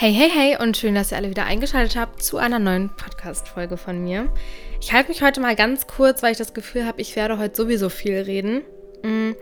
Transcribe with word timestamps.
Hey, 0.00 0.14
hey, 0.14 0.30
hey 0.30 0.56
und 0.58 0.78
schön, 0.78 0.94
dass 0.94 1.12
ihr 1.12 1.18
alle 1.18 1.28
wieder 1.28 1.44
eingeschaltet 1.44 1.94
habt 1.94 2.22
zu 2.22 2.38
einer 2.38 2.58
neuen 2.58 2.88
Podcast-Folge 2.88 3.76
von 3.76 4.02
mir. 4.02 4.32
Ich 4.80 4.94
halte 4.94 5.10
mich 5.10 5.20
heute 5.20 5.42
mal 5.42 5.54
ganz 5.54 5.86
kurz, 5.86 6.22
weil 6.22 6.32
ich 6.32 6.38
das 6.38 6.54
Gefühl 6.54 6.86
habe, 6.86 7.02
ich 7.02 7.16
werde 7.16 7.36
heute 7.36 7.54
sowieso 7.54 7.90
viel 7.90 8.16
reden. 8.16 8.62
Mm, 9.02 9.32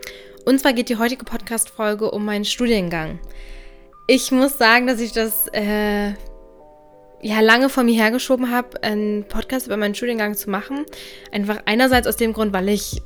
und 0.43 0.59
zwar 0.59 0.73
geht 0.73 0.89
die 0.89 0.97
heutige 0.97 1.23
Podcast-Folge 1.23 2.11
um 2.11 2.25
meinen 2.25 2.43
Studiengang. 2.43 3.21
Ich 4.05 4.31
muss 4.31 4.57
sagen, 4.57 4.85
dass 4.85 4.99
ich 4.99 5.13
das 5.13 5.47
äh, 5.53 6.09
ja 7.21 7.39
lange 7.39 7.69
vor 7.69 7.83
mir 7.83 7.95
hergeschoben 7.95 8.51
habe, 8.51 8.83
einen 8.83 9.23
Podcast 9.29 9.67
über 9.67 9.77
meinen 9.77 9.95
Studiengang 9.95 10.35
zu 10.35 10.49
machen. 10.49 10.85
Einfach 11.31 11.61
einerseits 11.67 12.05
aus 12.05 12.17
dem 12.17 12.33
Grund, 12.33 12.51
weil 12.51 12.67
ich, 12.67 13.01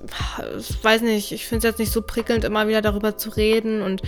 ich 0.57 0.83
weiß 0.83 1.03
nicht, 1.03 1.31
ich 1.31 1.45
finde 1.45 1.67
es 1.67 1.71
jetzt 1.71 1.79
nicht 1.79 1.91
so 1.91 2.01
prickelnd, 2.01 2.45
immer 2.45 2.67
wieder 2.67 2.81
darüber 2.81 3.15
zu 3.15 3.29
reden 3.29 3.83
und 3.83 4.01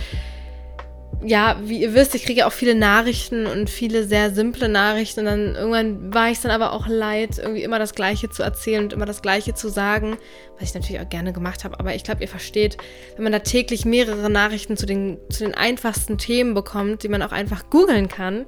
ja, 1.24 1.56
wie 1.62 1.80
ihr 1.80 1.94
wisst, 1.94 2.14
ich 2.14 2.24
kriege 2.24 2.46
auch 2.46 2.52
viele 2.52 2.74
Nachrichten 2.74 3.46
und 3.46 3.70
viele 3.70 4.04
sehr 4.04 4.30
simple 4.30 4.68
Nachrichten. 4.68 5.20
Und 5.20 5.26
dann 5.26 5.54
irgendwann 5.54 6.14
war 6.14 6.30
ich 6.30 6.40
dann 6.40 6.50
aber 6.50 6.72
auch 6.72 6.86
leid, 6.86 7.38
irgendwie 7.38 7.62
immer 7.62 7.78
das 7.78 7.94
Gleiche 7.94 8.28
zu 8.28 8.42
erzählen 8.42 8.84
und 8.84 8.92
immer 8.92 9.06
das 9.06 9.22
Gleiche 9.22 9.54
zu 9.54 9.68
sagen, 9.68 10.18
was 10.58 10.68
ich 10.68 10.74
natürlich 10.74 11.00
auch 11.00 11.08
gerne 11.08 11.32
gemacht 11.32 11.64
habe. 11.64 11.80
Aber 11.80 11.94
ich 11.94 12.04
glaube, 12.04 12.22
ihr 12.22 12.28
versteht, 12.28 12.76
wenn 13.16 13.24
man 13.24 13.32
da 13.32 13.38
täglich 13.38 13.84
mehrere 13.84 14.30
Nachrichten 14.30 14.76
zu 14.76 14.86
den, 14.86 15.18
zu 15.30 15.44
den 15.44 15.54
einfachsten 15.54 16.18
Themen 16.18 16.54
bekommt, 16.54 17.02
die 17.02 17.08
man 17.08 17.22
auch 17.22 17.32
einfach 17.32 17.70
googeln 17.70 18.08
kann, 18.08 18.46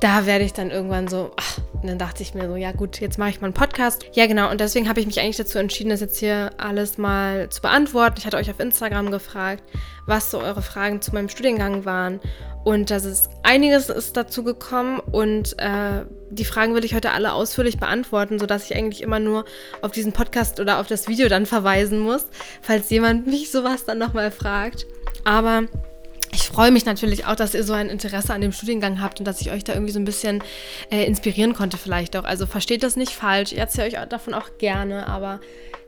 da 0.00 0.26
werde 0.26 0.44
ich 0.44 0.52
dann 0.52 0.70
irgendwann 0.70 1.08
so, 1.08 1.32
ach, 1.36 1.58
und 1.84 1.88
dann 1.88 1.98
dachte 1.98 2.22
ich 2.22 2.34
mir 2.34 2.48
so, 2.48 2.56
ja 2.56 2.72
gut, 2.72 3.00
jetzt 3.00 3.18
mache 3.18 3.30
ich 3.30 3.40
mal 3.40 3.48
einen 3.48 3.54
Podcast. 3.54 4.06
Ja 4.14 4.26
genau, 4.26 4.50
und 4.50 4.60
deswegen 4.60 4.88
habe 4.88 5.00
ich 5.00 5.06
mich 5.06 5.20
eigentlich 5.20 5.36
dazu 5.36 5.58
entschieden, 5.58 5.90
das 5.90 6.00
jetzt 6.00 6.18
hier 6.18 6.50
alles 6.56 6.96
mal 6.96 7.50
zu 7.50 7.60
beantworten. 7.60 8.16
Ich 8.18 8.26
hatte 8.26 8.38
euch 8.38 8.50
auf 8.50 8.58
Instagram 8.58 9.10
gefragt, 9.10 9.62
was 10.06 10.30
so 10.30 10.40
eure 10.40 10.62
Fragen 10.62 11.02
zu 11.02 11.12
meinem 11.12 11.28
Studiengang 11.28 11.84
waren. 11.84 12.20
Und 12.64 12.90
das 12.90 13.04
ist 13.04 13.28
einiges 13.42 13.90
ist 13.90 14.16
dazu 14.16 14.42
gekommen 14.42 14.98
und 14.98 15.58
äh, 15.58 16.06
die 16.30 16.46
Fragen 16.46 16.74
will 16.74 16.84
ich 16.86 16.94
heute 16.94 17.12
alle 17.12 17.34
ausführlich 17.34 17.78
beantworten, 17.78 18.38
sodass 18.38 18.64
ich 18.70 18.74
eigentlich 18.74 19.02
immer 19.02 19.20
nur 19.20 19.44
auf 19.82 19.90
diesen 19.90 20.12
Podcast 20.12 20.60
oder 20.60 20.80
auf 20.80 20.86
das 20.86 21.06
Video 21.06 21.28
dann 21.28 21.44
verweisen 21.44 21.98
muss, 21.98 22.26
falls 22.62 22.88
jemand 22.88 23.26
mich 23.26 23.50
sowas 23.50 23.84
dann 23.84 23.98
nochmal 23.98 24.30
fragt. 24.30 24.86
Aber 25.24 25.64
ich 26.34 26.48
freue 26.48 26.70
mich 26.70 26.84
natürlich 26.84 27.26
auch, 27.26 27.36
dass 27.36 27.54
ihr 27.54 27.64
so 27.64 27.72
ein 27.72 27.88
Interesse 27.88 28.34
an 28.34 28.40
dem 28.40 28.52
Studiengang 28.52 29.00
habt 29.00 29.20
und 29.20 29.24
dass 29.24 29.40
ich 29.40 29.50
euch 29.50 29.64
da 29.64 29.72
irgendwie 29.72 29.92
so 29.92 30.00
ein 30.00 30.04
bisschen 30.04 30.42
äh, 30.90 31.04
inspirieren 31.04 31.54
konnte 31.54 31.76
vielleicht 31.76 32.16
auch. 32.16 32.24
Also 32.24 32.46
versteht 32.46 32.82
das 32.82 32.96
nicht 32.96 33.12
falsch. 33.12 33.52
Ich 33.52 33.58
erzähle 33.58 33.86
euch 33.86 34.08
davon 34.08 34.34
auch 34.34 34.58
gerne, 34.58 35.06
aber 35.06 35.40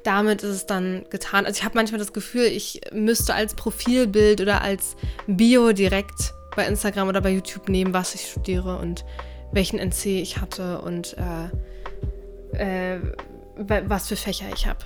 damit 0.05 0.43
ist 0.43 0.51
es 0.51 0.67
dann 0.67 1.05
getan. 1.11 1.47
Also 1.47 1.59
ich 1.59 1.65
habe 1.65 1.75
manchmal 1.75 1.99
das 1.99 2.13
Gefühl, 2.13 2.45
ich 2.45 2.81
müsste 2.93 3.35
als 3.35 3.55
Profilbild 3.55 4.41
oder 4.41 4.63
als 4.63 4.97
Bio 5.27 5.73
direkt 5.73 6.33
bei 6.55 6.65
Instagram 6.65 7.09
oder 7.09 7.21
bei 7.21 7.31
YouTube 7.31 7.69
nehmen, 7.69 7.93
was 7.93 8.15
ich 8.15 8.29
studiere 8.31 8.79
und 8.79 9.05
welchen 9.53 9.79
NC 9.79 10.07
ich 10.07 10.39
hatte 10.39 10.81
und 10.81 11.17
äh, 12.55 12.95
äh, 12.95 13.01
was 13.57 14.09
für 14.09 14.17
Fächer 14.17 14.47
ich 14.55 14.67
habe. 14.67 14.79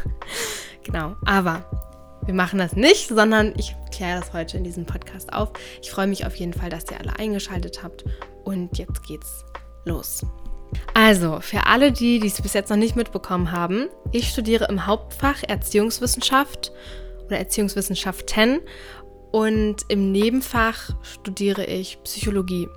genau, 0.82 1.14
aber 1.24 1.91
wir 2.24 2.34
machen 2.34 2.58
das 2.58 2.76
nicht, 2.76 3.08
sondern 3.08 3.52
ich 3.56 3.74
kläre 3.94 4.20
das 4.20 4.32
heute 4.32 4.56
in 4.56 4.64
diesem 4.64 4.86
Podcast 4.86 5.32
auf. 5.32 5.52
Ich 5.80 5.90
freue 5.90 6.06
mich 6.06 6.26
auf 6.26 6.36
jeden 6.36 6.52
Fall, 6.52 6.70
dass 6.70 6.90
ihr 6.90 7.00
alle 7.00 7.18
eingeschaltet 7.18 7.82
habt. 7.82 8.04
Und 8.44 8.78
jetzt 8.78 9.02
geht's 9.06 9.44
los. 9.84 10.24
Also, 10.94 11.40
für 11.40 11.66
alle 11.66 11.92
die, 11.92 12.24
es 12.24 12.40
bis 12.40 12.54
jetzt 12.54 12.70
noch 12.70 12.76
nicht 12.76 12.96
mitbekommen 12.96 13.52
haben, 13.52 13.88
ich 14.10 14.28
studiere 14.28 14.66
im 14.66 14.86
Hauptfach 14.86 15.42
Erziehungswissenschaft 15.46 16.72
oder 17.26 17.38
Erziehungswissenschaften 17.38 18.60
und 19.32 19.76
im 19.88 20.12
Nebenfach 20.12 20.90
studiere 21.02 21.64
ich 21.64 21.98
Psychologie 22.04 22.68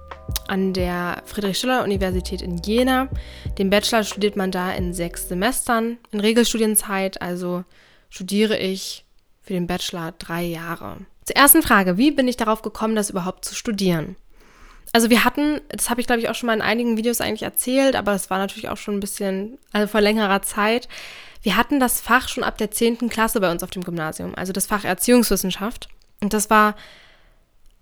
an 0.48 0.74
der 0.74 1.22
Friedrich-Schiller-Universität 1.26 2.42
in 2.42 2.58
Jena. 2.58 3.09
Den 3.58 3.70
Bachelor 3.70 4.04
studiert 4.04 4.36
man 4.36 4.52
da 4.52 4.72
in 4.72 4.94
sechs 4.94 5.28
Semestern 5.28 5.98
in 6.12 6.20
Regelstudienzeit, 6.20 7.22
also 7.22 7.64
studiere 8.09 8.58
ich 8.58 9.05
für 9.45 9.53
den 9.53 9.67
Bachelor 9.67 10.13
drei 10.17 10.44
Jahre. 10.44 10.97
Zur 11.23 11.35
ersten 11.35 11.61
Frage, 11.61 11.97
wie 11.97 12.11
bin 12.11 12.28
ich 12.28 12.38
darauf 12.38 12.61
gekommen, 12.61 12.95
das 12.95 13.09
überhaupt 13.09 13.45
zu 13.45 13.56
studieren? 13.56 14.16
Also 14.94 15.09
wir 15.09 15.23
hatten, 15.25 15.59
das 15.69 15.89
habe 15.89 16.01
ich 16.01 16.07
glaube 16.07 16.22
ich 16.22 16.29
auch 16.29 16.35
schon 16.35 16.47
mal 16.47 16.53
in 16.53 16.61
einigen 16.61 16.97
Videos 16.97 17.22
eigentlich 17.22 17.44
erzählt, 17.44 17.95
aber 17.95 18.13
das 18.13 18.29
war 18.29 18.38
natürlich 18.38 18.69
auch 18.69 18.78
schon 18.78 18.95
ein 18.95 19.00
bisschen, 19.00 19.57
also 19.73 19.88
vor 19.88 20.01
längerer 20.01 20.41
Zeit. 20.41 20.88
Wir 21.41 21.57
hatten 21.57 21.79
das 21.79 22.01
Fach 22.01 22.28
schon 22.28 22.44
ab 22.44 22.57
der 22.57 22.72
10. 22.72 23.09
Klasse 23.09 23.39
bei 23.39 23.51
uns 23.51 23.61
auf 23.61 23.72
dem 23.72 23.83
Gymnasium, 23.83 24.33
also 24.35 24.53
das 24.53 24.67
Fach 24.67 24.83
Erziehungswissenschaft. 24.83 25.89
Und 26.22 26.33
das 26.33 26.50
war 26.50 26.75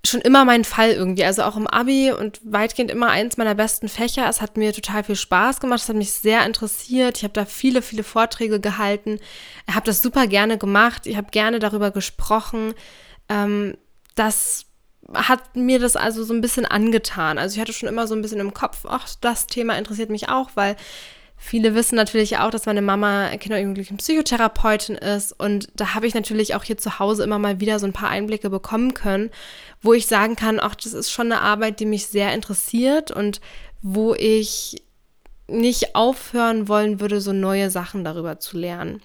schon 0.05 0.21
immer 0.21 0.45
mein 0.45 0.65
Fall 0.65 0.91
irgendwie. 0.91 1.23
Also 1.23 1.43
auch 1.43 1.55
im 1.55 1.67
Abi 1.67 2.11
und 2.11 2.41
weitgehend 2.43 2.91
immer 2.91 3.09
eins 3.09 3.37
meiner 3.37 3.55
besten 3.55 3.87
Fächer. 3.87 4.27
Es 4.29 4.41
hat 4.41 4.57
mir 4.57 4.73
total 4.73 5.03
viel 5.03 5.15
Spaß 5.15 5.59
gemacht. 5.59 5.81
Es 5.81 5.89
hat 5.89 5.95
mich 5.95 6.11
sehr 6.11 6.45
interessiert. 6.45 7.17
Ich 7.17 7.23
habe 7.23 7.33
da 7.33 7.45
viele, 7.45 7.81
viele 7.81 8.03
Vorträge 8.03 8.59
gehalten. 8.59 9.19
Ich 9.67 9.75
habe 9.75 9.85
das 9.85 10.01
super 10.01 10.27
gerne 10.27 10.57
gemacht. 10.57 11.07
Ich 11.07 11.15
habe 11.15 11.31
gerne 11.31 11.59
darüber 11.59 11.91
gesprochen. 11.91 12.73
Ähm, 13.29 13.77
das 14.15 14.65
hat 15.13 15.55
mir 15.55 15.79
das 15.79 15.95
also 15.95 16.23
so 16.23 16.33
ein 16.33 16.41
bisschen 16.41 16.65
angetan. 16.65 17.37
Also 17.37 17.55
ich 17.55 17.61
hatte 17.61 17.73
schon 17.73 17.89
immer 17.89 18.07
so 18.07 18.15
ein 18.15 18.21
bisschen 18.21 18.39
im 18.39 18.53
Kopf, 18.53 18.85
ach, 18.87 19.07
das 19.21 19.47
Thema 19.47 19.77
interessiert 19.77 20.09
mich 20.09 20.29
auch, 20.29 20.51
weil 20.55 20.75
Viele 21.45 21.75
wissen 21.75 21.97
natürlich 21.97 22.37
auch, 22.37 22.51
dass 22.51 22.67
meine 22.67 22.81
Mama 22.81 23.27
Kinder- 23.35 23.57
und 23.57 23.63
Jugendlichen 23.63 23.97
Psychotherapeutin 23.97 24.95
ist. 24.95 25.33
Und 25.33 25.67
da 25.75 25.93
habe 25.93 26.07
ich 26.07 26.13
natürlich 26.13 26.55
auch 26.55 26.63
hier 26.63 26.77
zu 26.77 26.99
Hause 26.99 27.25
immer 27.25 27.37
mal 27.37 27.59
wieder 27.59 27.79
so 27.79 27.85
ein 27.85 27.91
paar 27.91 28.09
Einblicke 28.09 28.49
bekommen 28.49 28.93
können, 28.93 29.29
wo 29.81 29.91
ich 29.91 30.07
sagen 30.07 30.37
kann, 30.37 30.61
ach, 30.61 30.73
das 30.75 30.93
ist 30.93 31.11
schon 31.11 31.33
eine 31.33 31.41
Arbeit, 31.41 31.81
die 31.81 31.85
mich 31.85 32.07
sehr 32.07 32.33
interessiert 32.33 33.11
und 33.11 33.41
wo 33.81 34.15
ich 34.15 34.81
nicht 35.49 35.97
aufhören 35.97 36.69
wollen 36.69 37.01
würde, 37.01 37.19
so 37.19 37.33
neue 37.33 37.69
Sachen 37.69 38.05
darüber 38.05 38.39
zu 38.39 38.57
lernen. 38.57 39.01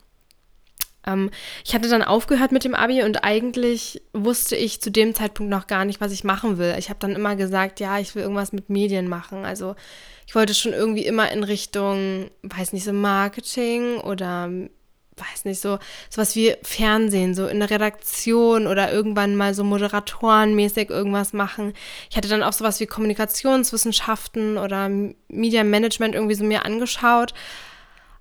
Ähm, 1.07 1.31
ich 1.65 1.75
hatte 1.75 1.89
dann 1.89 2.03
aufgehört 2.03 2.53
mit 2.53 2.65
dem 2.65 2.75
Abi 2.75 3.03
und 3.03 3.25
eigentlich 3.25 4.03
wusste 4.13 4.57
ich 4.57 4.81
zu 4.81 4.91
dem 4.91 5.15
Zeitpunkt 5.15 5.51
noch 5.51 5.67
gar 5.67 5.85
nicht, 5.85 6.01
was 6.01 6.13
ich 6.13 6.25
machen 6.25 6.59
will. 6.59 6.75
Ich 6.79 6.89
habe 6.89 7.01
dann 7.01 7.17
immer 7.17 7.37
gesagt, 7.37 7.81
ja, 7.81 7.99
ich 7.99 8.15
will 8.15 8.23
irgendwas 8.23 8.53
mit 8.53 8.71
Medien 8.71 9.09
machen. 9.09 9.45
Also 9.45 9.75
ich 10.27 10.35
wollte 10.35 10.55
schon 10.55 10.73
irgendwie 10.73 11.07
immer 11.07 11.33
in 11.33 11.43
Richtung, 11.43 12.31
weiß 12.43 12.73
nicht, 12.73 12.85
so 12.85 12.93
Marketing 12.93 13.99
oder 13.99 14.51
weiß 15.19 15.45
nicht, 15.45 15.61
so 15.61 15.79
sowas 16.11 16.37
wie 16.37 16.55
Fernsehen, 16.63 17.35
so 17.35 17.47
in 17.47 17.59
der 17.59 17.71
Redaktion 17.71 18.67
oder 18.67 18.93
irgendwann 18.93 19.37
mal 19.37 19.55
so 19.55 19.65
moderatorenmäßig 19.65 20.91
irgendwas 20.91 21.33
machen. 21.33 21.73
Ich 22.11 22.17
hatte 22.17 22.29
dann 22.29 22.43
auch 22.43 22.53
sowas 22.53 22.81
wie 22.81 22.87
Kommunikationswissenschaften 22.87 24.59
oder 24.59 24.89
Media 25.29 25.65
Management 25.65 26.15
irgendwie 26.15 26.35
so 26.35 26.45
mir 26.45 26.65
angeschaut, 26.65 27.35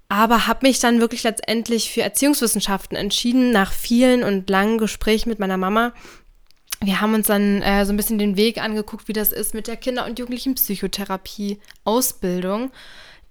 aber 0.09 0.47
habe 0.47 0.68
mich 0.68 0.79
dann 0.79 1.00
wirklich 1.00 1.23
letztendlich 1.23 1.91
für 1.91 2.01
Erziehungswissenschaften 2.01 2.97
entschieden, 2.97 3.51
nach 3.51 3.73
vielen 3.73 4.23
und 4.23 4.50
langen 4.50 4.78
Gesprächen 4.78 5.29
mit 5.29 5.40
meiner 5.40 5.57
Mama, 5.57 5.94
wir 6.81 7.00
haben 7.01 7.16
uns 7.16 7.28
dann 7.28 7.62
äh, 7.62 7.85
so 7.85 7.94
ein 7.94 7.97
bisschen 7.97 8.17
den 8.19 8.38
Weg 8.38 8.59
angeguckt, 8.59 9.07
wie 9.07 9.13
das 9.13 9.31
ist 9.31 9.53
mit 9.53 9.67
der 9.67 9.78
Kinder- 9.78 10.06
und 10.06 10.19
Jugendlichen 10.19 10.56
Psychotherapie-Ausbildung, 10.56 12.72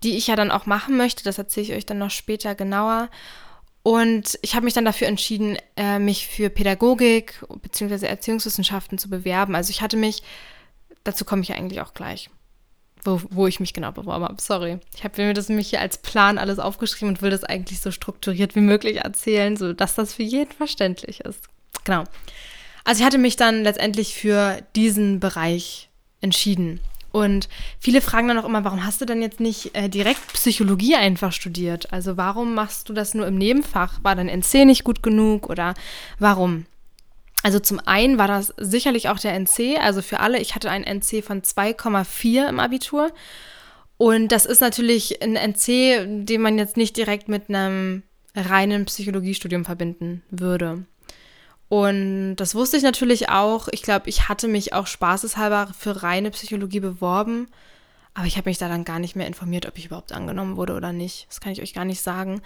die 0.03 0.16
ich 0.16 0.26
ja 0.26 0.36
dann 0.36 0.50
auch 0.50 0.66
machen 0.66 0.97
möchte. 0.97 1.22
Das 1.22 1.38
erzähle 1.38 1.66
ich 1.66 1.72
euch 1.72 1.86
dann 1.86 1.98
noch 1.98 2.10
später 2.10 2.56
genauer. 2.56 3.09
Und 3.84 4.36
ich 4.42 4.56
habe 4.56 4.65
mich 4.65 4.75
dann 4.75 4.84
dafür 4.84 5.06
entschieden, 5.06 5.56
äh, 5.76 6.00
mich 6.00 6.26
für 6.26 6.50
Pädagogik 6.50 7.41
bzw. 7.62 8.06
Erziehungswissenschaften 8.06 8.98
zu 8.98 9.09
bewerben. 9.09 9.54
Also 9.54 9.70
ich 9.70 9.81
hatte 9.81 9.97
mich, 9.97 10.25
dazu 11.04 11.25
komme 11.25 11.42
ich 11.42 11.54
eigentlich 11.54 11.81
auch 11.81 11.94
gleich, 11.94 12.28
wo, 13.06 13.20
wo 13.30 13.46
ich 13.46 13.60
mich 13.60 13.72
genau 13.72 13.92
beworben 13.92 14.24
habe. 14.24 14.40
Sorry. 14.40 14.78
Ich 14.94 15.04
habe 15.04 15.22
mir 15.22 15.34
das 15.34 15.48
nämlich 15.48 15.70
hier 15.70 15.80
als 15.80 15.98
Plan 15.98 16.38
alles 16.38 16.58
aufgeschrieben 16.58 17.10
und 17.10 17.22
will 17.22 17.30
das 17.30 17.44
eigentlich 17.44 17.80
so 17.80 17.90
strukturiert 17.90 18.54
wie 18.54 18.60
möglich 18.60 18.98
erzählen, 18.98 19.56
sodass 19.56 19.94
das 19.94 20.14
für 20.14 20.22
jeden 20.22 20.52
verständlich 20.52 21.20
ist. 21.20 21.44
Genau. 21.84 22.04
Also 22.84 23.00
ich 23.00 23.06
hatte 23.06 23.18
mich 23.18 23.36
dann 23.36 23.62
letztendlich 23.62 24.14
für 24.14 24.58
diesen 24.74 25.20
Bereich 25.20 25.88
entschieden. 26.20 26.80
Und 27.12 27.48
viele 27.80 28.03
fragen 28.03 28.28
dann 28.28 28.38
auch 28.38 28.44
immer, 28.44 28.64
warum 28.64 28.84
hast 28.84 29.00
du 29.00 29.06
denn 29.06 29.22
jetzt 29.22 29.41
nicht 29.41 29.74
äh, 29.74 29.88
direkt 29.88 30.34
Psychologie 30.34 30.97
einfach 30.97 31.32
studiert? 31.32 31.91
Also 31.92 32.18
warum 32.18 32.54
machst 32.54 32.88
du 32.88 32.92
das 32.92 33.14
nur 33.14 33.26
im 33.26 33.38
Nebenfach? 33.38 34.04
War 34.04 34.14
dein 34.14 34.28
NC 34.28 34.66
nicht 34.66 34.84
gut 34.84 35.02
genug 35.02 35.48
oder 35.48 35.72
warum? 36.18 36.66
Also 37.42 37.60
zum 37.60 37.80
einen 37.84 38.18
war 38.18 38.28
das 38.28 38.53
sicherlich 38.56 39.09
auch 39.09 39.18
der 39.18 39.34
NC, 39.38 39.78
also 39.80 40.03
für 40.03 40.21
alle, 40.21 40.41
ich 40.41 40.54
hatte 40.54 40.71
einen 40.71 40.84
NC 40.84 41.22
von 41.22 41.42
2,4 41.42 42.48
im 42.48 42.60
Abitur. 42.60 43.12
Und 43.98 44.28
das 44.28 44.47
ist 44.47 44.60
natürlich 44.60 45.22
ein 45.22 45.36
NC, 45.36 46.27
den 46.27 46.41
man 46.41 46.59
jetzt 46.59 46.77
nicht 46.77 46.97
direkt 46.97 47.28
mit 47.28 47.48
einem 47.48 48.03
reinen 48.34 48.84
Psychologiestudium 48.84 49.65
verbinden 49.65 50.22
würde. 50.30 50.84
Und 51.68 52.36
das 52.36 52.54
wusste 52.54 52.77
ich 52.77 52.83
natürlich 52.83 53.28
auch. 53.28 53.68
Ich 53.71 53.83
glaube, 53.83 54.09
ich 54.09 54.28
hatte 54.28 54.48
mich 54.48 54.72
auch 54.72 54.86
spaßeshalber 54.86 55.72
für 55.77 56.03
reine 56.03 56.30
Psychologie 56.30 56.80
beworben. 56.80 57.48
Aber 58.15 58.27
ich 58.27 58.36
habe 58.36 58.48
mich 58.48 58.59
da 58.59 58.68
dann 58.68 58.84
gar 58.84 58.98
nicht 58.98 59.16
mehr 59.16 59.27
informiert, 59.27 59.66
ob 59.66 59.77
ich 59.77 59.86
überhaupt 59.86 60.12
angenommen 60.12 60.56
wurde 60.56 60.74
oder 60.74 60.92
nicht. 60.92 61.27
Das 61.28 61.41
kann 61.41 61.53
ich 61.53 61.60
euch 61.60 61.74
gar 61.74 61.84
nicht 61.84 62.00
sagen. 62.00 62.41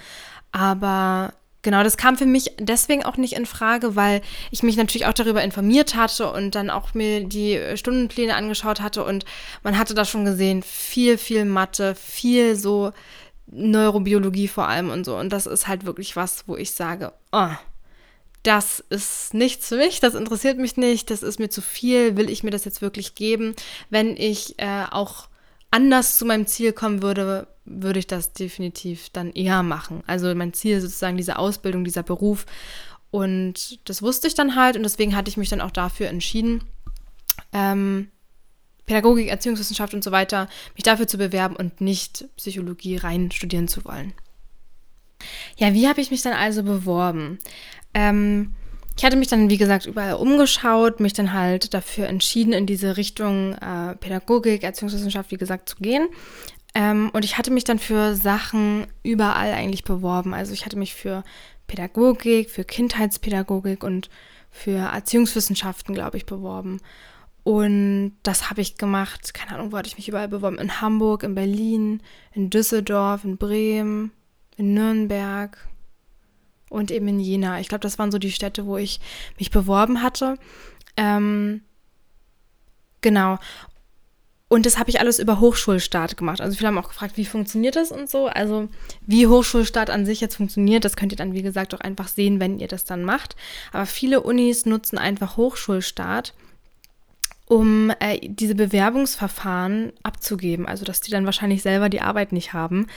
Aber 0.52 1.32
Genau, 1.62 1.82
das 1.82 1.98
kam 1.98 2.16
für 2.16 2.26
mich 2.26 2.52
deswegen 2.58 3.04
auch 3.04 3.18
nicht 3.18 3.34
in 3.34 3.44
Frage, 3.44 3.94
weil 3.94 4.22
ich 4.50 4.62
mich 4.62 4.76
natürlich 4.76 5.06
auch 5.06 5.12
darüber 5.12 5.42
informiert 5.42 5.94
hatte 5.94 6.32
und 6.32 6.54
dann 6.54 6.70
auch 6.70 6.94
mir 6.94 7.24
die 7.24 7.60
Stundenpläne 7.74 8.34
angeschaut 8.34 8.80
hatte 8.80 9.04
und 9.04 9.26
man 9.62 9.76
hatte 9.76 9.92
da 9.94 10.06
schon 10.06 10.24
gesehen, 10.24 10.62
viel, 10.62 11.18
viel 11.18 11.44
Mathe, 11.44 11.94
viel 11.94 12.56
so 12.56 12.92
Neurobiologie 13.46 14.48
vor 14.48 14.68
allem 14.68 14.90
und 14.90 15.04
so. 15.04 15.16
Und 15.16 15.32
das 15.32 15.46
ist 15.46 15.68
halt 15.68 15.84
wirklich 15.84 16.16
was, 16.16 16.44
wo 16.46 16.56
ich 16.56 16.70
sage, 16.70 17.12
oh, 17.32 17.50
das 18.42 18.80
ist 18.88 19.34
nichts 19.34 19.68
für 19.68 19.76
mich, 19.76 20.00
das 20.00 20.14
interessiert 20.14 20.56
mich 20.56 20.78
nicht, 20.78 21.10
das 21.10 21.22
ist 21.22 21.38
mir 21.38 21.50
zu 21.50 21.60
viel, 21.60 22.16
will 22.16 22.30
ich 22.30 22.42
mir 22.42 22.50
das 22.50 22.64
jetzt 22.64 22.80
wirklich 22.80 23.14
geben? 23.14 23.54
Wenn 23.90 24.16
ich 24.16 24.58
äh, 24.58 24.84
auch 24.90 25.28
anders 25.70 26.18
zu 26.18 26.24
meinem 26.24 26.46
Ziel 26.46 26.72
kommen 26.72 27.02
würde, 27.02 27.46
würde 27.64 27.98
ich 27.98 28.06
das 28.06 28.32
definitiv 28.32 29.10
dann 29.10 29.32
eher 29.32 29.62
machen. 29.62 30.02
Also 30.06 30.34
mein 30.34 30.52
Ziel 30.52 30.76
ist 30.76 30.82
sozusagen 30.82 31.16
diese 31.16 31.38
Ausbildung, 31.38 31.84
dieser 31.84 32.02
Beruf. 32.02 32.46
Und 33.10 33.78
das 33.88 34.02
wusste 34.02 34.28
ich 34.28 34.34
dann 34.34 34.56
halt 34.56 34.76
und 34.76 34.82
deswegen 34.82 35.16
hatte 35.16 35.30
ich 35.30 35.36
mich 35.36 35.48
dann 35.48 35.60
auch 35.60 35.70
dafür 35.70 36.08
entschieden, 36.08 36.64
ähm, 37.52 38.08
Pädagogik, 38.86 39.28
Erziehungswissenschaft 39.28 39.94
und 39.94 40.02
so 40.02 40.10
weiter, 40.10 40.48
mich 40.74 40.82
dafür 40.82 41.06
zu 41.06 41.18
bewerben 41.18 41.56
und 41.56 41.80
nicht 41.80 42.24
Psychologie 42.36 42.96
rein 42.96 43.30
studieren 43.30 43.68
zu 43.68 43.84
wollen. 43.84 44.14
Ja, 45.56 45.74
wie 45.74 45.88
habe 45.88 46.00
ich 46.00 46.10
mich 46.10 46.22
dann 46.22 46.32
also 46.32 46.62
beworben? 46.62 47.38
Ähm, 47.94 48.54
ich 48.96 49.04
hatte 49.04 49.16
mich 49.16 49.28
dann, 49.28 49.48
wie 49.48 49.56
gesagt, 49.56 49.86
überall 49.86 50.14
umgeschaut, 50.14 51.00
mich 51.00 51.12
dann 51.12 51.32
halt 51.32 51.72
dafür 51.74 52.06
entschieden, 52.06 52.52
in 52.52 52.66
diese 52.66 52.96
Richtung 52.96 53.54
äh, 53.54 53.96
Pädagogik, 53.96 54.62
Erziehungswissenschaft, 54.62 55.30
wie 55.30 55.38
gesagt, 55.38 55.68
zu 55.68 55.76
gehen. 55.76 56.08
Ähm, 56.74 57.10
und 57.12 57.24
ich 57.24 57.38
hatte 57.38 57.50
mich 57.50 57.64
dann 57.64 57.78
für 57.78 58.14
Sachen 58.14 58.86
überall 59.02 59.52
eigentlich 59.52 59.84
beworben. 59.84 60.34
Also 60.34 60.52
ich 60.52 60.66
hatte 60.66 60.78
mich 60.78 60.94
für 60.94 61.24
Pädagogik, 61.66 62.50
für 62.50 62.64
Kindheitspädagogik 62.64 63.84
und 63.84 64.10
für 64.50 64.78
Erziehungswissenschaften, 64.92 65.94
glaube 65.94 66.16
ich, 66.16 66.26
beworben. 66.26 66.80
Und 67.42 68.16
das 68.22 68.50
habe 68.50 68.60
ich 68.60 68.76
gemacht, 68.76 69.32
keine 69.32 69.54
Ahnung, 69.54 69.72
wo 69.72 69.78
hatte 69.78 69.88
ich 69.88 69.96
mich 69.96 70.08
überall 70.08 70.28
beworben. 70.28 70.58
In 70.58 70.80
Hamburg, 70.80 71.22
in 71.22 71.34
Berlin, 71.34 72.02
in 72.32 72.50
Düsseldorf, 72.50 73.24
in 73.24 73.38
Bremen, 73.38 74.12
in 74.56 74.74
Nürnberg, 74.74 75.56
und 76.70 76.90
eben 76.90 77.08
in 77.08 77.20
Jena. 77.20 77.60
Ich 77.60 77.68
glaube, 77.68 77.82
das 77.82 77.98
waren 77.98 78.10
so 78.10 78.18
die 78.18 78.32
Städte, 78.32 78.64
wo 78.64 78.78
ich 78.78 79.00
mich 79.38 79.50
beworben 79.50 80.02
hatte. 80.02 80.38
Ähm, 80.96 81.60
genau. 83.02 83.38
Und 84.52 84.66
das 84.66 84.78
habe 84.78 84.90
ich 84.90 84.98
alles 84.98 85.20
über 85.20 85.38
Hochschulstart 85.38 86.16
gemacht. 86.16 86.40
Also 86.40 86.56
viele 86.56 86.68
haben 86.68 86.78
auch 86.78 86.88
gefragt, 86.88 87.16
wie 87.16 87.24
funktioniert 87.24 87.76
das 87.76 87.92
und 87.92 88.10
so. 88.10 88.26
Also 88.26 88.68
wie 89.06 89.28
Hochschulstart 89.28 89.90
an 89.90 90.04
sich 90.04 90.20
jetzt 90.20 90.36
funktioniert, 90.36 90.84
das 90.84 90.96
könnt 90.96 91.12
ihr 91.12 91.16
dann, 91.16 91.34
wie 91.34 91.42
gesagt, 91.42 91.72
auch 91.72 91.80
einfach 91.80 92.08
sehen, 92.08 92.40
wenn 92.40 92.58
ihr 92.58 92.66
das 92.66 92.84
dann 92.84 93.04
macht. 93.04 93.36
Aber 93.72 93.86
viele 93.86 94.22
Unis 94.22 94.66
nutzen 94.66 94.98
einfach 94.98 95.36
Hochschulstart, 95.36 96.34
um 97.46 97.92
äh, 98.00 98.18
diese 98.22 98.56
Bewerbungsverfahren 98.56 99.92
abzugeben. 100.02 100.66
Also 100.66 100.84
dass 100.84 101.00
die 101.00 101.12
dann 101.12 101.26
wahrscheinlich 101.26 101.62
selber 101.62 101.88
die 101.88 102.00
Arbeit 102.00 102.32
nicht 102.32 102.52
haben, 102.52 102.88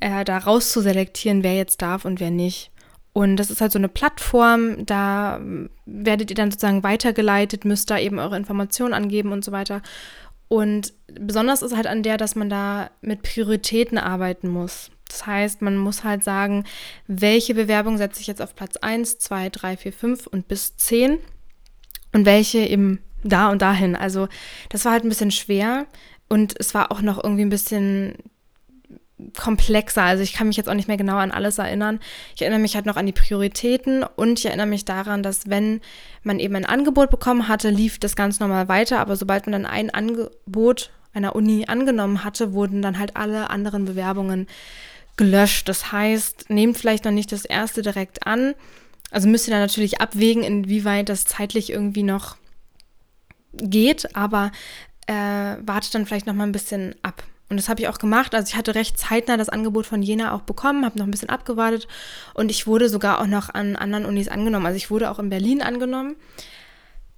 äh, 0.00 0.24
da 0.24 0.38
rauszuselektieren, 0.38 1.42
wer 1.42 1.54
jetzt 1.54 1.82
darf 1.82 2.06
und 2.06 2.18
wer 2.18 2.30
nicht. 2.30 2.70
Und 3.14 3.36
das 3.36 3.48
ist 3.48 3.60
halt 3.60 3.70
so 3.70 3.78
eine 3.78 3.88
Plattform, 3.88 4.84
da 4.86 5.40
werdet 5.86 6.30
ihr 6.30 6.36
dann 6.36 6.50
sozusagen 6.50 6.82
weitergeleitet, 6.82 7.64
müsst 7.64 7.88
da 7.88 7.96
eben 7.96 8.18
eure 8.18 8.36
Informationen 8.36 8.92
angeben 8.92 9.30
und 9.30 9.44
so 9.44 9.52
weiter. 9.52 9.82
Und 10.48 10.92
besonders 11.06 11.62
ist 11.62 11.76
halt 11.76 11.86
an 11.86 12.02
der, 12.02 12.16
dass 12.16 12.34
man 12.34 12.50
da 12.50 12.90
mit 13.02 13.22
Prioritäten 13.22 13.98
arbeiten 13.98 14.48
muss. 14.48 14.90
Das 15.08 15.26
heißt, 15.26 15.62
man 15.62 15.76
muss 15.76 16.02
halt 16.02 16.24
sagen, 16.24 16.64
welche 17.06 17.54
Bewerbung 17.54 17.98
setze 17.98 18.20
ich 18.20 18.26
jetzt 18.26 18.42
auf 18.42 18.56
Platz 18.56 18.76
1, 18.78 19.18
2, 19.20 19.48
3, 19.48 19.76
4, 19.76 19.92
5 19.92 20.26
und 20.26 20.48
bis 20.48 20.76
10 20.76 21.18
und 22.12 22.26
welche 22.26 22.58
eben 22.58 22.98
da 23.22 23.48
und 23.48 23.62
dahin. 23.62 23.94
Also 23.94 24.26
das 24.70 24.84
war 24.84 24.90
halt 24.90 25.04
ein 25.04 25.08
bisschen 25.08 25.30
schwer 25.30 25.86
und 26.28 26.54
es 26.58 26.74
war 26.74 26.90
auch 26.90 27.00
noch 27.00 27.22
irgendwie 27.22 27.44
ein 27.44 27.50
bisschen 27.50 28.16
komplexer. 29.38 30.02
Also 30.02 30.22
ich 30.22 30.32
kann 30.32 30.48
mich 30.48 30.56
jetzt 30.56 30.68
auch 30.68 30.74
nicht 30.74 30.88
mehr 30.88 30.96
genau 30.96 31.16
an 31.16 31.30
alles 31.30 31.58
erinnern. 31.58 32.00
Ich 32.34 32.42
erinnere 32.42 32.60
mich 32.60 32.74
halt 32.74 32.86
noch 32.86 32.96
an 32.96 33.06
die 33.06 33.12
Prioritäten 33.12 34.04
und 34.04 34.38
ich 34.38 34.46
erinnere 34.46 34.66
mich 34.66 34.84
daran, 34.84 35.22
dass 35.22 35.48
wenn 35.48 35.80
man 36.22 36.38
eben 36.38 36.56
ein 36.56 36.66
Angebot 36.66 37.10
bekommen 37.10 37.48
hatte, 37.48 37.70
lief 37.70 37.98
das 37.98 38.16
ganz 38.16 38.40
normal 38.40 38.68
weiter. 38.68 39.00
Aber 39.00 39.16
sobald 39.16 39.46
man 39.46 39.52
dann 39.52 39.66
ein 39.66 39.90
Angebot 39.90 40.90
einer 41.12 41.36
Uni 41.36 41.66
angenommen 41.66 42.24
hatte, 42.24 42.52
wurden 42.52 42.82
dann 42.82 42.98
halt 42.98 43.16
alle 43.16 43.50
anderen 43.50 43.84
Bewerbungen 43.84 44.46
gelöscht. 45.16 45.68
Das 45.68 45.92
heißt, 45.92 46.50
nehmt 46.50 46.76
vielleicht 46.76 47.04
noch 47.04 47.12
nicht 47.12 47.32
das 47.32 47.44
erste 47.44 47.82
direkt 47.82 48.26
an. 48.26 48.54
Also 49.10 49.28
müsst 49.28 49.46
ihr 49.46 49.52
dann 49.52 49.60
natürlich 49.60 50.00
abwägen, 50.00 50.42
inwieweit 50.42 51.08
das 51.08 51.24
zeitlich 51.24 51.70
irgendwie 51.70 52.02
noch 52.02 52.36
geht, 53.52 54.16
aber 54.16 54.50
äh, 55.06 55.14
wartet 55.60 55.94
dann 55.94 56.06
vielleicht 56.06 56.26
noch 56.26 56.34
mal 56.34 56.44
ein 56.44 56.52
bisschen 56.52 56.96
ab. 57.02 57.22
Und 57.48 57.58
das 57.58 57.68
habe 57.68 57.80
ich 57.80 57.88
auch 57.88 57.98
gemacht. 57.98 58.34
Also 58.34 58.48
ich 58.48 58.56
hatte 58.56 58.74
recht 58.74 58.98
zeitnah 58.98 59.36
das 59.36 59.48
Angebot 59.48 59.86
von 59.86 60.02
Jena 60.02 60.32
auch 60.32 60.42
bekommen, 60.42 60.84
habe 60.84 60.98
noch 60.98 61.06
ein 61.06 61.10
bisschen 61.10 61.28
abgewartet 61.28 61.86
und 62.32 62.50
ich 62.50 62.66
wurde 62.66 62.88
sogar 62.88 63.20
auch 63.20 63.26
noch 63.26 63.52
an 63.52 63.76
anderen 63.76 64.06
Unis 64.06 64.28
angenommen. 64.28 64.66
Also 64.66 64.76
ich 64.76 64.90
wurde 64.90 65.10
auch 65.10 65.18
in 65.18 65.28
Berlin 65.28 65.60
angenommen, 65.60 66.16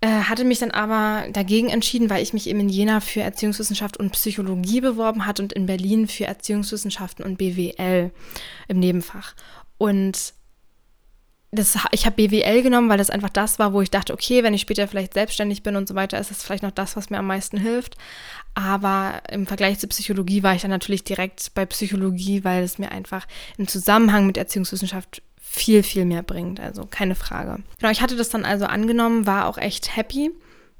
äh, 0.00 0.08
hatte 0.08 0.44
mich 0.44 0.58
dann 0.58 0.73
aber 0.73 1.31
dagegen 1.32 1.69
entschieden, 1.69 2.11
weil 2.11 2.23
ich 2.23 2.32
mich 2.32 2.49
eben 2.49 2.61
in 2.61 2.69
Jena 2.69 3.00
für 3.00 3.20
Erziehungswissenschaft 3.20 3.96
und 3.99 4.11
Psychologie 4.11 4.81
beworben 4.81 5.26
hatte 5.26 5.43
und 5.43 5.52
in 5.52 5.67
Berlin 5.67 6.08
für 6.08 6.26
Erziehungswissenschaften 6.26 7.25
und 7.25 7.38
BWL 7.38 8.11
im 8.69 8.81
Nebenfach. 8.81 9.34
Und 9.78 10.34
das, 11.56 11.76
ich 11.91 12.06
habe 12.06 12.17
BWL 12.17 12.62
genommen, 12.62 12.88
weil 12.88 12.99
das 12.99 13.11
einfach 13.11 13.31
das 13.31 13.58
war, 13.58 13.73
wo 13.73 13.82
ich 13.82 13.91
dachte, 13.91 14.12
okay, 14.12 14.43
wenn 14.43 14.55
ich 14.55 14.61
später 14.61 14.87
vielleicht 14.87 15.14
selbstständig 15.14 15.62
bin 15.62 15.76
und 15.76 15.88
so 15.88 15.94
weiter, 15.94 16.19
ist 16.19 16.31
das 16.31 16.43
vielleicht 16.43 16.62
noch 16.62 16.70
das, 16.70 16.97
was 16.97 17.11
mir 17.11 17.19
am 17.19 17.26
meisten 17.26 17.58
hilft. 17.58 17.97
Aber 18.55 19.20
im 19.31 19.47
Vergleich 19.47 19.79
zur 19.79 19.88
Psychologie 19.88 20.43
war 20.43 20.55
ich 20.55 20.62
dann 20.62 20.70
natürlich 20.70 21.05
direkt 21.05 21.53
bei 21.55 21.67
Psychologie, 21.67 22.44
weil 22.44 22.62
es 22.62 22.79
mir 22.79 22.93
einfach 22.93 23.26
im 23.58 23.67
Zusammenhang 23.67 24.26
mit 24.26 24.37
Erziehungswissenschaft 24.37 25.23
viel, 25.41 25.82
viel 25.82 26.05
mehr 26.05 26.23
bringt. 26.23 26.61
Also 26.61 26.87
keine 26.87 27.14
Frage. 27.14 27.62
Genau, 27.79 27.91
ich 27.91 28.00
hatte 28.00 28.17
das 28.17 28.29
dann 28.29 28.44
also 28.44 28.67
angenommen, 28.67 29.26
war 29.26 29.47
auch 29.47 29.59
echt 29.59 29.97
happy 29.97 30.31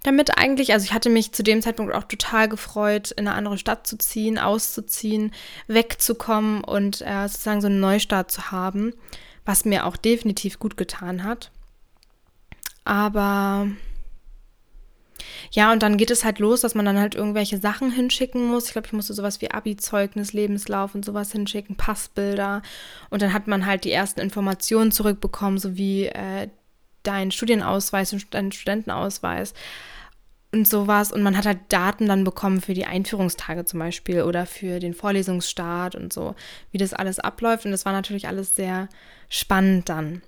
damit 0.07 0.39
eigentlich. 0.39 0.73
Also 0.73 0.85
ich 0.85 0.93
hatte 0.93 1.11
mich 1.11 1.33
zu 1.33 1.43
dem 1.43 1.63
Zeitpunkt 1.63 1.95
auch 1.95 2.05
total 2.05 2.49
gefreut, 2.49 3.11
in 3.11 3.27
eine 3.27 3.37
andere 3.37 3.59
Stadt 3.59 3.87
zu 3.87 3.99
ziehen, 3.99 4.39
auszuziehen, 4.39 5.33
wegzukommen 5.67 6.63
und 6.63 7.03
äh, 7.03 7.29
sozusagen 7.29 7.61
so 7.61 7.67
einen 7.67 7.81
Neustart 7.81 8.31
zu 8.31 8.51
haben, 8.51 8.95
was 9.47 9.65
mir 9.65 9.87
auch 9.87 9.97
definitiv 9.97 10.59
gut 10.59 10.77
getan 10.77 11.25
hat. 11.25 11.51
Aber 12.85 13.69
ja, 15.51 15.73
und 15.73 15.83
dann 15.83 15.97
geht 15.97 16.11
es 16.11 16.25
halt 16.25 16.39
los, 16.39 16.61
dass 16.61 16.75
man 16.75 16.85
dann 16.85 16.99
halt 16.99 17.15
irgendwelche 17.15 17.59
Sachen 17.59 17.91
hinschicken 17.91 18.47
muss. 18.47 18.67
Ich 18.67 18.73
glaube, 18.73 18.87
ich 18.87 18.93
musste 18.93 19.15
sowas 19.15 19.41
wie 19.41 19.51
Abi-Zeugnis, 19.51 20.33
Lebenslauf 20.33 20.95
und 20.95 21.05
sowas 21.05 21.33
hinschicken, 21.33 21.77
Passbilder. 21.77 22.63
Und 23.11 23.23
dann 23.23 23.33
hat 23.33 23.47
man 23.47 23.67
halt 23.67 23.85
die 23.85 23.93
ersten 23.93 24.21
Informationen 24.21 24.93
zurückbekommen, 24.93 25.59
sowie 25.59 26.07
äh, 26.07 26.49
dein 27.03 27.31
Studienausweis 27.31 28.13
und 28.13 28.27
dein 28.35 28.53
Studentenausweis 28.53 29.55
und 30.57 30.67
sowas. 30.67 31.13
Und 31.13 31.23
man 31.23 31.37
hat 31.37 31.47
halt 31.47 31.59
Daten 31.69 32.07
dann 32.07 32.25
bekommen 32.25 32.61
für 32.61 32.75
die 32.75 32.87
Einführungstage 32.87 33.65
zum 33.65 33.79
Beispiel 33.79 34.23
oder 34.23 34.47
für 34.47 34.81
den 34.81 34.95
Vorlesungsstart 34.95 35.95
und 35.95 36.13
so, 36.13 36.35
wie 36.73 36.79
das 36.79 36.95
alles 36.95 37.19
abläuft. 37.19 37.67
Und 37.67 37.73
das 37.73 37.85
war 37.85 37.93
natürlich 37.93 38.27
alles 38.27 38.57
sehr 38.57 38.89
spannend 39.29 39.89
dann. 39.89 40.23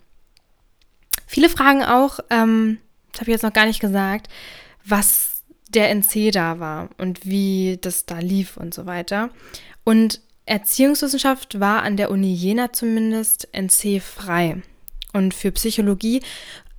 Viele 1.26 1.48
fragen 1.48 1.82
auch, 1.82 2.20
ähm, 2.30 2.78
das 3.12 3.22
habe 3.22 3.30
ich 3.30 3.34
jetzt 3.34 3.42
noch 3.42 3.52
gar 3.52 3.66
nicht 3.66 3.80
gesagt, 3.80 4.28
was 4.84 5.42
der 5.68 5.90
NC 5.90 6.30
da 6.30 6.60
war 6.60 6.90
und 6.98 7.26
wie 7.26 7.78
das 7.80 8.06
da 8.06 8.18
lief 8.18 8.56
und 8.56 8.72
so 8.72 8.86
weiter. 8.86 9.30
Und 9.84 10.20
Erziehungswissenschaft 10.46 11.60
war 11.60 11.82
an 11.82 11.96
der 11.96 12.10
Uni 12.10 12.32
Jena 12.32 12.72
zumindest 12.72 13.48
NC 13.52 14.00
frei. 14.00 14.62
Und 15.12 15.34
für 15.34 15.52
Psychologie 15.52 16.22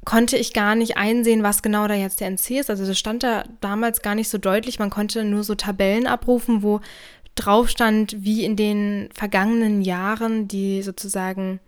konnte 0.06 0.38
ich 0.38 0.54
gar 0.54 0.76
nicht 0.76 0.98
einsehen, 0.98 1.44
was 1.44 1.62
genau 1.62 1.88
da 1.88 1.94
jetzt 1.94 2.20
der 2.20 2.28
NC 2.28 2.60
ist. 2.60 2.70
Also 2.70 2.86
das 2.86 2.98
stand 2.98 3.24
da 3.24 3.44
damals 3.62 4.02
gar 4.02 4.16
nicht 4.16 4.30
so 4.30 4.38
deutlich. 4.38 4.80
Man 4.80 4.90
konnte 4.90 5.24
nur 5.24 5.44
so 5.44 5.56
Tabellen 5.56 6.08
abrufen, 6.08 6.64
wo 6.64 6.82
drauf 7.36 7.70
stand, 7.70 8.16
wie 8.20 8.44
in 8.44 8.56
den 8.56 9.10
vergangenen 9.14 9.82
Jahren 9.82 10.48
die 10.48 10.82
sozusagen 10.82 11.60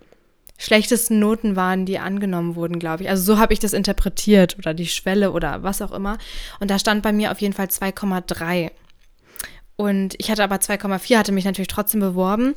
schlechtesten 0.57 1.19
Noten 1.19 1.55
waren, 1.55 1.85
die 1.85 1.97
angenommen 1.97 2.55
wurden, 2.55 2.77
glaube 2.77 3.03
ich. 3.03 3.09
Also 3.09 3.23
so 3.23 3.39
habe 3.39 3.53
ich 3.53 3.59
das 3.59 3.73
interpretiert 3.73 4.57
oder 4.59 4.73
die 4.73 4.87
Schwelle 4.87 5.31
oder 5.31 5.63
was 5.63 5.81
auch 5.81 5.91
immer. 5.91 6.17
Und 6.59 6.69
da 6.69 6.77
stand 6.77 7.01
bei 7.01 7.11
mir 7.11 7.31
auf 7.31 7.41
jeden 7.41 7.53
Fall 7.53 7.65
2,3. 7.65 8.69
Und 9.75 10.13
ich 10.19 10.29
hatte 10.29 10.43
aber 10.43 10.57
2,4, 10.57 11.17
hatte 11.17 11.31
mich 11.31 11.45
natürlich 11.45 11.67
trotzdem 11.67 12.01
beworben. 12.01 12.53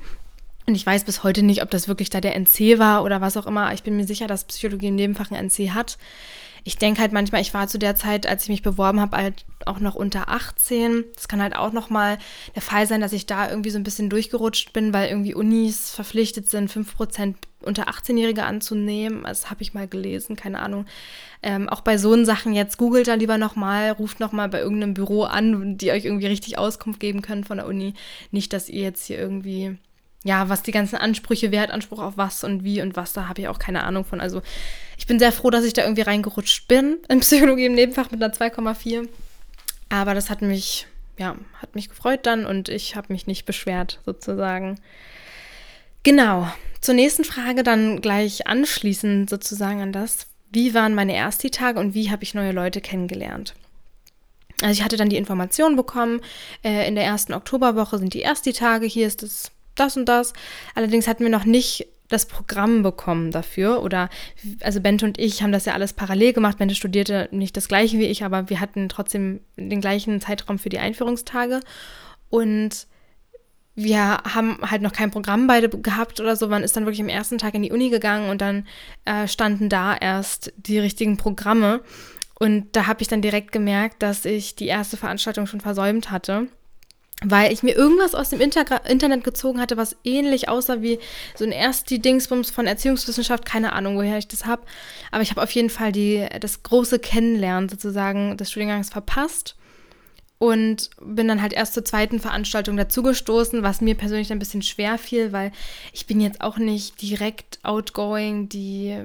Und 0.66 0.74
ich 0.74 0.86
weiß 0.86 1.04
bis 1.04 1.22
heute 1.22 1.42
nicht, 1.42 1.62
ob 1.62 1.70
das 1.70 1.88
wirklich 1.88 2.10
da 2.10 2.20
der 2.20 2.34
NC 2.36 2.78
war 2.78 3.04
oder 3.04 3.20
was 3.20 3.36
auch 3.36 3.46
immer. 3.46 3.72
Ich 3.74 3.82
bin 3.82 3.96
mir 3.96 4.06
sicher, 4.06 4.26
dass 4.26 4.44
Psychologie 4.44 4.88
im 4.88 4.94
Nebenfach 4.94 5.30
ein 5.30 5.48
NC 5.48 5.70
hat. 5.70 5.98
ich 6.66 6.78
denke 6.78 7.02
halt 7.02 7.12
manchmal, 7.12 7.42
ich 7.42 7.52
war 7.52 7.68
zu 7.68 7.78
der 7.78 7.94
Zeit, 7.94 8.26
als 8.26 8.44
ich 8.44 8.48
mich 8.48 8.62
beworben 8.62 8.98
habe, 8.98 9.18
halt 9.18 9.44
auch 9.66 9.80
noch 9.80 9.94
unter 9.94 10.30
18. 10.30 11.04
Das 11.14 11.28
kann 11.28 11.42
halt 11.42 11.54
auch 11.54 11.72
nochmal 11.72 12.16
der 12.54 12.62
Fall 12.62 12.86
sein, 12.86 13.02
dass 13.02 13.12
ich 13.12 13.26
da 13.26 13.50
irgendwie 13.50 13.68
so 13.68 13.78
ein 13.78 13.84
bisschen 13.84 14.08
durchgerutscht 14.08 14.72
bin, 14.72 14.94
weil 14.94 15.10
irgendwie 15.10 15.34
Unis 15.34 15.90
verpflichtet 15.90 16.48
sind, 16.48 16.70
5% 16.70 17.34
unter 17.60 17.88
18-Jährige 17.88 18.44
anzunehmen. 18.44 19.24
Das 19.24 19.50
habe 19.50 19.62
ich 19.62 19.74
mal 19.74 19.86
gelesen, 19.86 20.36
keine 20.36 20.60
Ahnung. 20.60 20.86
Ähm, 21.42 21.68
auch 21.68 21.82
bei 21.82 21.98
so 21.98 22.24
Sachen 22.24 22.54
jetzt 22.54 22.78
googelt 22.78 23.08
da 23.08 23.14
lieber 23.14 23.36
nochmal, 23.36 23.90
ruft 23.90 24.20
nochmal 24.20 24.48
bei 24.48 24.60
irgendeinem 24.60 24.94
Büro 24.94 25.24
an, 25.24 25.76
die 25.76 25.90
euch 25.90 26.06
irgendwie 26.06 26.28
richtig 26.28 26.56
Auskunft 26.56 27.00
geben 27.00 27.20
können 27.20 27.44
von 27.44 27.58
der 27.58 27.66
Uni. 27.66 27.92
Nicht, 28.30 28.54
dass 28.54 28.70
ihr 28.70 28.82
jetzt 28.82 29.04
hier 29.06 29.18
irgendwie 29.18 29.76
ja, 30.24 30.48
was 30.48 30.62
die 30.62 30.72
ganzen 30.72 30.96
Ansprüche, 30.96 31.52
wer 31.52 31.60
hat 31.60 31.70
Anspruch 31.70 32.00
auf 32.00 32.16
was 32.16 32.44
und 32.44 32.64
wie 32.64 32.80
und 32.80 32.96
was, 32.96 33.12
da 33.12 33.28
habe 33.28 33.42
ich 33.42 33.48
auch 33.48 33.58
keine 33.58 33.84
Ahnung 33.84 34.06
von. 34.06 34.20
Also 34.20 34.40
ich 34.96 35.06
bin 35.06 35.18
sehr 35.18 35.32
froh, 35.32 35.50
dass 35.50 35.64
ich 35.64 35.74
da 35.74 35.82
irgendwie 35.82 36.02
reingerutscht 36.02 36.66
bin 36.66 36.96
in 37.08 37.20
Psychologie 37.20 37.66
im 37.66 37.74
Nebenfach 37.74 38.10
mit 38.10 38.22
einer 38.22 38.32
2,4. 38.32 39.06
Aber 39.90 40.14
das 40.14 40.30
hat 40.30 40.40
mich, 40.40 40.86
ja, 41.18 41.36
hat 41.60 41.74
mich 41.74 41.90
gefreut 41.90 42.20
dann 42.24 42.46
und 42.46 42.70
ich 42.70 42.96
habe 42.96 43.12
mich 43.12 43.26
nicht 43.26 43.44
beschwert, 43.44 44.00
sozusagen. 44.06 44.80
Genau. 46.02 46.50
Zur 46.80 46.94
nächsten 46.94 47.24
Frage 47.24 47.62
dann 47.62 48.00
gleich 48.00 48.46
anschließend 48.46 49.28
sozusagen 49.28 49.82
an 49.82 49.92
das, 49.92 50.26
wie 50.50 50.72
waren 50.72 50.94
meine 50.94 51.14
Ersti-Tage 51.14 51.78
und 51.78 51.94
wie 51.94 52.10
habe 52.10 52.22
ich 52.22 52.34
neue 52.34 52.52
Leute 52.52 52.80
kennengelernt? 52.80 53.54
Also 54.62 54.72
ich 54.72 54.82
hatte 54.82 54.96
dann 54.96 55.08
die 55.08 55.16
Information 55.16 55.76
bekommen, 55.76 56.20
äh, 56.62 56.86
in 56.86 56.94
der 56.94 57.04
ersten 57.04 57.34
Oktoberwoche 57.34 57.98
sind 57.98 58.14
die 58.14 58.22
Ersti-Tage, 58.22 58.86
hier 58.86 59.06
ist 59.06 59.22
das 59.22 59.50
das 59.74 59.96
und 59.96 60.06
das. 60.06 60.32
Allerdings 60.74 61.06
hatten 61.06 61.22
wir 61.24 61.30
noch 61.30 61.44
nicht 61.44 61.86
das 62.08 62.26
Programm 62.26 62.82
bekommen 62.82 63.30
dafür. 63.30 63.82
Oder, 63.82 64.08
also 64.60 64.80
Bente 64.80 65.04
und 65.04 65.18
ich 65.18 65.42
haben 65.42 65.52
das 65.52 65.64
ja 65.64 65.74
alles 65.74 65.92
parallel 65.92 66.32
gemacht. 66.32 66.58
Bente 66.58 66.74
studierte 66.74 67.28
nicht 67.30 67.56
das 67.56 67.68
gleiche 67.68 67.98
wie 67.98 68.06
ich, 68.06 68.24
aber 68.24 68.48
wir 68.50 68.60
hatten 68.60 68.88
trotzdem 68.88 69.40
den 69.56 69.80
gleichen 69.80 70.20
Zeitraum 70.20 70.58
für 70.58 70.68
die 70.68 70.78
Einführungstage. 70.78 71.60
Und 72.30 72.86
wir 73.74 74.18
haben 74.22 74.58
halt 74.62 74.82
noch 74.82 74.92
kein 74.92 75.10
Programm 75.10 75.46
beide 75.46 75.68
gehabt 75.68 76.20
oder 76.20 76.36
so. 76.36 76.48
Man 76.48 76.62
ist 76.62 76.76
dann 76.76 76.84
wirklich 76.84 77.02
am 77.02 77.08
ersten 77.08 77.38
Tag 77.38 77.54
in 77.54 77.62
die 77.62 77.72
Uni 77.72 77.90
gegangen 77.90 78.30
und 78.30 78.40
dann 78.40 78.66
äh, 79.04 79.26
standen 79.26 79.68
da 79.68 79.96
erst 79.96 80.52
die 80.56 80.78
richtigen 80.78 81.16
Programme. 81.16 81.80
Und 82.38 82.76
da 82.76 82.86
habe 82.86 83.02
ich 83.02 83.08
dann 83.08 83.22
direkt 83.22 83.52
gemerkt, 83.52 84.02
dass 84.02 84.24
ich 84.24 84.54
die 84.54 84.66
erste 84.66 84.96
Veranstaltung 84.96 85.46
schon 85.46 85.60
versäumt 85.60 86.10
hatte 86.10 86.48
weil 87.22 87.52
ich 87.52 87.62
mir 87.62 87.74
irgendwas 87.74 88.14
aus 88.14 88.30
dem 88.30 88.40
Inter 88.40 88.64
Internet 88.88 89.24
gezogen 89.24 89.60
hatte, 89.60 89.76
was 89.76 89.96
ähnlich 90.04 90.48
aussah 90.48 90.82
wie 90.82 90.98
so 91.34 91.44
ein 91.44 91.52
erst 91.52 91.90
die 91.90 92.00
Dingsbums 92.00 92.50
von 92.50 92.66
Erziehungswissenschaft, 92.66 93.44
keine 93.44 93.72
Ahnung, 93.72 93.96
woher 93.96 94.18
ich 94.18 94.28
das 94.28 94.46
habe, 94.46 94.62
aber 95.10 95.22
ich 95.22 95.30
habe 95.30 95.42
auf 95.42 95.50
jeden 95.52 95.70
Fall 95.70 95.92
die, 95.92 96.26
das 96.40 96.62
große 96.62 96.98
Kennenlernen 96.98 97.68
sozusagen 97.68 98.36
des 98.36 98.50
Studiengangs 98.50 98.90
verpasst 98.90 99.56
und 100.38 100.90
bin 101.00 101.28
dann 101.28 101.40
halt 101.40 101.52
erst 101.52 101.74
zur 101.74 101.84
zweiten 101.84 102.20
Veranstaltung 102.20 102.76
dazugestoßen, 102.76 103.62
was 103.62 103.80
mir 103.80 103.94
persönlich 103.94 104.32
ein 104.32 104.38
bisschen 104.38 104.62
schwer 104.62 104.98
fiel, 104.98 105.32
weil 105.32 105.52
ich 105.92 106.06
bin 106.06 106.20
jetzt 106.20 106.40
auch 106.40 106.58
nicht 106.58 107.00
direkt 107.00 107.60
outgoing, 107.62 108.48
die 108.48 109.04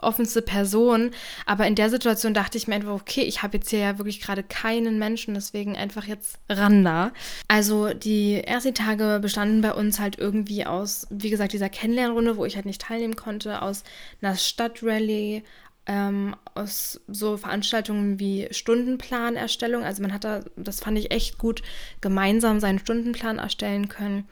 offenste 0.00 0.42
Person. 0.42 1.10
Aber 1.46 1.66
in 1.66 1.74
der 1.74 1.90
Situation 1.90 2.34
dachte 2.34 2.58
ich 2.58 2.68
mir 2.68 2.76
einfach, 2.76 2.92
okay, 2.92 3.22
ich 3.22 3.42
habe 3.42 3.58
jetzt 3.58 3.70
hier 3.70 3.80
ja 3.80 3.98
wirklich 3.98 4.20
gerade 4.20 4.42
keinen 4.42 4.98
Menschen, 4.98 5.34
deswegen 5.34 5.76
einfach 5.76 6.06
jetzt 6.06 6.38
ran 6.48 6.84
da. 6.84 7.12
Also 7.48 7.92
die 7.92 8.42
ersten 8.42 8.74
Tage 8.74 9.18
bestanden 9.20 9.60
bei 9.60 9.72
uns 9.72 9.98
halt 9.98 10.18
irgendwie 10.18 10.66
aus, 10.66 11.06
wie 11.10 11.30
gesagt, 11.30 11.52
dieser 11.52 11.68
Kennenlernrunde, 11.68 12.36
wo 12.36 12.44
ich 12.44 12.56
halt 12.56 12.66
nicht 12.66 12.82
teilnehmen 12.82 13.16
konnte, 13.16 13.62
aus 13.62 13.84
einer 14.22 14.36
Stadtrallye, 14.36 15.42
ähm, 15.86 16.36
aus 16.54 17.00
so 17.08 17.36
Veranstaltungen 17.36 18.18
wie 18.20 18.48
Stundenplanerstellung. 18.50 19.84
Also 19.84 20.02
man 20.02 20.12
hat 20.12 20.24
da, 20.24 20.40
das 20.56 20.80
fand 20.80 20.98
ich 20.98 21.10
echt 21.10 21.38
gut, 21.38 21.62
gemeinsam 22.00 22.60
seinen 22.60 22.78
Stundenplan 22.78 23.38
erstellen 23.38 23.88
können 23.88 24.28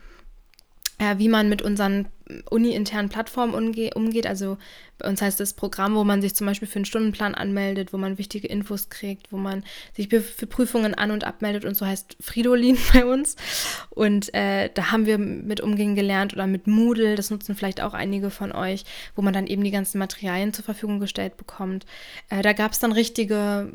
äh, 0.98 1.18
wie 1.18 1.28
man 1.28 1.48
mit 1.48 1.62
unseren 1.62 2.08
uni-internen 2.50 3.08
Plattformen 3.08 3.54
umgeht. 3.54 4.26
Also 4.26 4.58
bei 4.98 5.08
uns 5.08 5.22
heißt 5.22 5.38
das 5.38 5.52
Programm, 5.52 5.94
wo 5.94 6.04
man 6.04 6.20
sich 6.20 6.34
zum 6.34 6.46
Beispiel 6.46 6.68
für 6.68 6.76
einen 6.76 6.84
Stundenplan 6.84 7.34
anmeldet, 7.34 7.92
wo 7.92 7.98
man 7.98 8.18
wichtige 8.18 8.48
Infos 8.48 8.88
kriegt, 8.88 9.32
wo 9.32 9.36
man 9.36 9.64
sich 9.94 10.08
für 10.08 10.46
Prüfungen 10.46 10.94
an- 10.94 11.10
und 11.10 11.24
abmeldet 11.24 11.64
und 11.64 11.76
so 11.76 11.86
heißt 11.86 12.16
Fridolin 12.20 12.76
bei 12.92 13.04
uns. 13.04 13.36
Und 13.90 14.34
äh, 14.34 14.70
da 14.74 14.90
haben 14.90 15.06
wir 15.06 15.18
mit 15.18 15.60
umgehen 15.60 15.94
gelernt 15.94 16.32
oder 16.32 16.46
mit 16.46 16.66
Moodle, 16.66 17.14
das 17.14 17.30
nutzen 17.30 17.54
vielleicht 17.54 17.80
auch 17.80 17.94
einige 17.94 18.30
von 18.30 18.52
euch, 18.52 18.84
wo 19.14 19.22
man 19.22 19.32
dann 19.32 19.46
eben 19.46 19.64
die 19.64 19.70
ganzen 19.70 19.98
Materialien 19.98 20.52
zur 20.52 20.64
Verfügung 20.64 20.98
gestellt 21.00 21.36
bekommt. 21.36 21.86
Äh, 22.28 22.42
da 22.42 22.52
gab 22.52 22.72
es 22.72 22.78
dann 22.78 22.92
richtige 22.92 23.70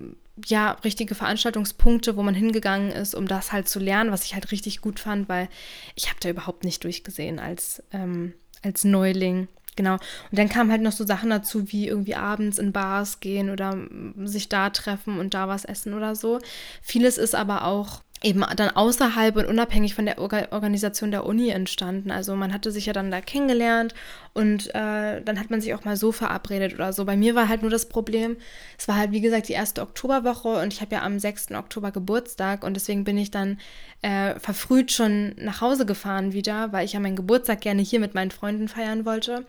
ja, 0.45 0.72
richtige 0.83 1.15
Veranstaltungspunkte, 1.15 2.17
wo 2.17 2.24
man 2.24 2.33
hingegangen 2.33 2.91
ist, 2.91 3.13
um 3.13 3.27
das 3.27 3.51
halt 3.51 3.67
zu 3.67 3.79
lernen, 3.79 4.12
was 4.12 4.25
ich 4.25 4.33
halt 4.33 4.51
richtig 4.51 4.81
gut 4.81 5.00
fand, 5.00 5.29
weil 5.29 5.48
ich 5.95 6.10
habe 6.10 6.19
da 6.22 6.29
überhaupt 6.29 6.63
nicht 6.63 6.83
durchgesehen 6.83 7.39
als, 7.39 7.83
ähm, 7.91 8.33
als 8.63 8.84
Neuling. 8.84 9.48
Genau. 9.75 9.93
Und 9.93 10.38
dann 10.38 10.50
kamen 10.50 10.72
halt 10.72 10.82
noch 10.82 10.91
so 10.91 11.05
Sachen 11.05 11.32
dazu, 11.32 11.72
wie 11.72 11.88
irgendwie 11.88 12.15
abends 12.15 12.60
in 12.60 12.72
Bars 12.72 13.20
gehen 13.20 13.50
oder 13.50 13.75
sich 14.24 14.50
da 14.50 14.70
treffen 14.70 15.20
und 15.20 15.34
da 15.34 15.48
was 15.48 15.65
essen 15.65 15.93
oder 15.93 16.15
so. 16.15 16.39
Vieles 16.82 17.17
ist 17.17 17.34
aber 17.34 17.65
auch 17.65 18.02
eben 18.24 18.44
dann 18.56 18.70
außerhalb 18.70 19.36
und 19.36 19.46
unabhängig 19.46 19.94
von 19.94 20.06
der 20.06 20.18
Orga 20.18 20.48
Organisation 20.51 21.12
der 21.12 21.25
Uni 21.25 21.50
entstanden. 21.50 22.10
Also 22.10 22.36
man 22.36 22.53
hatte 22.53 22.72
sich 22.72 22.86
ja 22.86 22.94
dann 22.94 23.12
da 23.12 23.20
kennengelernt 23.20 23.94
und 24.34 24.70
äh, 24.74 25.22
dann 25.22 25.39
hat 25.39 25.50
man 25.50 25.60
sich 25.60 25.74
auch 25.75 25.84
mal 25.84 25.98
so 25.98 26.12
verabredet 26.12 26.74
oder 26.74 26.94
so. 26.94 27.03
Bei 27.03 27.18
mir 27.18 27.36
war 27.36 27.50
halt 27.50 27.62
nur 27.62 27.70
das 27.70 27.89
Problem, 27.89 28.38
es 28.77 28.88
war 28.88 28.96
halt 28.96 29.12
wie 29.12 29.22
gesagt 29.22 29.50
die 29.50 29.53
erste 29.53 29.82
Oktoberwoche 29.82 30.62
und 30.62 30.74
ich 30.74 30.82
habe 30.82 30.96
ja 30.96 31.03
am 31.03 31.20
6. 31.20 31.51
Oktober 31.51 31.92
Geburtstag 31.92 32.63
und 32.63 32.75
deswegen 32.75 33.03
bin 33.03 33.18
ich 33.18 33.30
dann 33.30 33.60
äh, 34.01 34.39
verfrüht 34.39 34.92
schon 34.92 35.36
nach 35.38 35.60
Hause 35.60 35.86
gefahren 35.86 36.32
wieder, 36.32 36.72
weil 36.72 36.86
ich 36.86 36.94
ja 36.94 37.01
meinen 37.01 37.18
Geburtstag 37.18 37.62
gerne 37.62 37.82
hier 37.82 38.00
mit 38.00 38.13
meinen 38.15 38.32
Freunden 38.32 38.70
feiern 38.70 39.06
wollte. 39.06 39.46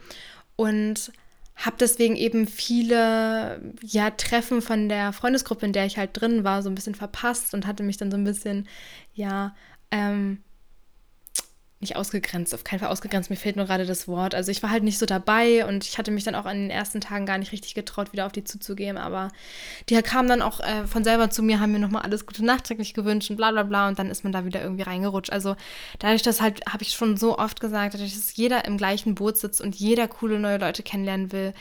Und 0.57 1.13
habe 1.57 1.77
deswegen 1.79 2.17
eben 2.17 2.47
viele 2.47 3.61
ja, 3.83 4.11
Treffen 4.11 4.61
von 4.61 4.89
der 4.89 5.13
Freundesgruppe, 5.13 5.67
in 5.67 5.73
der 5.73 5.87
ich 5.87 5.99
halt 5.99 6.11
drin 6.15 6.45
war, 6.45 6.63
so 6.63 6.69
ein 6.69 6.75
bisschen 6.75 6.95
verpasst 6.95 7.55
und 7.55 7.67
hatte 7.67 7.83
mich 7.83 7.97
dann 7.97 8.11
so 8.11 8.17
ein 8.17 8.25
bisschen, 8.25 8.69
ja, 9.15 9.55
ähm, 9.91 10.43
nicht 11.85 11.97
ausgegrenzt, 11.97 12.55
auf 12.55 12.65
keinen 12.65 12.81
Fall 12.81 12.89
ausgegrenzt, 12.89 13.31
mir 13.31 13.37
fehlt 13.37 13.57
nur 13.57 13.67
gerade 13.67 13.87
das 13.87 14.09
Wort. 14.09 14.35
Also 14.35 14.51
ich 14.51 14.63
war 14.63 14.71
halt 14.71 14.83
nicht 14.83 14.99
so 14.99 15.07
dabei 15.07 15.67
und 15.67 15.85
ich 15.85 15.99
hatte 15.99 16.11
mich 16.11 16.25
dann 16.25 16.35
auch 16.35 16.47
an 16.47 16.57
den 16.57 16.71
ersten 16.71 17.01
Tagen 17.01 17.27
gar 17.27 17.39
nicht 17.39 17.53
richtig 17.53 17.75
getraut, 17.75 18.13
wieder 18.13 18.27
auf 18.27 18.33
die 18.33 18.45
zuzugehen. 18.45 18.97
Aber 18.97 19.29
die 19.89 20.01
kamen 20.03 20.29
dann 20.29 20.43
auch 20.43 20.61
äh, 20.61 20.87
von 20.87 21.05
selber 21.05 21.31
zu 21.31 21.43
mir, 21.43 21.61
haben 21.61 21.73
mir 21.73 21.79
nochmal 21.79 22.03
alles 22.03 22.27
Gute 22.27 22.45
nachträglich 22.45 22.95
gewünscht 22.95 23.31
und 23.31 23.37
bla 23.37 23.53
bla 23.53 23.63
bla 23.63 23.89
und 23.89 23.99
dann 23.99 24.11
ist 24.11 24.25
man 24.25 24.33
da 24.33 24.45
wieder 24.45 24.63
irgendwie 24.63 24.83
reingerutscht. 24.83 25.33
Also 25.33 25.57
dadurch, 25.99 26.23
dass 26.23 26.41
halt, 26.41 26.65
habe 26.67 26.83
ich 26.83 26.93
schon 26.93 27.17
so 27.17 27.39
oft 27.39 27.61
gesagt, 27.61 27.95
dadurch, 27.95 28.15
dass 28.15 28.35
jeder 28.35 28.65
im 28.65 28.79
gleichen 28.79 29.15
Boot 29.15 29.37
sitzt 29.37 29.61
und 29.61 29.75
jeder 29.77 30.09
coole 30.09 30.39
neue 30.39 30.59
Leute 30.59 30.83
kennenlernen 30.83 31.33
will, 31.33 31.55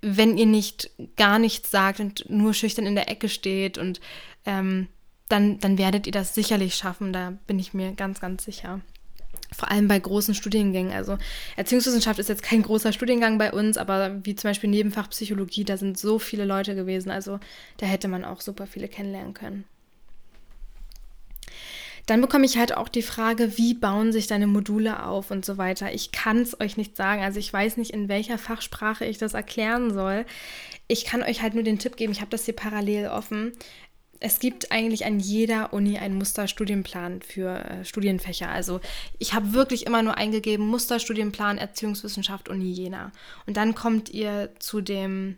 wenn 0.00 0.36
ihr 0.38 0.46
nicht 0.46 0.90
gar 1.16 1.38
nichts 1.38 1.70
sagt 1.70 2.00
und 2.00 2.28
nur 2.28 2.54
schüchtern 2.54 2.86
in 2.86 2.94
der 2.94 3.08
Ecke 3.10 3.28
steht 3.28 3.78
und 3.78 4.00
ähm, 4.46 4.88
dann, 5.28 5.58
dann 5.58 5.78
werdet 5.78 6.06
ihr 6.06 6.12
das 6.12 6.34
sicherlich 6.34 6.74
schaffen, 6.74 7.12
da 7.12 7.34
bin 7.46 7.58
ich 7.58 7.74
mir 7.74 7.92
ganz, 7.92 8.20
ganz 8.20 8.44
sicher. 8.44 8.80
Vor 9.56 9.70
allem 9.70 9.88
bei 9.88 9.98
großen 9.98 10.34
Studiengängen. 10.34 10.92
Also 10.92 11.16
Erziehungswissenschaft 11.56 12.18
ist 12.18 12.28
jetzt 12.28 12.42
kein 12.42 12.62
großer 12.62 12.92
Studiengang 12.92 13.38
bei 13.38 13.52
uns, 13.52 13.78
aber 13.78 14.24
wie 14.24 14.34
zum 14.34 14.50
Beispiel 14.50 14.70
Nebenfach 14.70 15.08
Psychologie, 15.10 15.64
da 15.64 15.76
sind 15.76 15.98
so 15.98 16.18
viele 16.18 16.44
Leute 16.44 16.74
gewesen. 16.74 17.10
Also 17.10 17.40
da 17.78 17.86
hätte 17.86 18.08
man 18.08 18.24
auch 18.24 18.40
super 18.40 18.66
viele 18.66 18.88
kennenlernen 18.88 19.34
können. 19.34 19.64
Dann 22.08 22.22
bekomme 22.22 22.46
ich 22.46 22.56
halt 22.56 22.74
auch 22.74 22.88
die 22.88 23.02
Frage, 23.02 23.58
wie 23.58 23.74
bauen 23.74 24.12
sich 24.12 24.26
deine 24.26 24.46
Module 24.46 25.04
auf 25.04 25.30
und 25.30 25.44
so 25.44 25.58
weiter. 25.58 25.92
Ich 25.92 26.10
kann 26.10 26.38
es 26.38 26.58
euch 26.58 26.78
nicht 26.78 26.96
sagen. 26.96 27.22
Also 27.22 27.38
ich 27.38 27.52
weiß 27.52 27.76
nicht, 27.76 27.90
in 27.90 28.08
welcher 28.08 28.38
Fachsprache 28.38 29.04
ich 29.04 29.18
das 29.18 29.34
erklären 29.34 29.92
soll. 29.92 30.24
Ich 30.86 31.04
kann 31.04 31.22
euch 31.22 31.42
halt 31.42 31.52
nur 31.52 31.64
den 31.64 31.78
Tipp 31.78 31.96
geben, 31.96 32.12
ich 32.12 32.22
habe 32.22 32.30
das 32.30 32.46
hier 32.46 32.56
parallel 32.56 33.08
offen 33.08 33.52
es 34.20 34.40
gibt 34.40 34.72
eigentlich 34.72 35.06
an 35.06 35.20
jeder 35.20 35.72
Uni 35.72 35.98
einen 35.98 36.16
Musterstudienplan 36.16 37.22
für 37.22 37.64
äh, 37.64 37.84
Studienfächer. 37.84 38.48
Also 38.48 38.80
ich 39.18 39.34
habe 39.34 39.52
wirklich 39.52 39.86
immer 39.86 40.02
nur 40.02 40.16
eingegeben 40.16 40.66
Musterstudienplan 40.66 41.58
Erziehungswissenschaft 41.58 42.48
Uni 42.48 42.70
Jena. 42.70 43.12
Und 43.46 43.56
dann 43.56 43.74
kommt 43.74 44.08
ihr 44.10 44.50
zu 44.58 44.80
dem 44.80 45.36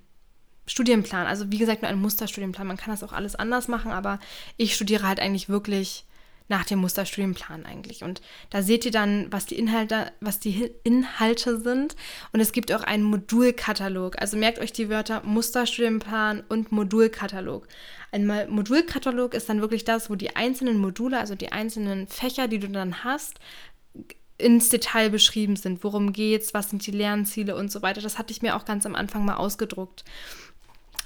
Studienplan. 0.66 1.26
Also 1.26 1.50
wie 1.50 1.58
gesagt, 1.58 1.82
nur 1.82 1.90
ein 1.90 2.00
Musterstudienplan. 2.00 2.66
Man 2.66 2.76
kann 2.76 2.92
das 2.92 3.02
auch 3.02 3.12
alles 3.12 3.34
anders 3.34 3.68
machen, 3.68 3.90
aber 3.90 4.18
ich 4.56 4.74
studiere 4.74 5.06
halt 5.06 5.20
eigentlich 5.20 5.48
wirklich 5.48 6.06
nach 6.50 6.64
dem 6.64 6.80
Musterstudienplan 6.80 7.64
eigentlich. 7.64 8.02
Und 8.02 8.20
da 8.50 8.60
seht 8.60 8.84
ihr 8.84 8.90
dann, 8.90 9.28
was 9.30 9.46
die 9.46 9.56
Inhalte, 9.56 10.12
was 10.20 10.40
die 10.40 10.70
Inhalte 10.82 11.60
sind. 11.60 11.94
Und 12.32 12.40
es 12.40 12.52
gibt 12.52 12.72
auch 12.72 12.82
einen 12.82 13.04
Modulkatalog. 13.04 14.20
Also 14.20 14.36
merkt 14.36 14.58
euch 14.58 14.72
die 14.72 14.88
Wörter 14.88 15.22
Musterstudienplan 15.24 16.42
und 16.48 16.72
Modulkatalog. 16.72 17.68
Ein 18.12 18.26
Modulkatalog 18.26 19.34
ist 19.34 19.48
dann 19.48 19.60
wirklich 19.60 19.84
das, 19.84 20.10
wo 20.10 20.16
die 20.16 20.34
einzelnen 20.34 20.78
Module, 20.78 21.18
also 21.18 21.34
die 21.34 21.52
einzelnen 21.52 22.08
Fächer, 22.08 22.48
die 22.48 22.58
du 22.58 22.68
dann 22.68 23.04
hast, 23.04 23.38
ins 24.36 24.68
Detail 24.68 25.10
beschrieben 25.10 25.56
sind. 25.56 25.84
Worum 25.84 26.12
geht's, 26.12 26.54
was 26.54 26.70
sind 26.70 26.86
die 26.86 26.90
Lernziele 26.90 27.54
und 27.54 27.70
so 27.70 27.82
weiter. 27.82 28.00
Das 28.00 28.18
hatte 28.18 28.32
ich 28.32 28.42
mir 28.42 28.56
auch 28.56 28.64
ganz 28.64 28.86
am 28.86 28.96
Anfang 28.96 29.24
mal 29.24 29.36
ausgedruckt. 29.36 30.04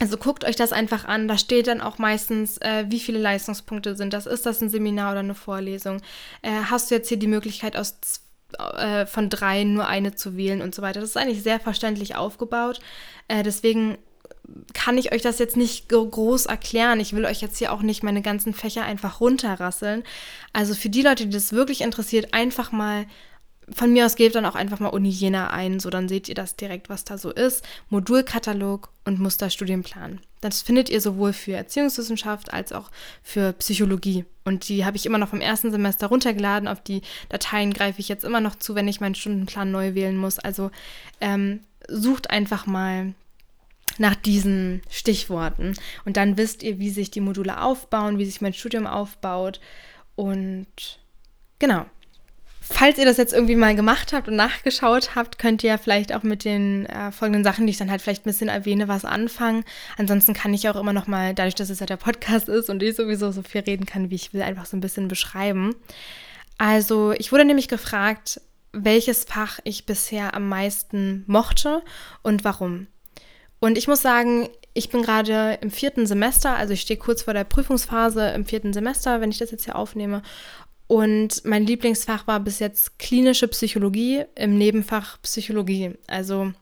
Also 0.00 0.16
guckt 0.16 0.44
euch 0.44 0.56
das 0.56 0.72
einfach 0.72 1.04
an. 1.04 1.28
Da 1.28 1.38
steht 1.38 1.66
dann 1.66 1.80
auch 1.80 1.98
meistens, 1.98 2.58
äh, 2.58 2.86
wie 2.88 3.00
viele 3.00 3.18
Leistungspunkte 3.18 3.96
sind 3.96 4.12
das. 4.12 4.26
Ist 4.26 4.46
das 4.46 4.60
ein 4.60 4.68
Seminar 4.70 5.12
oder 5.12 5.20
eine 5.20 5.34
Vorlesung? 5.34 6.00
Äh, 6.42 6.50
hast 6.70 6.90
du 6.90 6.94
jetzt 6.94 7.08
hier 7.08 7.18
die 7.18 7.26
Möglichkeit, 7.26 7.76
aus 7.76 7.96
äh, 8.76 9.06
von 9.06 9.30
drei 9.30 9.64
nur 9.64 9.86
eine 9.86 10.14
zu 10.14 10.36
wählen 10.36 10.62
und 10.62 10.74
so 10.74 10.82
weiter? 10.82 11.00
Das 11.00 11.10
ist 11.10 11.16
eigentlich 11.16 11.42
sehr 11.42 11.60
verständlich 11.60 12.16
aufgebaut. 12.16 12.80
Äh, 13.28 13.42
deswegen 13.44 13.98
kann 14.72 14.98
ich 14.98 15.12
euch 15.12 15.22
das 15.22 15.38
jetzt 15.38 15.56
nicht 15.56 15.88
groß 15.88 16.46
erklären. 16.46 17.00
Ich 17.00 17.14
will 17.14 17.24
euch 17.24 17.40
jetzt 17.40 17.58
hier 17.58 17.72
auch 17.72 17.82
nicht 17.82 18.02
meine 18.02 18.22
ganzen 18.22 18.54
Fächer 18.54 18.84
einfach 18.84 19.20
runterrasseln. 19.20 20.04
Also 20.52 20.74
für 20.74 20.88
die 20.88 21.02
Leute, 21.02 21.26
die 21.26 21.32
das 21.32 21.52
wirklich 21.52 21.80
interessiert, 21.80 22.34
einfach 22.34 22.72
mal 22.72 23.06
von 23.72 23.92
mir 23.92 24.04
aus 24.04 24.16
gebt 24.16 24.34
dann 24.34 24.46
auch 24.46 24.54
einfach 24.54 24.80
mal 24.80 24.88
Uni 24.88 25.08
Jena 25.08 25.50
ein, 25.50 25.80
so 25.80 25.90
dann 25.90 26.08
seht 26.08 26.28
ihr 26.28 26.34
das 26.34 26.56
direkt, 26.56 26.88
was 26.88 27.04
da 27.04 27.16
so 27.16 27.30
ist. 27.30 27.64
Modulkatalog 27.88 28.90
und 29.04 29.20
Musterstudienplan. 29.20 30.20
Das 30.40 30.60
findet 30.60 30.90
ihr 30.90 31.00
sowohl 31.00 31.32
für 31.32 31.52
Erziehungswissenschaft 31.52 32.52
als 32.52 32.72
auch 32.72 32.90
für 33.22 33.52
Psychologie. 33.54 34.24
Und 34.44 34.68
die 34.68 34.84
habe 34.84 34.96
ich 34.96 35.06
immer 35.06 35.18
noch 35.18 35.30
vom 35.30 35.40
ersten 35.40 35.70
Semester 35.70 36.08
runtergeladen. 36.08 36.68
Auf 36.68 36.82
die 36.82 37.00
Dateien 37.30 37.72
greife 37.72 38.00
ich 38.00 38.08
jetzt 38.08 38.24
immer 38.24 38.40
noch 38.40 38.56
zu, 38.56 38.74
wenn 38.74 38.88
ich 38.88 39.00
meinen 39.00 39.14
Stundenplan 39.14 39.70
neu 39.70 39.94
wählen 39.94 40.16
muss. 40.16 40.38
Also 40.38 40.70
ähm, 41.20 41.60
sucht 41.88 42.28
einfach 42.28 42.66
mal 42.66 43.14
nach 43.98 44.14
diesen 44.14 44.82
Stichworten. 44.90 45.74
Und 46.04 46.16
dann 46.16 46.36
wisst 46.36 46.62
ihr, 46.62 46.78
wie 46.78 46.90
sich 46.90 47.10
die 47.10 47.20
Module 47.20 47.60
aufbauen, 47.60 48.18
wie 48.18 48.24
sich 48.24 48.40
mein 48.40 48.54
Studium 48.54 48.86
aufbaut. 48.86 49.60
Und 50.16 50.98
genau, 51.58 51.86
Falls 52.66 52.96
ihr 52.96 53.04
das 53.04 53.18
jetzt 53.18 53.34
irgendwie 53.34 53.56
mal 53.56 53.76
gemacht 53.76 54.14
habt 54.14 54.26
und 54.26 54.36
nachgeschaut 54.36 55.14
habt, 55.14 55.38
könnt 55.38 55.62
ihr 55.62 55.68
ja 55.68 55.78
vielleicht 55.78 56.14
auch 56.14 56.22
mit 56.22 56.46
den 56.46 56.86
äh, 56.86 57.12
folgenden 57.12 57.44
Sachen, 57.44 57.66
die 57.66 57.72
ich 57.72 57.76
dann 57.76 57.90
halt 57.90 58.00
vielleicht 58.00 58.22
ein 58.22 58.30
bisschen 58.30 58.48
erwähne, 58.48 58.88
was 58.88 59.04
anfangen. 59.04 59.64
Ansonsten 59.98 60.32
kann 60.32 60.54
ich 60.54 60.66
auch 60.68 60.76
immer 60.76 60.94
noch 60.94 61.06
mal, 61.06 61.34
dadurch, 61.34 61.54
dass 61.54 61.68
es 61.68 61.80
ja 61.80 61.86
der 61.86 61.98
Podcast 61.98 62.48
ist 62.48 62.70
und 62.70 62.82
ich 62.82 62.96
sowieso 62.96 63.32
so 63.32 63.42
viel 63.42 63.60
reden 63.60 63.84
kann, 63.84 64.10
wie 64.10 64.14
ich 64.14 64.32
will, 64.32 64.40
einfach 64.40 64.64
so 64.64 64.78
ein 64.78 64.80
bisschen 64.80 65.08
beschreiben. 65.08 65.76
Also 66.56 67.12
ich 67.12 67.32
wurde 67.32 67.44
nämlich 67.44 67.68
gefragt, 67.68 68.40
welches 68.72 69.24
Fach 69.24 69.60
ich 69.64 69.84
bisher 69.84 70.34
am 70.34 70.48
meisten 70.48 71.24
mochte 71.26 71.82
und 72.22 72.44
warum. 72.44 72.86
Und 73.60 73.78
ich 73.78 73.88
muss 73.88 74.02
sagen, 74.02 74.48
ich 74.74 74.90
bin 74.90 75.02
gerade 75.02 75.58
im 75.60 75.70
vierten 75.70 76.06
Semester, 76.06 76.56
also 76.56 76.72
ich 76.72 76.80
stehe 76.80 76.98
kurz 76.98 77.22
vor 77.22 77.34
der 77.34 77.44
Prüfungsphase 77.44 78.28
im 78.30 78.44
vierten 78.44 78.72
Semester, 78.72 79.20
wenn 79.20 79.30
ich 79.30 79.38
das 79.38 79.50
jetzt 79.50 79.64
hier 79.64 79.76
aufnehme. 79.76 80.22
Und 80.86 81.44
mein 81.44 81.66
Lieblingsfach 81.66 82.26
war 82.26 82.40
bis 82.40 82.58
jetzt 82.58 82.98
klinische 82.98 83.48
Psychologie 83.48 84.24
im 84.34 84.58
Nebenfach 84.58 85.20
Psychologie. 85.22 85.92
Also 86.06 86.52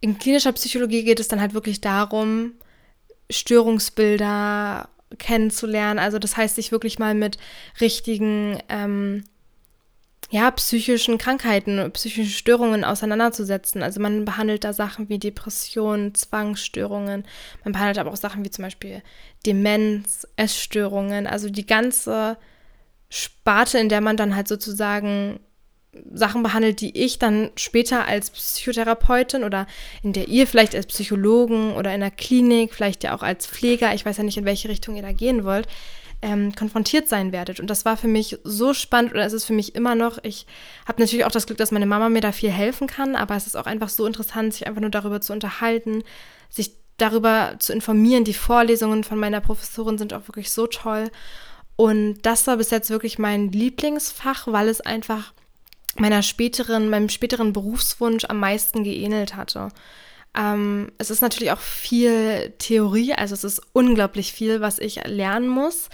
in 0.00 0.18
klinischer 0.18 0.52
Psychologie 0.52 1.04
geht 1.04 1.20
es 1.20 1.28
dann 1.28 1.40
halt 1.40 1.54
wirklich 1.54 1.80
darum, 1.80 2.54
Störungsbilder 3.30 4.88
kennenzulernen. 5.18 5.98
Also 5.98 6.18
das 6.18 6.36
heißt, 6.36 6.56
sich 6.56 6.72
wirklich 6.72 6.98
mal 6.98 7.14
mit 7.14 7.38
richtigen, 7.80 8.58
ähm, 8.68 9.24
ja, 10.30 10.50
psychischen 10.52 11.18
Krankheiten, 11.18 11.90
psychischen 11.92 12.30
Störungen 12.30 12.84
auseinanderzusetzen. 12.84 13.82
Also 13.82 14.00
man 14.00 14.24
behandelt 14.24 14.62
da 14.62 14.72
Sachen 14.72 15.08
wie 15.08 15.18
Depressionen, 15.18 16.14
Zwangsstörungen. 16.14 17.24
Man 17.64 17.72
behandelt 17.72 17.98
aber 17.98 18.12
auch 18.12 18.16
Sachen 18.16 18.44
wie 18.44 18.50
zum 18.50 18.64
Beispiel 18.64 19.02
Demenz, 19.44 20.28
Essstörungen. 20.36 21.26
Also 21.26 21.50
die 21.50 21.66
ganze 21.66 22.36
Sparte, 23.08 23.78
in 23.78 23.88
der 23.88 24.00
man 24.00 24.16
dann 24.16 24.36
halt 24.36 24.46
sozusagen 24.46 25.40
Sachen 26.12 26.44
behandelt, 26.44 26.80
die 26.80 26.96
ich 26.96 27.18
dann 27.18 27.50
später 27.56 28.06
als 28.06 28.30
Psychotherapeutin 28.30 29.42
oder 29.42 29.66
in 30.04 30.12
der 30.12 30.28
ihr 30.28 30.46
vielleicht 30.46 30.76
als 30.76 30.86
Psychologen 30.86 31.72
oder 31.72 31.92
in 31.92 32.00
der 32.00 32.12
Klinik, 32.12 32.72
vielleicht 32.74 33.02
ja 33.02 33.16
auch 33.16 33.24
als 33.24 33.48
Pfleger, 33.48 33.92
ich 33.94 34.06
weiß 34.06 34.18
ja 34.18 34.22
nicht, 34.22 34.38
in 34.38 34.44
welche 34.44 34.68
Richtung 34.68 34.94
ihr 34.94 35.02
da 35.02 35.10
gehen 35.10 35.42
wollt, 35.42 35.66
ähm, 36.22 36.54
konfrontiert 36.54 37.08
sein 37.08 37.32
werdet. 37.32 37.60
Und 37.60 37.68
das 37.68 37.84
war 37.84 37.96
für 37.96 38.08
mich 38.08 38.38
so 38.44 38.74
spannend 38.74 39.12
oder 39.12 39.24
es 39.24 39.32
ist 39.32 39.44
für 39.44 39.52
mich 39.52 39.74
immer 39.74 39.94
noch. 39.94 40.18
Ich 40.22 40.46
habe 40.86 41.00
natürlich 41.00 41.24
auch 41.24 41.30
das 41.30 41.46
Glück, 41.46 41.58
dass 41.58 41.72
meine 41.72 41.86
Mama 41.86 42.08
mir 42.08 42.20
da 42.20 42.32
viel 42.32 42.50
helfen 42.50 42.86
kann, 42.86 43.16
aber 43.16 43.36
es 43.36 43.46
ist 43.46 43.56
auch 43.56 43.66
einfach 43.66 43.88
so 43.88 44.06
interessant, 44.06 44.52
sich 44.52 44.66
einfach 44.66 44.80
nur 44.80 44.90
darüber 44.90 45.20
zu 45.20 45.32
unterhalten, 45.32 46.02
sich 46.50 46.72
darüber 46.98 47.54
zu 47.58 47.72
informieren. 47.72 48.24
Die 48.24 48.34
Vorlesungen 48.34 49.04
von 49.04 49.18
meiner 49.18 49.40
Professorin 49.40 49.98
sind 49.98 50.12
auch 50.12 50.28
wirklich 50.28 50.50
so 50.50 50.66
toll. 50.66 51.10
Und 51.76 52.18
das 52.22 52.46
war 52.46 52.58
bis 52.58 52.70
jetzt 52.70 52.90
wirklich 52.90 53.18
mein 53.18 53.50
Lieblingsfach, 53.52 54.46
weil 54.46 54.68
es 54.68 54.82
einfach 54.82 55.32
meiner 55.96 56.22
späteren, 56.22 56.90
meinem 56.90 57.08
späteren 57.08 57.54
Berufswunsch 57.54 58.24
am 58.26 58.38
meisten 58.38 58.84
geähnelt 58.84 59.34
hatte. 59.34 59.68
Ähm, 60.36 60.92
es 60.98 61.10
ist 61.10 61.22
natürlich 61.22 61.52
auch 61.52 61.60
viel 61.60 62.52
Theorie, 62.58 63.14
also 63.14 63.34
es 63.34 63.44
ist 63.44 63.62
unglaublich 63.72 64.32
viel, 64.32 64.60
was 64.60 64.78
ich 64.78 65.04
lernen 65.06 65.48
muss. 65.48 65.88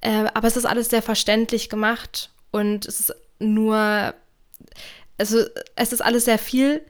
Äh, 0.00 0.26
aber 0.34 0.48
es 0.48 0.56
ist 0.56 0.66
alles 0.66 0.90
sehr 0.90 1.02
verständlich 1.02 1.68
gemacht 1.68 2.30
und 2.50 2.86
es 2.86 3.00
ist 3.00 3.14
nur, 3.38 4.14
also 5.18 5.44
es 5.76 5.92
ist 5.92 6.02
alles 6.02 6.24
sehr 6.24 6.38
viel 6.38 6.84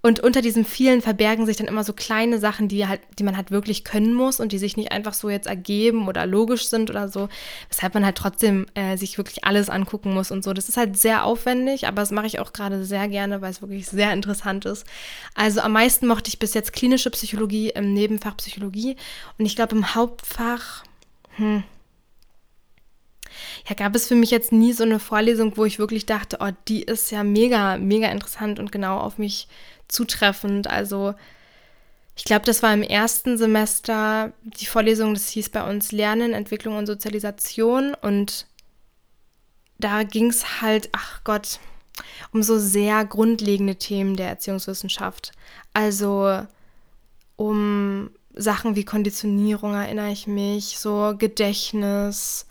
und 0.00 0.20
unter 0.20 0.42
diesen 0.42 0.64
vielen 0.64 1.02
verbergen 1.02 1.44
sich 1.44 1.56
dann 1.56 1.66
immer 1.66 1.82
so 1.82 1.92
kleine 1.92 2.38
Sachen, 2.38 2.68
die 2.68 2.86
halt, 2.86 3.00
die 3.18 3.24
man 3.24 3.36
halt 3.36 3.50
wirklich 3.50 3.82
können 3.82 4.14
muss 4.14 4.38
und 4.38 4.52
die 4.52 4.58
sich 4.58 4.76
nicht 4.76 4.92
einfach 4.92 5.12
so 5.12 5.28
jetzt 5.28 5.48
ergeben 5.48 6.06
oder 6.06 6.24
logisch 6.24 6.68
sind 6.68 6.88
oder 6.88 7.08
so, 7.08 7.28
weshalb 7.68 7.94
man 7.94 8.04
halt 8.04 8.16
trotzdem 8.16 8.66
äh, 8.74 8.96
sich 8.96 9.18
wirklich 9.18 9.44
alles 9.44 9.68
angucken 9.68 10.14
muss 10.14 10.30
und 10.30 10.44
so. 10.44 10.52
Das 10.52 10.68
ist 10.68 10.76
halt 10.76 10.96
sehr 10.96 11.24
aufwendig, 11.24 11.88
aber 11.88 11.96
das 11.96 12.12
mache 12.12 12.26
ich 12.26 12.38
auch 12.38 12.52
gerade 12.52 12.84
sehr 12.84 13.08
gerne, 13.08 13.40
weil 13.42 13.50
es 13.50 13.60
wirklich 13.60 13.86
sehr 13.88 14.12
interessant 14.12 14.66
ist. 14.66 14.86
Also 15.34 15.60
am 15.60 15.72
meisten 15.72 16.06
mochte 16.06 16.28
ich 16.28 16.38
bis 16.38 16.54
jetzt 16.54 16.72
klinische 16.72 17.10
Psychologie 17.10 17.70
im 17.70 17.92
Nebenfach 17.92 18.36
Psychologie 18.36 18.96
und 19.36 19.46
ich 19.46 19.56
glaube 19.56 19.74
im 19.74 19.96
Hauptfach, 19.96 20.84
hm, 21.36 21.64
ja, 23.68 23.74
gab 23.74 23.94
es 23.94 24.06
für 24.08 24.14
mich 24.14 24.30
jetzt 24.30 24.52
nie 24.52 24.72
so 24.72 24.84
eine 24.84 24.98
Vorlesung, 24.98 25.56
wo 25.56 25.64
ich 25.64 25.78
wirklich 25.78 26.06
dachte, 26.06 26.38
oh, 26.40 26.50
die 26.68 26.82
ist 26.82 27.10
ja 27.10 27.24
mega, 27.24 27.76
mega 27.76 28.08
interessant 28.08 28.58
und 28.58 28.72
genau 28.72 28.98
auf 28.98 29.18
mich 29.18 29.48
zutreffend. 29.88 30.66
Also 30.68 31.14
ich 32.16 32.24
glaube, 32.24 32.44
das 32.44 32.62
war 32.62 32.74
im 32.74 32.82
ersten 32.82 33.38
Semester 33.38 34.32
die 34.42 34.66
Vorlesung, 34.66 35.14
das 35.14 35.28
hieß 35.28 35.50
bei 35.50 35.68
uns 35.68 35.92
Lernen, 35.92 36.32
Entwicklung 36.32 36.76
und 36.76 36.86
Sozialisation. 36.86 37.94
Und 37.94 38.46
da 39.78 40.02
ging 40.02 40.28
es 40.28 40.60
halt, 40.60 40.88
ach 40.92 41.22
Gott, 41.22 41.60
um 42.32 42.42
so 42.42 42.58
sehr 42.58 43.04
grundlegende 43.04 43.76
Themen 43.76 44.16
der 44.16 44.28
Erziehungswissenschaft. 44.28 45.32
Also 45.72 46.44
um 47.36 48.10
Sachen 48.34 48.74
wie 48.74 48.84
Konditionierung 48.84 49.74
erinnere 49.74 50.10
ich 50.10 50.26
mich, 50.26 50.78
so 50.78 51.14
Gedächtnis, 51.16 52.47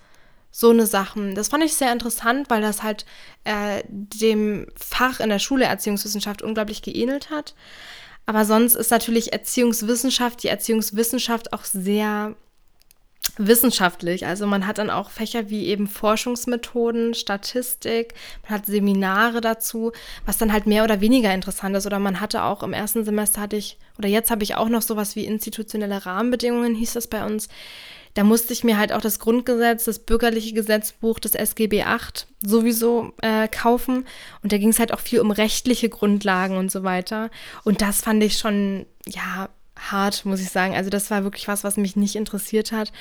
so 0.51 0.69
eine 0.69 0.85
Sachen. 0.85 1.35
Das 1.35 1.49
fand 1.49 1.63
ich 1.63 1.75
sehr 1.75 1.91
interessant, 1.91 2.49
weil 2.49 2.61
das 2.61 2.83
halt 2.83 3.05
äh, 3.43 3.83
dem 3.87 4.67
Fach 4.75 5.19
in 5.19 5.29
der 5.29 5.39
Schule 5.39 5.65
Erziehungswissenschaft 5.65 6.41
unglaublich 6.41 6.81
geähnelt 6.81 7.29
hat. 7.29 7.53
Aber 8.25 8.43
sonst 8.43 8.75
ist 8.75 8.91
natürlich 8.91 9.33
Erziehungswissenschaft, 9.33 10.43
die 10.43 10.49
Erziehungswissenschaft 10.49 11.53
auch 11.53 11.63
sehr 11.63 12.35
wissenschaftlich. 13.37 14.25
Also 14.25 14.47
man 14.47 14.65
hat 14.65 14.77
dann 14.77 14.89
auch 14.89 15.09
Fächer 15.09 15.49
wie 15.49 15.67
eben 15.67 15.87
Forschungsmethoden, 15.87 17.13
Statistik, 17.13 18.13
man 18.43 18.59
hat 18.59 18.65
Seminare 18.65 19.41
dazu, 19.41 19.91
was 20.25 20.37
dann 20.37 20.51
halt 20.51 20.65
mehr 20.65 20.83
oder 20.83 21.01
weniger 21.01 21.33
interessant 21.33 21.75
ist. 21.75 21.85
Oder 21.85 21.99
man 21.99 22.19
hatte 22.19 22.43
auch 22.43 22.63
im 22.63 22.73
ersten 22.73 23.05
Semester 23.05 23.41
hatte 23.41 23.55
ich, 23.55 23.77
oder 23.97 24.09
jetzt 24.09 24.31
habe 24.31 24.43
ich 24.43 24.55
auch 24.55 24.69
noch 24.69 24.81
sowas 24.81 25.15
wie 25.15 25.25
institutionelle 25.25 26.05
Rahmenbedingungen, 26.05 26.75
hieß 26.75 26.93
das 26.93 27.07
bei 27.07 27.25
uns 27.25 27.47
da 28.17 28.23
musste 28.23 28.51
ich 28.51 28.63
mir 28.63 28.79
halt 28.79 28.93
auch 28.93 29.01
das 29.01 29.19
Grundgesetz, 29.19 29.83
das 29.83 29.99
bürgerliche 29.99 30.51
Gesetzbuch, 30.51 31.19
das 31.19 31.35
SGB 31.35 31.85
VIII 31.85 32.25
sowieso 32.43 33.13
äh, 33.21 33.47
kaufen. 33.47 34.07
Und 34.41 34.51
da 34.51 34.57
ging 34.57 34.69
es 34.69 34.79
halt 34.79 34.91
auch 34.91 34.99
viel 34.99 35.19
um 35.19 35.29
rechtliche 35.29 35.87
Grundlagen 35.87 36.57
und 36.57 36.71
so 36.71 36.81
weiter. 36.81 37.29
Und 37.63 37.83
das 37.83 38.01
fand 38.01 38.23
ich 38.23 38.39
schon, 38.39 38.87
ja, 39.05 39.49
hart, 39.77 40.25
muss 40.25 40.41
ich 40.41 40.49
sagen. 40.49 40.73
Also 40.73 40.89
das 40.89 41.11
war 41.11 41.25
wirklich 41.25 41.47
was, 41.47 41.63
was 41.63 41.77
mich 41.77 41.95
nicht 41.95 42.15
interessiert 42.15 42.71
hat. 42.71 42.91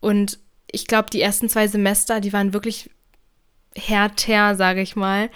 Und 0.00 0.40
ich 0.68 0.88
glaube, 0.88 1.08
die 1.08 1.20
ersten 1.20 1.48
zwei 1.48 1.68
Semester, 1.68 2.20
die 2.20 2.32
waren 2.32 2.52
wirklich 2.52 2.90
härter, 3.76 4.56
sage 4.56 4.80
ich 4.80 4.96
mal 4.96 5.30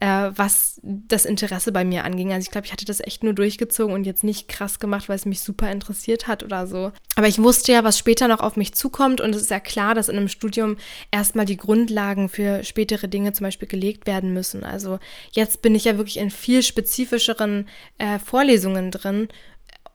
äh, 0.00 0.30
was 0.34 0.80
das 0.82 1.24
Interesse 1.24 1.72
bei 1.72 1.84
mir 1.84 2.04
anging. 2.04 2.32
Also 2.32 2.46
ich 2.46 2.50
glaube, 2.50 2.66
ich 2.66 2.72
hatte 2.72 2.86
das 2.86 3.00
echt 3.00 3.22
nur 3.22 3.34
durchgezogen 3.34 3.94
und 3.94 4.04
jetzt 4.04 4.24
nicht 4.24 4.48
krass 4.48 4.78
gemacht, 4.78 5.08
weil 5.08 5.16
es 5.16 5.26
mich 5.26 5.40
super 5.40 5.70
interessiert 5.70 6.26
hat 6.26 6.42
oder 6.42 6.66
so. 6.66 6.92
Aber 7.16 7.28
ich 7.28 7.40
wusste 7.40 7.72
ja, 7.72 7.84
was 7.84 7.98
später 7.98 8.26
noch 8.26 8.40
auf 8.40 8.56
mich 8.56 8.74
zukommt 8.74 9.20
und 9.20 9.34
es 9.34 9.42
ist 9.42 9.50
ja 9.50 9.60
klar, 9.60 9.94
dass 9.94 10.08
in 10.08 10.16
einem 10.16 10.28
Studium 10.28 10.76
erstmal 11.10 11.44
die 11.44 11.58
Grundlagen 11.58 12.28
für 12.28 12.64
spätere 12.64 13.08
Dinge 13.08 13.32
zum 13.32 13.44
Beispiel 13.44 13.68
gelegt 13.68 14.06
werden 14.06 14.32
müssen. 14.32 14.64
Also 14.64 14.98
jetzt 15.32 15.60
bin 15.62 15.74
ich 15.74 15.84
ja 15.84 15.98
wirklich 15.98 16.18
in 16.18 16.30
viel 16.30 16.62
spezifischeren 16.62 17.68
äh, 17.98 18.18
Vorlesungen 18.18 18.90
drin 18.90 19.28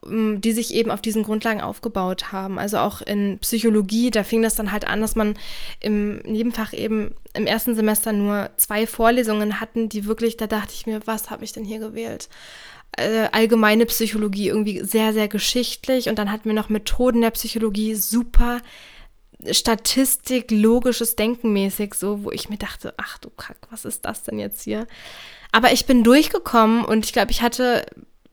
die 0.08 0.52
sich 0.52 0.74
eben 0.74 0.90
auf 0.90 1.00
diesen 1.00 1.22
Grundlagen 1.22 1.60
aufgebaut 1.60 2.32
haben. 2.32 2.58
Also 2.58 2.78
auch 2.78 3.02
in 3.02 3.38
Psychologie, 3.38 4.10
da 4.10 4.22
fing 4.22 4.42
das 4.42 4.54
dann 4.54 4.72
halt 4.72 4.86
an, 4.86 5.00
dass 5.00 5.16
man 5.16 5.34
im 5.80 6.18
Nebenfach 6.18 6.72
eben 6.72 7.14
im 7.34 7.46
ersten 7.46 7.74
Semester 7.74 8.12
nur 8.12 8.50
zwei 8.56 8.86
Vorlesungen 8.86 9.60
hatten, 9.60 9.88
die 9.88 10.06
wirklich, 10.06 10.36
da 10.36 10.46
dachte 10.46 10.72
ich 10.74 10.86
mir, 10.86 11.06
was 11.06 11.30
habe 11.30 11.44
ich 11.44 11.52
denn 11.52 11.64
hier 11.64 11.78
gewählt? 11.78 12.28
äh, 12.96 13.28
allgemeine 13.32 13.86
Psychologie 13.86 14.48
irgendwie 14.48 14.82
sehr, 14.82 15.12
sehr 15.12 15.28
geschichtlich 15.28 16.08
und 16.08 16.18
dann 16.18 16.30
hatten 16.30 16.46
wir 16.46 16.54
noch 16.54 16.68
Methoden 16.68 17.20
der 17.20 17.30
Psychologie 17.30 17.94
super 17.94 18.60
Statistik, 19.50 20.50
logisches 20.50 21.14
Denken 21.14 21.52
mäßig, 21.52 21.94
so, 21.94 22.24
wo 22.24 22.30
ich 22.30 22.48
mir 22.48 22.56
dachte, 22.56 22.94
ach 22.96 23.18
du 23.18 23.28
Kack, 23.30 23.58
was 23.70 23.84
ist 23.84 24.04
das 24.04 24.22
denn 24.22 24.38
jetzt 24.38 24.62
hier? 24.62 24.86
Aber 25.52 25.72
ich 25.72 25.84
bin 25.86 26.02
durchgekommen 26.02 26.84
und 26.84 27.04
ich 27.04 27.12
glaube, 27.12 27.30
ich 27.30 27.42
hatte 27.42 27.84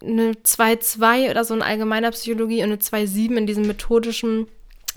eine 0.04 0.34
2-2 0.34 1.30
oder 1.30 1.44
so 1.46 1.54
in 1.54 1.62
allgemeiner 1.62 2.12
Psychologie 2.12 2.64
und 2.64 2.72
eine 2.72 2.78
2-7 2.78 3.38
in 3.38 3.48
diesem 3.48 3.68
methodischen 3.68 4.48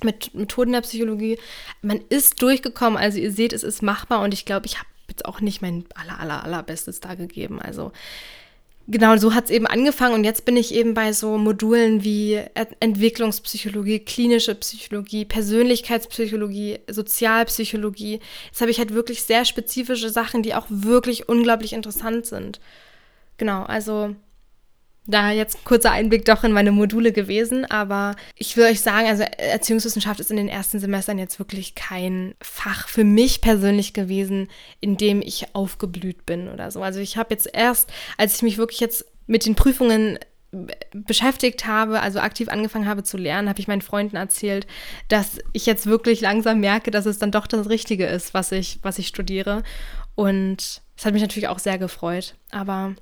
mit 0.02 0.34
Methoden 0.34 0.72
der 0.72 0.82
Psychologie. 0.82 1.38
Man 1.82 2.00
ist 2.08 2.42
durchgekommen, 2.42 2.98
also 2.98 3.18
ihr 3.18 3.32
seht, 3.32 3.52
es 3.52 3.62
ist 3.62 3.82
machbar 3.82 4.22
und 4.22 4.34
ich 4.34 4.44
glaube, 4.44 4.66
ich 4.66 4.76
habe 4.76 4.88
jetzt 5.08 5.24
auch 5.24 5.40
nicht 5.40 5.62
mein 5.62 5.84
aller, 5.94 6.20
aller, 6.20 6.44
allerbestes 6.44 7.00
da 7.00 7.14
gegeben. 7.14 7.60
Also 7.60 7.92
genau 8.88 9.16
so 9.16 9.34
hat 9.34 9.46
es 9.46 9.50
eben 9.50 9.66
angefangen 9.66 10.14
und 10.14 10.24
jetzt 10.24 10.44
bin 10.44 10.56
ich 10.56 10.74
eben 10.74 10.94
bei 10.94 11.12
so 11.12 11.38
Modulen 11.38 12.04
wie 12.04 12.40
Entwicklungspsychologie, 12.80 14.00
klinische 14.00 14.54
Psychologie, 14.54 15.24
Persönlichkeitspsychologie, 15.24 16.80
Sozialpsychologie. 16.88 18.20
Jetzt 18.46 18.60
habe 18.60 18.70
ich 18.70 18.78
halt 18.78 18.92
wirklich 18.92 19.22
sehr 19.22 19.44
spezifische 19.44 20.10
Sachen, 20.10 20.42
die 20.42 20.54
auch 20.54 20.66
wirklich 20.68 21.28
unglaublich 21.28 21.72
interessant 21.72 22.26
sind. 22.26 22.60
Genau, 23.38 23.62
also 23.62 24.14
da 25.06 25.30
jetzt 25.30 25.64
kurzer 25.64 25.92
Einblick 25.92 26.24
doch 26.24 26.44
in 26.44 26.52
meine 26.52 26.72
Module 26.72 27.12
gewesen, 27.12 27.64
aber 27.64 28.16
ich 28.34 28.56
will 28.56 28.64
euch 28.64 28.80
sagen, 28.80 29.06
also 29.06 29.22
Erziehungswissenschaft 29.22 30.20
ist 30.20 30.30
in 30.30 30.36
den 30.36 30.48
ersten 30.48 30.78
Semestern 30.78 31.18
jetzt 31.18 31.38
wirklich 31.38 31.74
kein 31.74 32.34
Fach 32.40 32.88
für 32.88 33.04
mich 33.04 33.40
persönlich 33.40 33.92
gewesen, 33.92 34.48
in 34.80 34.96
dem 34.96 35.22
ich 35.22 35.54
aufgeblüht 35.54 36.26
bin 36.26 36.48
oder 36.48 36.70
so. 36.70 36.82
Also 36.82 37.00
ich 37.00 37.16
habe 37.16 37.34
jetzt 37.34 37.48
erst, 37.52 37.90
als 38.16 38.36
ich 38.36 38.42
mich 38.42 38.58
wirklich 38.58 38.80
jetzt 38.80 39.04
mit 39.26 39.46
den 39.46 39.54
Prüfungen 39.54 40.18
beschäftigt 40.92 41.66
habe, 41.66 42.00
also 42.00 42.20
aktiv 42.20 42.48
angefangen 42.48 42.86
habe 42.86 43.02
zu 43.02 43.16
lernen, 43.16 43.48
habe 43.48 43.60
ich 43.60 43.68
meinen 43.68 43.82
Freunden 43.82 44.16
erzählt, 44.16 44.66
dass 45.08 45.38
ich 45.52 45.66
jetzt 45.66 45.86
wirklich 45.86 46.20
langsam 46.20 46.60
merke, 46.60 46.90
dass 46.90 47.06
es 47.06 47.18
dann 47.18 47.32
doch 47.32 47.46
das 47.46 47.68
Richtige 47.68 48.06
ist, 48.06 48.32
was 48.32 48.52
ich, 48.52 48.78
was 48.82 48.98
ich 48.98 49.08
studiere. 49.08 49.62
Und 50.14 50.82
es 50.96 51.04
hat 51.04 51.12
mich 51.12 51.22
natürlich 51.22 51.48
auch 51.48 51.58
sehr 51.58 51.78
gefreut. 51.78 52.34
Aber 52.50 52.94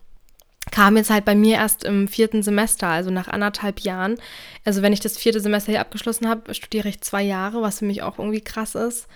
kam 0.70 0.96
jetzt 0.96 1.10
halt 1.10 1.24
bei 1.24 1.34
mir 1.34 1.56
erst 1.56 1.84
im 1.84 2.08
vierten 2.08 2.42
Semester, 2.42 2.88
also 2.88 3.10
nach 3.10 3.28
anderthalb 3.28 3.80
Jahren. 3.80 4.16
Also 4.64 4.82
wenn 4.82 4.92
ich 4.92 5.00
das 5.00 5.18
vierte 5.18 5.40
Semester 5.40 5.72
hier 5.72 5.80
abgeschlossen 5.80 6.28
habe, 6.28 6.54
studiere 6.54 6.88
ich 6.88 7.00
zwei 7.00 7.22
Jahre, 7.22 7.62
was 7.62 7.80
für 7.80 7.84
mich 7.84 8.02
auch 8.02 8.18
irgendwie 8.18 8.40
krass 8.40 8.74
ist. 8.74 9.06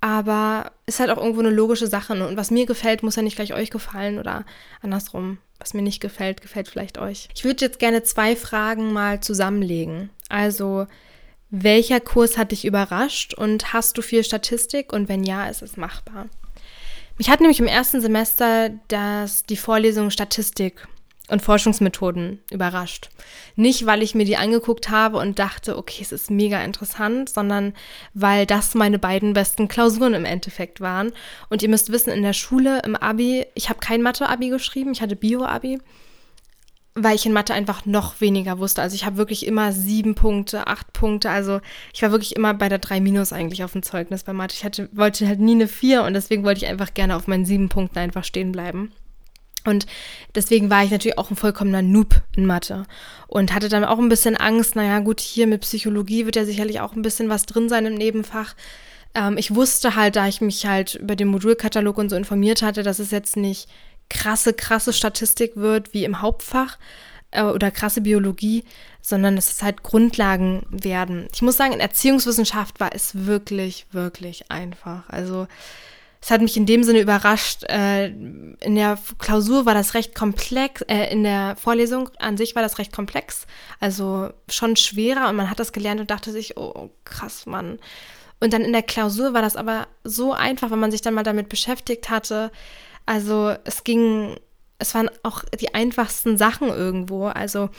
Aber 0.00 0.72
ist 0.86 1.00
halt 1.00 1.10
auch 1.10 1.18
irgendwo 1.18 1.40
eine 1.40 1.50
logische 1.50 1.86
Sache. 1.86 2.14
Ne? 2.14 2.26
Und 2.26 2.36
was 2.36 2.50
mir 2.50 2.66
gefällt, 2.66 3.02
muss 3.02 3.16
ja 3.16 3.22
nicht 3.22 3.36
gleich 3.36 3.52
euch 3.52 3.70
gefallen 3.70 4.18
oder 4.18 4.44
andersrum. 4.80 5.38
Was 5.58 5.74
mir 5.74 5.82
nicht 5.82 6.00
gefällt, 6.00 6.40
gefällt 6.40 6.68
vielleicht 6.68 6.96
euch. 6.96 7.28
Ich 7.34 7.44
würde 7.44 7.64
jetzt 7.64 7.78
gerne 7.78 8.02
zwei 8.02 8.34
Fragen 8.34 8.94
mal 8.94 9.20
zusammenlegen. 9.20 10.08
Also, 10.30 10.86
welcher 11.50 12.00
Kurs 12.00 12.38
hat 12.38 12.52
dich 12.52 12.64
überrascht 12.64 13.34
und 13.34 13.74
hast 13.74 13.98
du 13.98 14.02
viel 14.02 14.24
Statistik? 14.24 14.92
Und 14.92 15.10
wenn 15.10 15.22
ja, 15.22 15.48
ist 15.48 15.60
es 15.60 15.76
machbar? 15.76 16.28
Mich 17.20 17.28
hat 17.28 17.40
nämlich 17.40 17.60
im 17.60 17.66
ersten 17.66 18.00
Semester 18.00 18.70
das, 18.88 19.44
die 19.44 19.58
Vorlesung 19.58 20.08
Statistik 20.08 20.88
und 21.28 21.42
Forschungsmethoden 21.42 22.42
überrascht. 22.50 23.10
Nicht, 23.56 23.84
weil 23.84 24.02
ich 24.02 24.14
mir 24.14 24.24
die 24.24 24.38
angeguckt 24.38 24.88
habe 24.88 25.18
und 25.18 25.38
dachte, 25.38 25.76
okay, 25.76 26.00
es 26.00 26.12
ist 26.12 26.30
mega 26.30 26.64
interessant, 26.64 27.28
sondern 27.28 27.74
weil 28.14 28.46
das 28.46 28.74
meine 28.74 28.98
beiden 28.98 29.34
besten 29.34 29.68
Klausuren 29.68 30.14
im 30.14 30.24
Endeffekt 30.24 30.80
waren. 30.80 31.12
Und 31.50 31.62
ihr 31.62 31.68
müsst 31.68 31.92
wissen, 31.92 32.08
in 32.08 32.22
der 32.22 32.32
Schule, 32.32 32.80
im 32.86 32.96
Abi, 32.96 33.44
ich 33.54 33.68
habe 33.68 33.80
kein 33.80 34.00
Mathe-Abi 34.00 34.48
geschrieben, 34.48 34.92
ich 34.92 35.02
hatte 35.02 35.14
Bio-Abi 35.14 35.78
weil 36.94 37.14
ich 37.14 37.24
in 37.24 37.32
Mathe 37.32 37.54
einfach 37.54 37.86
noch 37.86 38.20
weniger 38.20 38.58
wusste. 38.58 38.82
Also 38.82 38.94
ich 38.94 39.04
habe 39.04 39.16
wirklich 39.16 39.46
immer 39.46 39.72
sieben 39.72 40.14
Punkte, 40.14 40.66
acht 40.66 40.92
Punkte. 40.92 41.30
Also 41.30 41.60
ich 41.92 42.02
war 42.02 42.10
wirklich 42.10 42.34
immer 42.34 42.52
bei 42.52 42.68
der 42.68 42.78
drei 42.78 43.00
Minus 43.00 43.32
eigentlich 43.32 43.62
auf 43.62 43.72
dem 43.72 43.82
Zeugnis 43.82 44.24
bei 44.24 44.32
Mathe. 44.32 44.54
Ich 44.56 44.64
hatte, 44.64 44.88
wollte 44.92 45.26
halt 45.26 45.40
nie 45.40 45.54
eine 45.54 45.68
vier 45.68 46.02
und 46.02 46.14
deswegen 46.14 46.44
wollte 46.44 46.64
ich 46.64 46.70
einfach 46.70 46.92
gerne 46.92 47.16
auf 47.16 47.28
meinen 47.28 47.44
sieben 47.44 47.68
Punkten 47.68 47.98
einfach 47.98 48.24
stehen 48.24 48.50
bleiben. 48.52 48.92
Und 49.64 49.86
deswegen 50.34 50.70
war 50.70 50.84
ich 50.84 50.90
natürlich 50.90 51.18
auch 51.18 51.30
ein 51.30 51.36
vollkommener 51.36 51.82
Noob 51.82 52.22
in 52.34 52.46
Mathe 52.46 52.86
und 53.28 53.52
hatte 53.54 53.68
dann 53.68 53.84
auch 53.84 53.98
ein 53.98 54.08
bisschen 54.08 54.36
Angst, 54.36 54.74
naja 54.74 55.00
gut, 55.00 55.20
hier 55.20 55.46
mit 55.46 55.60
Psychologie 55.60 56.24
wird 56.24 56.36
ja 56.36 56.46
sicherlich 56.46 56.80
auch 56.80 56.94
ein 56.94 57.02
bisschen 57.02 57.28
was 57.28 57.44
drin 57.44 57.68
sein 57.68 57.84
im 57.84 57.94
Nebenfach. 57.94 58.54
Ähm, 59.14 59.36
ich 59.36 59.54
wusste 59.54 59.96
halt, 59.96 60.16
da 60.16 60.26
ich 60.28 60.40
mich 60.40 60.66
halt 60.66 60.94
über 60.94 61.14
den 61.14 61.28
Modulkatalog 61.28 61.98
und 61.98 62.08
so 62.08 62.16
informiert 62.16 62.62
hatte, 62.62 62.82
dass 62.82 62.98
es 62.98 63.10
jetzt 63.10 63.36
nicht 63.36 63.68
krasse, 64.10 64.52
krasse 64.52 64.92
Statistik 64.92 65.52
wird 65.56 65.94
wie 65.94 66.04
im 66.04 66.20
Hauptfach 66.20 66.78
äh, 67.30 67.42
oder 67.42 67.70
krasse 67.70 68.02
Biologie, 68.02 68.64
sondern 69.00 69.36
dass 69.36 69.50
es 69.50 69.62
halt 69.62 69.82
Grundlagen 69.82 70.66
werden. 70.68 71.28
Ich 71.32 71.40
muss 71.40 71.56
sagen, 71.56 71.72
in 71.72 71.80
Erziehungswissenschaft 71.80 72.80
war 72.80 72.94
es 72.94 73.26
wirklich, 73.26 73.86
wirklich 73.92 74.50
einfach. 74.50 75.08
Also 75.08 75.46
es 76.22 76.30
hat 76.30 76.42
mich 76.42 76.56
in 76.56 76.66
dem 76.66 76.84
Sinne 76.84 77.00
überrascht. 77.00 77.64
Äh, 77.64 78.08
in 78.08 78.74
der 78.74 78.98
Klausur 79.18 79.64
war 79.64 79.74
das 79.74 79.94
recht 79.94 80.14
komplex, 80.14 80.82
äh, 80.82 81.10
in 81.10 81.24
der 81.24 81.56
Vorlesung 81.56 82.10
an 82.18 82.36
sich 82.36 82.54
war 82.54 82.62
das 82.62 82.78
recht 82.78 82.92
komplex, 82.92 83.46
also 83.78 84.30
schon 84.48 84.76
schwerer 84.76 85.30
und 85.30 85.36
man 85.36 85.48
hat 85.48 85.60
das 85.60 85.72
gelernt 85.72 86.00
und 86.00 86.10
dachte 86.10 86.30
sich, 86.30 86.58
oh 86.58 86.90
krass, 87.04 87.46
Mann. 87.46 87.78
Und 88.40 88.52
dann 88.52 88.62
in 88.62 88.72
der 88.72 88.82
Klausur 88.82 89.34
war 89.34 89.42
das 89.42 89.56
aber 89.56 89.86
so 90.02 90.32
einfach, 90.32 90.70
wenn 90.70 90.78
man 90.78 90.90
sich 90.90 91.02
dann 91.02 91.14
mal 91.14 91.22
damit 91.22 91.48
beschäftigt 91.48 92.08
hatte. 92.08 92.50
Also 93.06 93.54
es 93.64 93.84
ging, 93.84 94.36
es 94.78 94.94
waren 94.94 95.10
auch 95.22 95.44
die 95.60 95.74
einfachsten 95.74 96.38
Sachen 96.38 96.68
irgendwo. 96.68 97.26
Also 97.26 97.70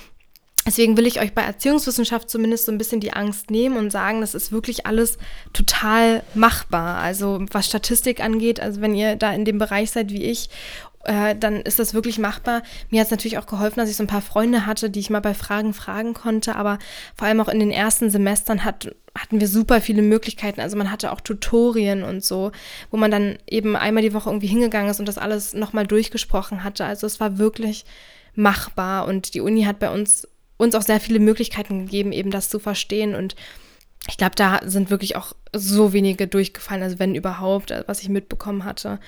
Deswegen 0.66 0.96
will 0.96 1.08
ich 1.08 1.20
euch 1.20 1.34
bei 1.34 1.42
Erziehungswissenschaft 1.42 2.30
zumindest 2.30 2.68
so 2.68 2.72
ein 2.72 2.78
bisschen 2.78 3.00
die 3.00 3.14
Angst 3.14 3.50
nehmen 3.50 3.78
und 3.78 3.90
sagen, 3.90 4.22
das 4.22 4.36
ist 4.36 4.52
wirklich 4.52 4.86
alles 4.86 5.18
total 5.54 6.22
machbar. 6.36 7.00
Also 7.00 7.44
was 7.50 7.66
Statistik 7.66 8.24
angeht, 8.24 8.60
also 8.60 8.80
wenn 8.80 8.94
ihr 8.94 9.16
da 9.16 9.34
in 9.34 9.44
dem 9.44 9.58
Bereich 9.58 9.90
seid 9.90 10.12
wie 10.12 10.24
ich 10.24 10.50
äh, 11.04 11.36
dann 11.36 11.62
ist 11.62 11.80
das 11.80 11.94
wirklich 11.94 12.20
machbar. 12.20 12.64
Mir 12.90 13.00
hat 13.00 13.08
es 13.08 13.12
natürlich 13.12 13.38
auch 13.38 13.46
geholfen, 13.46 13.80
dass 13.80 13.90
ich 13.90 13.96
so 13.96 14.04
ein 14.04 14.08
paar 14.08 14.22
Freunde 14.22 14.66
hatte, 14.66 14.90
die 14.90 15.00
ich 15.00 15.10
mal 15.10 15.20
bei 15.20 15.34
Fragen 15.34 15.74
fragen 15.74 16.14
konnte, 16.14 16.56
aber 16.56 16.80
vor 17.16 17.28
allem 17.28 17.42
auch 17.42 17.48
in 17.48 17.60
den 17.60 17.72
ersten 17.72 18.10
Semestern 18.10 18.64
hat, 18.64 18.96
hatten 19.18 19.40
wir 19.40 19.48
super 19.48 19.82
viele 19.82 20.02
Möglichkeiten. 20.02 20.62
Also 20.62 20.78
man 20.78 20.92
hatte 20.92 21.12
auch 21.12 21.22
Tutorien 21.22 22.04
und 22.04 22.24
so, 22.24 22.52
wo 22.90 22.98
man 22.98 23.12
dann 23.12 23.38
eben 23.48 23.76
einmal 23.76 24.04
die 24.04 24.14
Woche 24.14 24.30
irgendwie 24.30 24.48
hingegangen 24.48 24.90
ist 24.90 25.00
und 25.00 25.08
das 25.08 25.18
alles 25.18 25.54
nochmal 25.54 25.88
durchgesprochen 25.88 26.64
hatte. 26.64 26.86
Also 26.86 27.08
es 27.08 27.20
war 27.20 27.38
wirklich 27.38 27.86
machbar 28.36 29.08
und 29.08 29.34
die 29.34 29.42
Uni 29.42 29.64
hat 29.64 29.80
bei 29.80 29.90
uns 29.90 30.28
uns 30.58 30.76
auch 30.76 30.84
sehr 30.84 31.00
viele 31.00 31.20
Möglichkeiten 31.20 31.86
gegeben, 31.86 32.12
eben 32.12 32.30
das 32.30 32.50
zu 32.50 32.60
verstehen 32.60 33.16
und 33.16 33.36
ich 34.08 34.18
glaube, 34.18 34.36
da 34.36 34.62
sind 34.64 34.90
wirklich 34.90 35.16
auch 35.16 35.34
so 35.54 35.94
wenige 35.94 36.28
durchgefallen, 36.28 36.82
also 36.82 36.98
wenn 36.98 37.14
überhaupt, 37.14 37.74
was 37.86 38.02
ich 38.02 38.10
mitbekommen 38.10 38.66
hatte. 38.66 39.00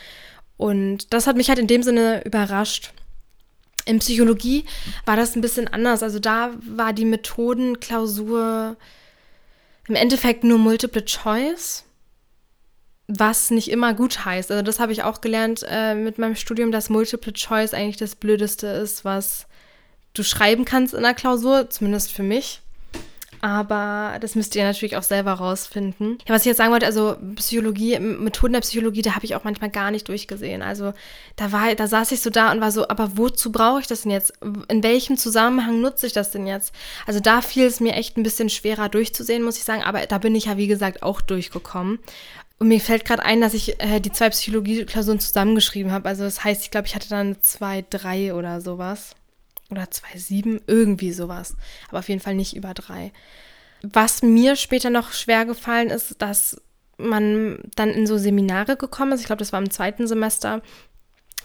Und 0.64 1.14
das 1.14 1.28
hat 1.28 1.36
mich 1.36 1.50
halt 1.50 1.60
in 1.60 1.68
dem 1.68 1.84
Sinne 1.84 2.24
überrascht. 2.24 2.94
In 3.84 4.00
Psychologie 4.00 4.64
war 5.06 5.18
das 5.18 5.36
ein 5.36 5.42
bisschen 5.42 5.68
anders. 5.68 6.02
Also 6.02 6.20
da 6.20 6.52
war 6.66 6.94
die 6.94 7.04
Methodenklausur 7.04 8.78
im 9.90 9.96
Endeffekt 9.96 10.46
nur 10.46 10.58
Multiple 10.58 11.04
Choice, 11.04 11.84
was 13.10 13.52
nicht 13.52 13.72
immer 13.72 13.94
gut 13.94 14.24
heißt. 14.24 14.52
Also 14.52 14.64
das 14.64 14.80
habe 14.80 14.94
ich 14.94 15.04
auch 15.04 15.20
gelernt 15.20 15.66
äh, 15.68 15.96
mit 15.96 16.18
meinem 16.18 16.38
Studium, 16.38 16.72
dass 16.72 16.90
Multiple 16.90 17.34
Choice 17.34 17.74
eigentlich 17.74 17.98
das 17.98 18.16
Blödeste 18.16 18.68
ist, 18.68 19.04
was 19.04 19.48
du 20.14 20.24
schreiben 20.24 20.64
kannst 20.64 20.94
in 20.94 21.04
der 21.04 21.14
Klausur, 21.14 21.70
zumindest 21.72 22.14
für 22.14 22.24
mich. 22.24 22.62
Aber 23.44 24.20
das 24.22 24.36
müsst 24.36 24.56
ihr 24.56 24.64
natürlich 24.64 24.96
auch 24.96 25.04
selber 25.04 25.34
rausfinden. 25.34 26.18
Ja, 26.26 26.34
was 26.34 26.44
ich 26.44 26.46
jetzt 26.46 26.60
sagen 26.60 26.72
wollte, 26.72 26.86
also 26.86 27.18
Psychologie, 27.36 28.00
Methoden 28.00 28.54
der 28.54 28.62
Psychologie, 28.62 29.02
da 29.02 29.16
habe 29.16 29.26
ich 29.26 29.36
auch 29.36 29.44
manchmal 29.44 29.70
gar 29.70 29.92
nicht 29.92 30.08
durchgesehen. 30.08 30.62
Also 30.62 30.94
da 31.36 31.52
war, 31.52 31.76
da 31.76 31.88
saß 31.88 32.14
ich 32.14 32.22
so 32.22 32.30
da 32.30 32.54
und 32.54 32.62
war 32.62 32.72
so, 32.72 32.88
aber 32.88 33.18
wozu 33.18 33.52
brauche 33.52 33.82
ich 33.82 33.88
das 33.88 34.04
denn 34.04 34.12
jetzt? 34.12 34.32
In 34.70 34.82
welchem 34.82 35.18
Zusammenhang 35.18 35.82
nutze 35.82 36.08
ich 36.08 36.14
das 36.14 36.32
denn 36.32 36.48
jetzt? 36.48 36.74
Also 37.06 37.20
da 37.20 37.42
fiel 37.42 37.66
es 37.66 37.82
mir 37.82 37.96
echt 37.96 38.16
ein 38.16 38.24
bisschen 38.24 38.48
schwerer 38.48 38.88
durchzusehen, 38.88 39.44
muss 39.44 39.58
ich 39.58 39.66
sagen. 39.66 39.84
Aber 39.84 40.06
da 40.06 40.20
bin 40.20 40.36
ich 40.36 40.46
ja, 40.46 40.56
wie 40.56 40.68
gesagt, 40.68 41.04
auch 41.04 41.20
durchgekommen. 41.20 42.00
Und 42.60 42.70
mir 42.70 42.80
fällt 42.80 43.04
gerade 43.04 43.26
ein, 43.26 43.42
dass 43.42 43.54
ich 43.54 43.78
äh, 43.82 44.00
die 44.00 44.14
zwei 44.14 44.30
Psychologie-Klausuren 44.30 45.20
zusammengeschrieben 45.20 45.92
habe. 45.92 46.08
Also 46.08 46.24
das 46.24 46.46
heißt, 46.46 46.64
ich 46.64 46.72
glaube, 46.72 46.88
ich 46.88 46.96
hatte 46.96 47.10
dann 47.10 47.36
zwei, 47.42 47.84
drei 47.90 48.34
oder 48.34 48.62
sowas 48.62 49.18
oder 49.70 49.84
2,7, 49.84 50.62
irgendwie 50.68 51.12
sowas. 51.12 51.56
Aber 51.90 52.00
auf 52.00 52.10
jeden 52.10 52.22
Fall 52.22 52.36
nicht 52.36 52.56
über 52.56 52.74
drei. 52.74 53.12
Was 53.82 54.22
mir 54.22 54.56
später 54.56 54.90
noch 54.90 55.12
schwer 55.12 55.46
gefallen 55.46 55.90
ist, 55.90 56.22
dass 56.22 56.62
man 56.98 57.60
dann 57.76 57.90
in 57.90 58.08
so 58.08 58.18
Seminare 58.18 58.78
gekommen 58.78 59.12
ist. 59.12 59.22
Ich 59.22 59.26
glaube, 59.26 59.40
das 59.40 59.52
war 59.52 59.60
im 59.60 59.72
zweiten 59.72 60.08
Semester, 60.08 60.62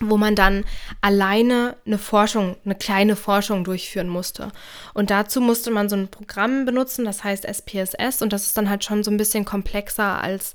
wo 0.01 0.17
man 0.17 0.37
dann 0.37 0.65
alleine 1.01 1.77
eine 1.87 1.99
Forschung, 1.99 2.57
eine 2.65 2.75
kleine 2.75 3.17
Forschung 3.17 3.65
durchführen 3.65 4.09
musste. 4.09 4.53
Und 4.95 5.11
dazu 5.11 5.41
musste 5.41 5.71
man 5.71 5.89
so 5.89 5.97
ein 5.97 6.09
Programm 6.09 6.65
benutzen, 6.65 7.05
das 7.05 7.25
heißt 7.25 7.45
SPSS. 7.45 8.23
Und 8.23 8.33
das 8.33 8.45
ist 8.45 8.57
dann 8.57 8.71
halt 8.71 8.85
schon 8.85 9.03
so 9.03 9.11
ein 9.11 9.17
bisschen 9.17 9.45
komplexer 9.45 10.23
als 10.23 10.55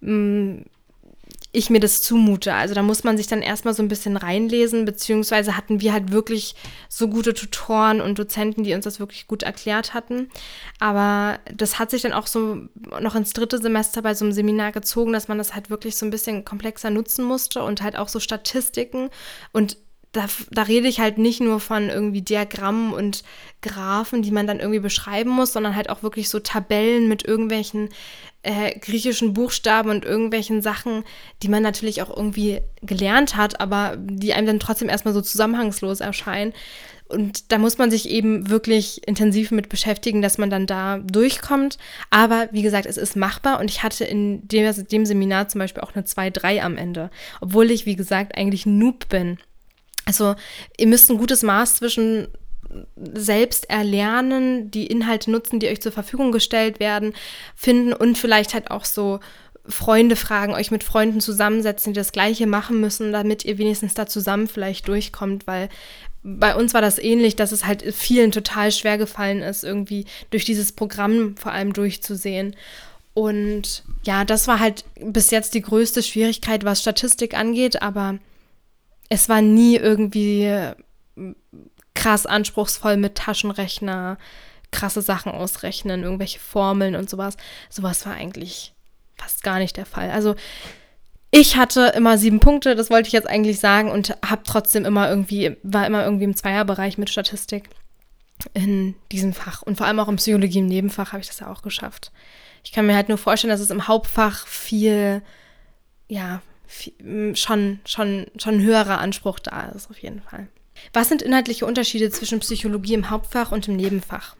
mh, 0.00 0.12
mm, 0.12 0.64
ich 1.54 1.70
mir 1.70 1.80
das 1.80 2.02
zumute. 2.02 2.52
Also 2.52 2.74
da 2.74 2.82
muss 2.82 3.04
man 3.04 3.16
sich 3.16 3.28
dann 3.28 3.40
erstmal 3.40 3.74
so 3.74 3.82
ein 3.82 3.88
bisschen 3.88 4.16
reinlesen, 4.16 4.84
beziehungsweise 4.84 5.56
hatten 5.56 5.80
wir 5.80 5.92
halt 5.92 6.10
wirklich 6.10 6.54
so 6.88 7.08
gute 7.08 7.32
Tutoren 7.32 8.00
und 8.00 8.18
Dozenten, 8.18 8.64
die 8.64 8.74
uns 8.74 8.84
das 8.84 8.98
wirklich 8.98 9.26
gut 9.28 9.44
erklärt 9.44 9.94
hatten. 9.94 10.28
Aber 10.80 11.38
das 11.54 11.78
hat 11.78 11.90
sich 11.90 12.02
dann 12.02 12.12
auch 12.12 12.26
so 12.26 12.58
noch 13.00 13.14
ins 13.14 13.32
dritte 13.32 13.58
Semester 13.58 14.02
bei 14.02 14.14
so 14.14 14.24
einem 14.24 14.32
Seminar 14.32 14.72
gezogen, 14.72 15.12
dass 15.12 15.28
man 15.28 15.38
das 15.38 15.54
halt 15.54 15.70
wirklich 15.70 15.96
so 15.96 16.04
ein 16.04 16.10
bisschen 16.10 16.44
komplexer 16.44 16.90
nutzen 16.90 17.24
musste 17.24 17.62
und 17.62 17.82
halt 17.82 17.96
auch 17.96 18.08
so 18.08 18.18
Statistiken 18.18 19.10
und 19.52 19.76
da, 20.14 20.26
da 20.50 20.62
rede 20.62 20.88
ich 20.88 21.00
halt 21.00 21.18
nicht 21.18 21.40
nur 21.40 21.60
von 21.60 21.90
irgendwie 21.90 22.22
Diagrammen 22.22 22.94
und 22.94 23.24
Graphen, 23.62 24.22
die 24.22 24.30
man 24.30 24.46
dann 24.46 24.60
irgendwie 24.60 24.80
beschreiben 24.80 25.30
muss, 25.30 25.52
sondern 25.52 25.74
halt 25.74 25.90
auch 25.90 26.02
wirklich 26.02 26.28
so 26.28 26.38
Tabellen 26.38 27.08
mit 27.08 27.24
irgendwelchen 27.24 27.88
äh, 28.42 28.78
griechischen 28.78 29.34
Buchstaben 29.34 29.90
und 29.90 30.04
irgendwelchen 30.04 30.62
Sachen, 30.62 31.02
die 31.42 31.48
man 31.48 31.62
natürlich 31.62 32.00
auch 32.00 32.14
irgendwie 32.14 32.60
gelernt 32.82 33.36
hat, 33.36 33.60
aber 33.60 33.96
die 33.98 34.34
einem 34.34 34.46
dann 34.46 34.60
trotzdem 34.60 34.88
erstmal 34.88 35.14
so 35.14 35.20
zusammenhangslos 35.20 36.00
erscheinen. 36.00 36.52
Und 37.08 37.52
da 37.52 37.58
muss 37.58 37.76
man 37.76 37.90
sich 37.90 38.08
eben 38.08 38.48
wirklich 38.48 39.06
intensiv 39.06 39.50
mit 39.50 39.68
beschäftigen, 39.68 40.22
dass 40.22 40.38
man 40.38 40.48
dann 40.48 40.66
da 40.66 40.98
durchkommt. 40.98 41.76
Aber 42.10 42.48
wie 42.52 42.62
gesagt, 42.62 42.86
es 42.86 42.96
ist 42.96 43.16
machbar 43.16 43.60
und 43.60 43.70
ich 43.70 43.82
hatte 43.82 44.04
in 44.04 44.46
dem, 44.46 44.72
dem 44.86 45.06
Seminar 45.06 45.48
zum 45.48 45.58
Beispiel 45.58 45.82
auch 45.82 45.94
eine 45.94 46.04
2-3 46.04 46.60
am 46.60 46.76
Ende. 46.76 47.10
Obwohl 47.40 47.70
ich, 47.70 47.84
wie 47.84 47.96
gesagt, 47.96 48.36
eigentlich 48.38 48.64
Noob 48.64 49.08
bin. 49.08 49.38
Also 50.06 50.34
ihr 50.76 50.86
müsst 50.86 51.10
ein 51.10 51.18
gutes 51.18 51.42
Maß 51.42 51.76
zwischen 51.76 52.28
selbst 52.96 53.70
erlernen, 53.70 54.70
die 54.70 54.86
Inhalte 54.86 55.30
nutzen, 55.30 55.60
die 55.60 55.68
euch 55.68 55.80
zur 55.80 55.92
Verfügung 55.92 56.32
gestellt 56.32 56.80
werden, 56.80 57.14
finden 57.54 57.92
und 57.92 58.18
vielleicht 58.18 58.54
halt 58.54 58.70
auch 58.70 58.84
so 58.84 59.20
Freunde 59.66 60.16
fragen, 60.16 60.52
euch 60.52 60.70
mit 60.70 60.84
Freunden 60.84 61.20
zusammensetzen, 61.20 61.92
die 61.92 61.98
das 61.98 62.12
Gleiche 62.12 62.46
machen 62.46 62.80
müssen, 62.80 63.12
damit 63.12 63.44
ihr 63.44 63.58
wenigstens 63.58 63.94
da 63.94 64.06
zusammen 64.06 64.46
vielleicht 64.46 64.88
durchkommt, 64.88 65.46
weil 65.46 65.68
bei 66.22 66.56
uns 66.56 66.74
war 66.74 66.80
das 66.80 66.98
ähnlich, 66.98 67.36
dass 67.36 67.52
es 67.52 67.66
halt 67.66 67.82
vielen 67.94 68.32
total 68.32 68.72
schwer 68.72 68.98
gefallen 68.98 69.42
ist, 69.42 69.62
irgendwie 69.62 70.06
durch 70.30 70.44
dieses 70.44 70.72
Programm 70.72 71.36
vor 71.36 71.52
allem 71.52 71.72
durchzusehen. 71.72 72.56
Und 73.12 73.84
ja, 74.04 74.24
das 74.24 74.48
war 74.48 74.58
halt 74.58 74.84
bis 75.00 75.30
jetzt 75.30 75.54
die 75.54 75.60
größte 75.60 76.02
Schwierigkeit, 76.02 76.64
was 76.64 76.80
Statistik 76.80 77.34
angeht, 77.34 77.82
aber 77.82 78.18
es 79.08 79.28
war 79.28 79.42
nie 79.42 79.76
irgendwie 79.76 80.44
äh, 80.44 80.74
krass 81.94 82.26
anspruchsvoll 82.26 82.96
mit 82.96 83.14
Taschenrechner, 83.14 84.18
krasse 84.70 85.02
Sachen 85.02 85.32
ausrechnen, 85.32 86.02
irgendwelche 86.02 86.40
Formeln 86.40 86.96
und 86.96 87.08
sowas. 87.08 87.36
Sowas 87.70 88.04
war 88.06 88.14
eigentlich 88.14 88.72
fast 89.16 89.42
gar 89.42 89.58
nicht 89.58 89.76
der 89.76 89.86
Fall. 89.86 90.10
Also 90.10 90.34
ich 91.30 91.56
hatte 91.56 91.92
immer 91.96 92.18
sieben 92.18 92.40
Punkte, 92.40 92.74
das 92.74 92.90
wollte 92.90 93.08
ich 93.08 93.12
jetzt 93.12 93.28
eigentlich 93.28 93.58
sagen, 93.58 93.90
und 93.90 94.16
habe 94.24 94.42
trotzdem 94.44 94.84
immer 94.84 95.08
irgendwie, 95.08 95.56
war 95.62 95.86
immer 95.86 96.04
irgendwie 96.04 96.24
im 96.24 96.36
Zweierbereich 96.36 96.98
mit 96.98 97.10
Statistik 97.10 97.70
in 98.52 98.94
diesem 99.10 99.32
Fach. 99.32 99.62
Und 99.62 99.76
vor 99.76 99.86
allem 99.86 99.98
auch 99.98 100.08
im 100.08 100.16
Psychologie 100.16 100.60
im 100.60 100.66
Nebenfach 100.66 101.12
habe 101.12 101.20
ich 101.20 101.28
das 101.28 101.40
ja 101.40 101.50
auch 101.50 101.62
geschafft. 101.62 102.12
Ich 102.62 102.72
kann 102.72 102.86
mir 102.86 102.94
halt 102.94 103.08
nur 103.08 103.18
vorstellen, 103.18 103.50
dass 103.50 103.60
es 103.60 103.70
im 103.70 103.88
Hauptfach 103.88 104.46
viel, 104.46 105.22
ja, 106.08 106.40
schon, 107.34 107.80
schon, 107.84 108.26
schon 108.36 108.54
ein 108.54 108.62
höherer 108.62 108.98
Anspruch 108.98 109.38
da 109.38 109.68
ist, 109.68 109.90
auf 109.90 109.98
jeden 109.98 110.22
Fall. 110.22 110.48
Was 110.92 111.08
sind 111.08 111.22
inhaltliche 111.22 111.66
Unterschiede 111.66 112.10
zwischen 112.10 112.40
Psychologie 112.40 112.94
im 112.94 113.10
Hauptfach 113.10 113.52
und 113.52 113.68
im 113.68 113.76
Nebenfach? 113.76 114.36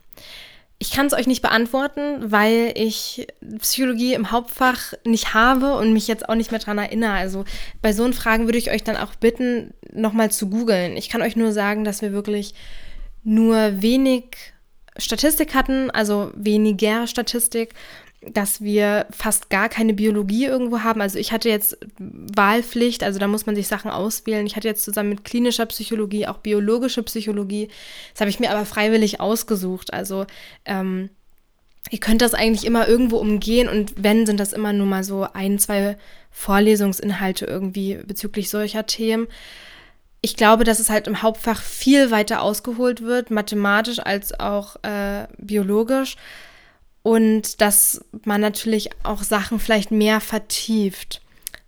Ich 0.78 0.90
kann 0.90 1.06
es 1.06 1.12
euch 1.12 1.26
nicht 1.26 1.40
beantworten, 1.40 2.30
weil 2.32 2.72
ich 2.74 3.26
Psychologie 3.60 4.14
im 4.14 4.32
Hauptfach 4.32 4.92
nicht 5.06 5.32
habe 5.32 5.76
und 5.76 5.92
mich 5.92 6.08
jetzt 6.08 6.28
auch 6.28 6.34
nicht 6.34 6.50
mehr 6.50 6.60
daran 6.60 6.78
erinnere. 6.78 7.12
Also 7.12 7.44
bei 7.80 7.92
so 7.92 8.10
Fragen 8.12 8.46
würde 8.46 8.58
ich 8.58 8.70
euch 8.70 8.82
dann 8.82 8.96
auch 8.96 9.14
bitten, 9.14 9.72
nochmal 9.92 10.30
zu 10.30 10.50
googeln. 10.50 10.96
Ich 10.96 11.08
kann 11.08 11.22
euch 11.22 11.36
nur 11.36 11.52
sagen, 11.52 11.84
dass 11.84 12.02
wir 12.02 12.12
wirklich 12.12 12.54
nur 13.22 13.80
wenig 13.80 14.24
Statistik 14.96 15.54
hatten, 15.54 15.90
also 15.90 16.32
weniger 16.34 17.06
Statistik 17.06 17.74
dass 18.32 18.62
wir 18.62 19.06
fast 19.10 19.50
gar 19.50 19.68
keine 19.68 19.94
Biologie 19.94 20.46
irgendwo 20.46 20.80
haben. 20.80 21.00
Also 21.00 21.18
ich 21.18 21.32
hatte 21.32 21.48
jetzt 21.48 21.78
Wahlpflicht, 21.98 23.02
also 23.02 23.18
da 23.18 23.28
muss 23.28 23.46
man 23.46 23.54
sich 23.54 23.68
Sachen 23.68 23.90
auswählen. 23.90 24.46
Ich 24.46 24.56
hatte 24.56 24.68
jetzt 24.68 24.84
zusammen 24.84 25.10
mit 25.10 25.24
klinischer 25.24 25.66
Psychologie 25.66 26.26
auch 26.26 26.38
biologische 26.38 27.02
Psychologie. 27.02 27.68
Das 28.12 28.20
habe 28.20 28.30
ich 28.30 28.40
mir 28.40 28.50
aber 28.50 28.64
freiwillig 28.64 29.20
ausgesucht. 29.20 29.92
Also 29.92 30.26
ähm, 30.64 31.10
ihr 31.90 32.00
könnt 32.00 32.22
das 32.22 32.34
eigentlich 32.34 32.64
immer 32.64 32.88
irgendwo 32.88 33.18
umgehen 33.18 33.68
und 33.68 33.94
wenn, 33.96 34.26
sind 34.26 34.40
das 34.40 34.52
immer 34.52 34.72
nur 34.72 34.86
mal 34.86 35.04
so 35.04 35.26
ein, 35.32 35.58
zwei 35.58 35.96
Vorlesungsinhalte 36.30 37.44
irgendwie 37.44 37.94
bezüglich 38.06 38.50
solcher 38.50 38.86
Themen. 38.86 39.28
Ich 40.20 40.36
glaube, 40.36 40.64
dass 40.64 40.78
es 40.78 40.88
halt 40.88 41.06
im 41.06 41.20
Hauptfach 41.20 41.60
viel 41.60 42.10
weiter 42.10 42.40
ausgeholt 42.40 43.02
wird, 43.02 43.30
mathematisch 43.30 43.98
als 43.98 44.38
auch 44.40 44.76
äh, 44.82 45.26
biologisch 45.36 46.16
und 47.04 47.60
dass 47.60 48.02
man 48.24 48.40
natürlich 48.40 48.88
auch 49.02 49.22
Sachen 49.22 49.60
vielleicht 49.60 49.90
mehr 49.90 50.20
vertieft. 50.20 51.20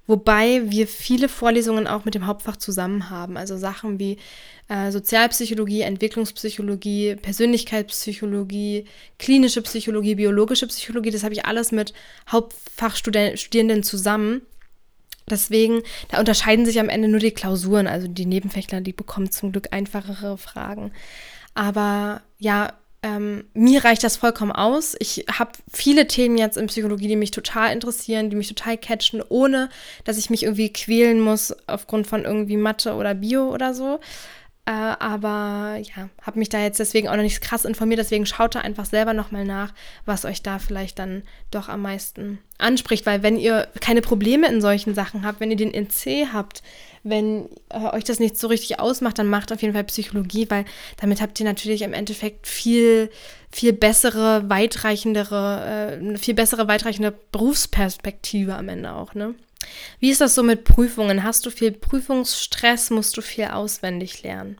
Wobei 0.07 0.63
wir 0.71 0.89
viele 0.89 1.29
Vorlesungen 1.29 1.87
auch 1.87 2.07
mit 2.07 2.15
dem 2.15 2.27
Hauptfach 2.27 2.57
zusammen 2.57 3.11
haben. 3.11 3.37
Also 3.37 3.59
Sachen 3.59 3.99
wie 3.99 4.17
äh, 4.69 4.91
Sozialpsychologie, 4.91 5.83
Entwicklungspsychologie, 5.83 7.17
Persönlichkeitspsychologie, 7.17 8.87
klinische 9.19 9.61
Psychologie, 9.61 10.15
biologische 10.15 10.69
Psychologie. 10.69 11.11
Das 11.11 11.23
habe 11.23 11.35
ich 11.35 11.45
alles 11.45 11.71
mit 11.71 11.93
Hauptfachstudierenden 12.33 13.83
zusammen. 13.83 14.41
Deswegen, 15.29 15.83
da 16.09 16.19
unterscheiden 16.19 16.65
sich 16.65 16.81
am 16.81 16.89
Ende 16.89 17.09
nur 17.09 17.21
die 17.21 17.33
Klausuren. 17.33 17.89
Also 17.89 18.09
die 18.09 18.27
Nebenfächler, 18.27 18.81
die 18.81 18.95
bekommen 18.95 19.31
zum 19.31 19.53
Glück 19.53 19.69
einfachere 19.73 20.39
Fragen. 20.39 20.93
Aber 21.53 22.23
ja, 22.39 22.73
ähm, 23.03 23.45
mir 23.55 23.85
reicht 23.85 24.03
das 24.05 24.17
vollkommen 24.17 24.53
aus. 24.53 24.97
Ich 24.99 25.25
habe 25.31 25.53
viele 25.73 26.07
Themen 26.07 26.39
jetzt 26.39 26.57
in 26.57 26.67
Psychologie, 26.67 27.09
die 27.09 27.17
mich 27.17 27.31
total 27.31 27.73
interessieren, 27.73 28.31
die 28.31 28.37
mich 28.37 28.49
total 28.49 28.79
catchen, 28.79 29.23
ohne 29.29 29.69
dass 30.05 30.19
ich 30.19 30.31
mich 30.31 30.43
irgendwie 30.43 30.73
quälen 30.73 31.21
muss 31.21 31.55
aufgrund 31.67 32.07
von 32.07 32.25
irgendwie 32.25 32.57
Mathe 32.57 32.95
oder 32.95 33.15
Bio 33.15 33.53
oder 33.53 33.75
so. 33.75 34.01
Äh, 34.67 34.73
aber 34.73 35.79
ja, 35.81 36.09
habe 36.23 36.41
mich 36.41 36.49
da 36.49 36.61
jetzt 36.61 36.81
deswegen 36.81 37.09
auch 37.09 37.15
noch 37.15 37.23
nicht 37.23 37.41
krass 37.41 37.65
informiert. 37.65 38.01
Deswegen 38.01 38.27
schaut 38.27 38.57
da 38.57 38.61
einfach 38.61 38.85
selber 38.85 39.15
nochmal 39.15 39.45
nach, 39.45 39.73
was 40.05 40.25
euch 40.25 40.43
da 40.43 40.59
vielleicht 40.59 40.99
dann 40.99 41.23
doch 41.53 41.69
am 41.69 41.83
meisten 41.83 42.41
anspricht. 42.59 43.07
Weil 43.07 43.23
wenn 43.23 43.37
ihr 43.37 43.69
keine 43.81 44.03
Probleme 44.03 44.49
in 44.49 44.61
solchen 44.61 44.93
Sachen 44.93 45.25
habt, 45.25 45.39
wenn 45.39 45.53
ihr 45.53 45.57
den 45.57 45.73
NC 45.73 46.33
habt, 46.33 46.65
wenn 47.05 47.49
äh, 47.69 47.95
euch 47.95 48.03
das 48.03 48.19
nicht 48.19 48.37
so 48.37 48.49
richtig 48.49 48.81
ausmacht, 48.81 49.21
dann 49.21 49.29
macht 49.29 49.53
auf 49.53 49.63
jeden 49.63 49.73
Fall 49.73 49.85
Psychologie, 49.85 50.51
weil 50.51 50.65
damit 51.01 51.21
habt 51.23 51.39
ihr 51.39 51.47
natürlich 51.47 51.83
im 51.83 51.93
Endeffekt 51.93 52.49
viel, 52.49 53.09
viel 53.53 53.73
bessere, 53.73 54.51
weitreichendere, 54.51 55.95
äh, 55.95 55.95
eine 55.95 56.19
viel 56.19 56.35
bessere, 56.35 56.67
weitreichende 56.67 57.15
Berufsperspektive 57.31 58.57
am 58.57 58.69
Ende 58.69 58.93
auch, 58.93 59.15
ne? 59.15 59.37
Wie 60.01 60.11
ist 60.11 60.21
das 60.21 60.35
so 60.35 60.43
mit 60.43 60.65
Prüfungen? 60.65 61.23
Hast 61.23 61.47
du 61.47 61.51
viel 61.51 61.73
Prüfungsstress? 61.73 62.91
Musst 62.91 63.17
du 63.17 63.23
viel 63.23 63.47
auswendig 63.47 64.23
lernen? 64.23 64.59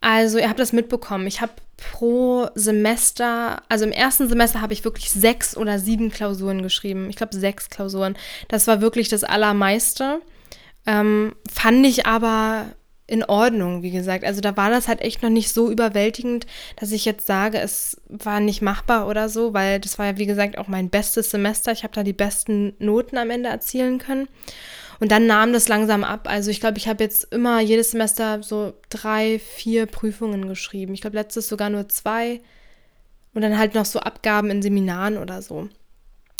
Also, 0.00 0.38
ihr 0.38 0.48
habt 0.48 0.60
das 0.60 0.72
mitbekommen. 0.72 1.26
Ich 1.26 1.40
habe 1.40 1.52
pro 1.76 2.48
Semester, 2.54 3.62
also 3.68 3.84
im 3.84 3.92
ersten 3.92 4.28
Semester 4.28 4.60
habe 4.60 4.72
ich 4.72 4.84
wirklich 4.84 5.10
sechs 5.10 5.56
oder 5.56 5.78
sieben 5.78 6.10
Klausuren 6.10 6.62
geschrieben. 6.62 7.08
Ich 7.10 7.16
glaube, 7.16 7.36
sechs 7.36 7.70
Klausuren. 7.70 8.16
Das 8.48 8.66
war 8.66 8.80
wirklich 8.80 9.08
das 9.08 9.24
Allermeiste. 9.24 10.20
Ähm, 10.86 11.34
fand 11.50 11.86
ich 11.86 12.06
aber 12.06 12.66
in 13.10 13.24
Ordnung, 13.24 13.82
wie 13.82 13.90
gesagt. 13.90 14.24
Also 14.24 14.40
da 14.40 14.56
war 14.56 14.70
das 14.70 14.86
halt 14.86 15.00
echt 15.00 15.22
noch 15.22 15.30
nicht 15.30 15.52
so 15.52 15.70
überwältigend, 15.70 16.46
dass 16.76 16.92
ich 16.92 17.04
jetzt 17.04 17.26
sage, 17.26 17.58
es 17.58 18.00
war 18.08 18.38
nicht 18.38 18.62
machbar 18.62 19.08
oder 19.08 19.28
so, 19.28 19.52
weil 19.52 19.80
das 19.80 19.98
war 19.98 20.06
ja, 20.06 20.16
wie 20.16 20.26
gesagt, 20.26 20.56
auch 20.58 20.68
mein 20.68 20.90
bestes 20.90 21.30
Semester. 21.30 21.72
Ich 21.72 21.82
habe 21.82 21.92
da 21.92 22.04
die 22.04 22.12
besten 22.12 22.74
Noten 22.78 23.18
am 23.18 23.30
Ende 23.30 23.48
erzielen 23.48 23.98
können. 23.98 24.28
Und 25.00 25.10
dann 25.10 25.26
nahm 25.26 25.52
das 25.52 25.66
langsam 25.66 26.04
ab. 26.04 26.28
Also 26.30 26.50
ich 26.50 26.60
glaube, 26.60 26.78
ich 26.78 26.86
habe 26.86 27.02
jetzt 27.02 27.32
immer 27.32 27.60
jedes 27.60 27.90
Semester 27.90 28.42
so 28.42 28.74
drei, 28.90 29.40
vier 29.40 29.86
Prüfungen 29.86 30.46
geschrieben. 30.46 30.94
Ich 30.94 31.00
glaube, 31.00 31.16
letztes 31.16 31.48
sogar 31.48 31.68
nur 31.68 31.88
zwei. 31.88 32.40
Und 33.34 33.42
dann 33.42 33.58
halt 33.58 33.74
noch 33.74 33.86
so 33.86 33.98
Abgaben 34.00 34.50
in 34.50 34.62
Seminaren 34.62 35.18
oder 35.18 35.42
so. 35.42 35.68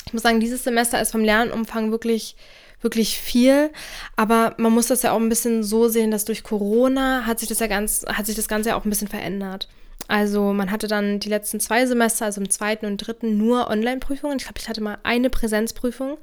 Ich 0.06 0.12
muss 0.12 0.22
sagen, 0.22 0.40
dieses 0.40 0.62
Semester 0.62 1.00
ist 1.00 1.12
vom 1.12 1.24
Lernumfang 1.24 1.90
wirklich 1.90 2.36
wirklich 2.80 3.18
viel. 3.18 3.70
Aber 4.16 4.54
man 4.58 4.72
muss 4.72 4.86
das 4.86 5.02
ja 5.02 5.12
auch 5.12 5.20
ein 5.20 5.28
bisschen 5.28 5.62
so 5.62 5.88
sehen, 5.88 6.10
dass 6.10 6.24
durch 6.24 6.42
Corona 6.42 7.26
hat 7.26 7.38
sich 7.38 7.48
das 7.48 7.60
ja 7.60 7.66
ganz, 7.66 8.04
hat 8.06 8.26
sich 8.26 8.36
das 8.36 8.48
Ganze 8.48 8.70
ja 8.70 8.76
auch 8.76 8.84
ein 8.84 8.90
bisschen 8.90 9.08
verändert. 9.08 9.68
Also 10.08 10.52
man 10.52 10.70
hatte 10.70 10.88
dann 10.88 11.20
die 11.20 11.28
letzten 11.28 11.60
zwei 11.60 11.86
Semester, 11.86 12.24
also 12.24 12.40
im 12.40 12.50
zweiten 12.50 12.86
und 12.86 12.96
dritten, 12.98 13.36
nur 13.36 13.68
Online-Prüfungen. 13.68 14.38
Ich 14.38 14.44
glaube, 14.44 14.58
ich 14.58 14.68
hatte 14.68 14.80
mal 14.80 14.98
eine 15.02 15.30
Präsenzprüfung. 15.30 16.18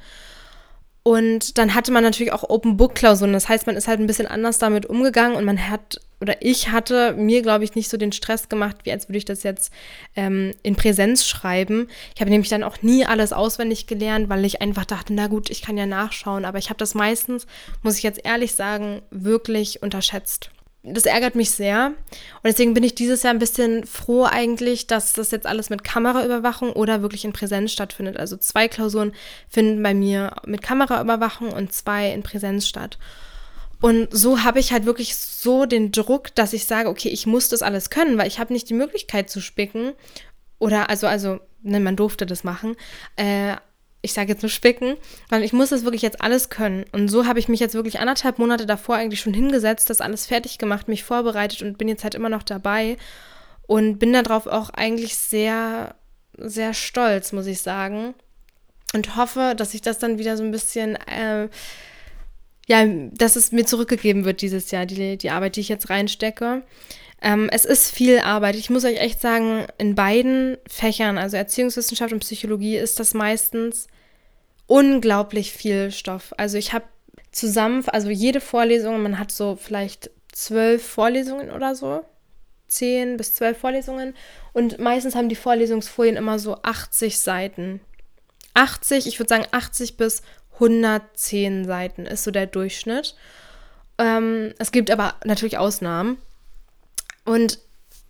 Und 1.04 1.58
dann 1.58 1.74
hatte 1.74 1.94
man 1.94 2.04
natürlich 2.04 2.34
auch 2.34 2.50
Open 2.50 2.76
Book 2.76 2.96
Klausuren. 2.96 3.32
Das 3.32 3.48
heißt, 3.48 3.66
man 3.66 3.78
ist 3.78 3.88
halt 3.88 4.02
ein 4.02 4.08
bisschen 4.08 4.28
anders 4.28 4.58
damit 4.58 4.88
umgegangen 4.88 5.38
und 5.38 5.46
man 5.46 5.70
hat 5.70 6.02
oder 6.20 6.42
ich 6.42 6.70
hatte 6.70 7.14
mir, 7.14 7.42
glaube 7.42 7.64
ich, 7.64 7.76
nicht 7.76 7.90
so 7.90 7.98
den 7.98 8.12
Stress 8.12 8.50
gemacht, 8.50 8.78
wie 8.84 8.92
als 8.92 9.08
würde 9.08 9.18
ich 9.18 9.26
das 9.26 9.44
jetzt 9.44 9.72
ähm, 10.16 10.54
in 10.64 10.76
Präsenz 10.76 11.26
schreiben. 11.28 11.88
Ich 12.16 12.22
habe 12.22 12.32
nämlich 12.32 12.50
dann 12.50 12.64
auch 12.64 12.82
nie 12.82 13.06
alles 13.06 13.34
auswendig 13.34 13.86
gelernt, 13.88 14.30
weil 14.30 14.44
ich 14.46 14.62
einfach 14.62 14.86
dachte, 14.86 15.14
na 15.14 15.28
gut, 15.28 15.50
ich 15.50 15.62
kann 15.62 15.78
ja 15.78 15.86
nachschauen. 15.86 16.46
Aber 16.46 16.58
ich 16.58 16.70
habe 16.70 16.80
das 16.80 16.96
meistens, 16.96 17.46
muss 17.84 17.98
ich 17.98 18.04
jetzt 18.04 18.26
ehrlich 18.26 18.56
sagen, 18.56 19.02
wirklich 19.12 19.84
unterschätzt. 19.84 20.50
Das 20.84 21.06
ärgert 21.06 21.36
mich 21.36 21.52
sehr. 21.52 21.88
Und 21.88 22.46
deswegen 22.46 22.74
bin 22.74 22.84
ich 22.84 22.96
dieses 22.96 23.22
Jahr 23.24 23.34
ein 23.34 23.40
bisschen 23.40 23.86
froh 23.86 24.24
eigentlich, 24.24 24.88
dass 24.88 25.14
das 25.14 25.32
jetzt 25.32 25.46
alles 25.46 25.70
mit 25.70 25.84
Kameraüberwachung 25.84 26.72
oder 26.72 27.02
wirklich 27.02 27.26
in 27.26 27.34
Präsenz 27.34 27.74
stattfindet. 27.74 28.18
Also 28.18 28.38
zwei 28.38 28.68
Klausuren 28.68 29.12
finden 29.50 29.84
bei 29.84 29.94
mir 29.94 30.36
mit 30.46 30.62
Kameraüberwachung 30.62 31.52
und 31.52 31.74
zwei 31.74 32.12
in 32.12 32.24
Präsenz 32.24 32.68
statt. 32.68 32.98
Und 33.82 34.08
so 34.12 34.44
habe 34.44 34.60
ich 34.60 34.72
halt 34.72 34.86
wirklich 34.86 35.16
so 35.16 35.66
den 35.66 35.92
Druck, 35.92 36.34
dass 36.36 36.54
ich 36.54 36.66
sage, 36.66 36.90
okay, 36.90 37.10
ich 37.10 37.28
muss 37.28 37.50
das 37.50 37.62
alles 37.62 37.90
können, 37.90 38.18
weil 38.18 38.28
ich 38.28 38.40
habe 38.40 38.54
nicht 38.54 38.70
die 38.70 38.74
Möglichkeit 38.74 39.30
zu 39.30 39.40
spicken. 39.40 39.94
Oder 40.60 40.90
also, 40.90 41.08
also, 41.08 41.40
ne, 41.62 41.80
man 41.80 41.96
durfte 41.96 42.26
das 42.26 42.44
machen. 42.44 42.76
Äh, 43.16 43.56
ich 44.02 44.14
sage 44.14 44.32
jetzt 44.32 44.42
nur 44.42 44.50
spicken, 44.50 44.96
weil 45.30 45.44
ich 45.44 45.54
muss 45.54 45.70
das 45.70 45.84
wirklich 45.84 46.02
jetzt 46.02 46.22
alles 46.22 46.50
können. 46.50 46.86
Und 46.92 47.10
so 47.10 47.26
habe 47.26 47.40
ich 47.40 47.50
mich 47.50 47.60
jetzt 47.60 47.74
wirklich 47.74 48.00
anderthalb 48.00 48.40
Monate 48.40 48.66
davor 48.66 48.96
eigentlich 48.96 49.20
schon 49.20 49.34
hingesetzt, 49.34 49.90
das 49.90 50.02
alles 50.02 50.26
fertig 50.26 50.58
gemacht, 50.58 50.88
mich 50.88 51.04
vorbereitet 51.04 51.62
und 51.62 51.78
bin 51.78 51.88
jetzt 51.88 52.04
halt 52.04 52.16
immer 52.16 52.30
noch 52.30 52.44
dabei. 52.44 52.98
Und 53.68 54.00
bin 54.00 54.14
darauf 54.14 54.48
auch 54.48 54.70
eigentlich 54.70 55.18
sehr, 55.18 55.96
sehr 56.38 56.74
stolz, 56.74 57.34
muss 57.34 57.48
ich 57.48 57.62
sagen. 57.62 58.14
Und 58.94 59.18
hoffe, 59.18 59.54
dass 59.58 59.74
ich 59.74 59.82
das 59.82 60.00
dann 60.00 60.18
wieder 60.18 60.38
so 60.38 60.44
ein 60.44 60.52
bisschen 60.52 60.96
äh, 60.96 61.50
ja, 62.68 62.86
dass 62.86 63.36
es 63.36 63.52
mir 63.52 63.66
zurückgegeben 63.66 64.26
wird 64.26 64.42
dieses 64.42 64.72
Jahr, 64.72 64.86
die, 64.86 65.18
die 65.18 65.30
Arbeit, 65.30 65.56
die 65.56 65.62
ich 65.62 65.70
jetzt 65.70 65.90
reinstecke. 65.90 66.64
Ähm, 67.22 67.50
es 67.52 67.66
ist 67.66 67.92
viel 67.92 68.20
Arbeit. 68.20 68.56
Ich 68.56 68.70
muss 68.70 68.86
euch 68.86 68.98
echt 68.98 69.22
sagen, 69.22 69.66
in 69.78 69.96
beiden 69.96 70.58
Fächern, 70.68 71.18
also 71.18 71.38
Erziehungswissenschaft 71.38 72.14
und 72.14 72.20
Psychologie, 72.20 72.76
ist 72.76 73.00
das 73.00 73.14
meistens 73.14 73.88
unglaublich 74.68 75.54
viel 75.54 75.92
Stoff. 75.92 76.34
Also 76.38 76.58
ich 76.58 76.74
habe 76.74 76.86
zusammen, 77.32 77.84
also 77.88 78.10
jede 78.10 78.42
Vorlesung, 78.42 79.02
man 79.02 79.18
hat 79.18 79.32
so 79.32 79.56
vielleicht 79.56 80.12
zwölf 80.32 80.86
Vorlesungen 80.86 81.50
oder 81.50 81.74
so, 81.74 82.02
zehn 82.68 83.16
bis 83.16 83.34
zwölf 83.34 83.58
Vorlesungen 83.58 84.14
und 84.54 84.78
meistens 84.78 85.16
haben 85.16 85.30
die 85.30 85.36
Vorlesungsfolien 85.36 86.18
immer 86.18 86.38
so 86.38 86.58
80 86.64 87.18
Seiten. 87.20 87.80
80, 88.54 89.08
ich 89.08 89.20
würde 89.20 89.30
sagen 89.30 89.46
80 89.52 89.98
bis 89.98 90.22
110 90.60 91.66
Seiten 91.66 92.06
ist 92.06 92.24
so 92.24 92.32
der 92.32 92.48
Durchschnitt. 92.48 93.16
Ähm, 93.98 94.54
es 94.60 94.72
gibt 94.72 94.92
aber 94.92 95.16
natürlich 95.24 95.58
Ausnahmen. 95.58 96.18
Und 97.26 97.60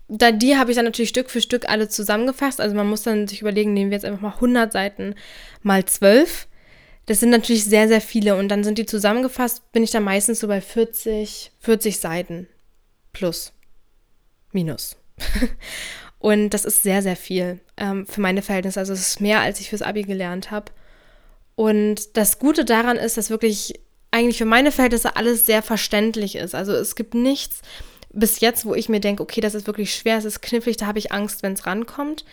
da, 0.08 0.32
die 0.32 0.56
habe 0.58 0.72
ich 0.72 0.76
dann 0.76 0.86
natürlich 0.86 1.10
Stück 1.10 1.30
für 1.30 1.42
Stück 1.42 1.68
alle 1.68 1.90
zusammengefasst. 1.90 2.62
Also 2.62 2.76
man 2.76 2.88
muss 2.88 3.04
dann 3.04 3.28
sich 3.28 3.42
überlegen, 3.42 3.74
nehmen 3.74 3.92
wir 3.92 3.98
jetzt 3.98 4.06
einfach 4.06 4.22
mal 4.22 4.34
100 4.36 4.72
Seiten 4.72 5.16
mal 5.64 5.84
12. 5.86 6.48
Das 7.06 7.20
sind 7.20 7.30
natürlich 7.30 7.66
sehr, 7.66 7.88
sehr 7.88 8.02
viele. 8.02 8.36
Und 8.36 8.50
dann 8.50 8.64
sind 8.64 8.78
die 8.78 8.86
zusammengefasst, 8.86 9.72
bin 9.72 9.84
ich 9.84 9.92
dann 9.92 10.04
meistens 10.04 10.40
so 10.40 10.48
bei 10.48 10.62
40, 10.62 11.52
40 11.60 12.00
Seiten. 12.00 12.48
Plus. 13.12 13.54
Minus. 14.52 14.96
und 16.20 16.52
das 16.52 16.64
ist 16.64 16.84
sehr, 16.84 17.02
sehr 17.02 17.16
viel 17.16 17.60
ähm, 17.76 18.06
für 18.06 18.22
meine 18.22 18.42
Verhältnisse. 18.42 18.80
Also 18.80 18.94
es 18.94 19.02
ist 19.02 19.22
mehr, 19.22 19.42
als 19.42 19.60
ich 19.60 19.70
fürs 19.70 19.82
Abi 19.82 20.04
gelernt 20.04 20.52
habe. 20.52 20.72
Und 21.58 22.16
das 22.16 22.38
Gute 22.38 22.66
daran 22.66 22.98
ist, 22.98 23.18
dass 23.18 23.32
wirklich 23.32 23.82
eigentlich 24.12 24.38
für 24.38 24.46
meine 24.46 24.72
Verhältnisse 24.72 25.16
alles 25.16 25.48
sehr 25.48 25.64
verständlich 25.64 26.36
ist. 26.36 26.54
Also 26.54 26.72
es 26.72 26.96
gibt 26.96 27.16
nichts 27.16 27.64
bis 28.14 28.40
jetzt, 28.42 28.64
wo 28.66 28.76
ich 28.76 28.90
mir 28.90 29.00
denke, 29.00 29.24
okay, 29.24 29.42
das 29.42 29.56
ist 29.56 29.66
wirklich 29.66 29.94
schwer, 29.96 30.20
es 30.20 30.26
ist 30.26 30.44
knifflig, 30.44 30.78
da 30.78 30.86
habe 30.86 31.00
ich 31.00 31.12
Angst, 31.12 31.42
wenn 31.42 31.54
es 31.54 31.66
rankommt. 31.66 32.26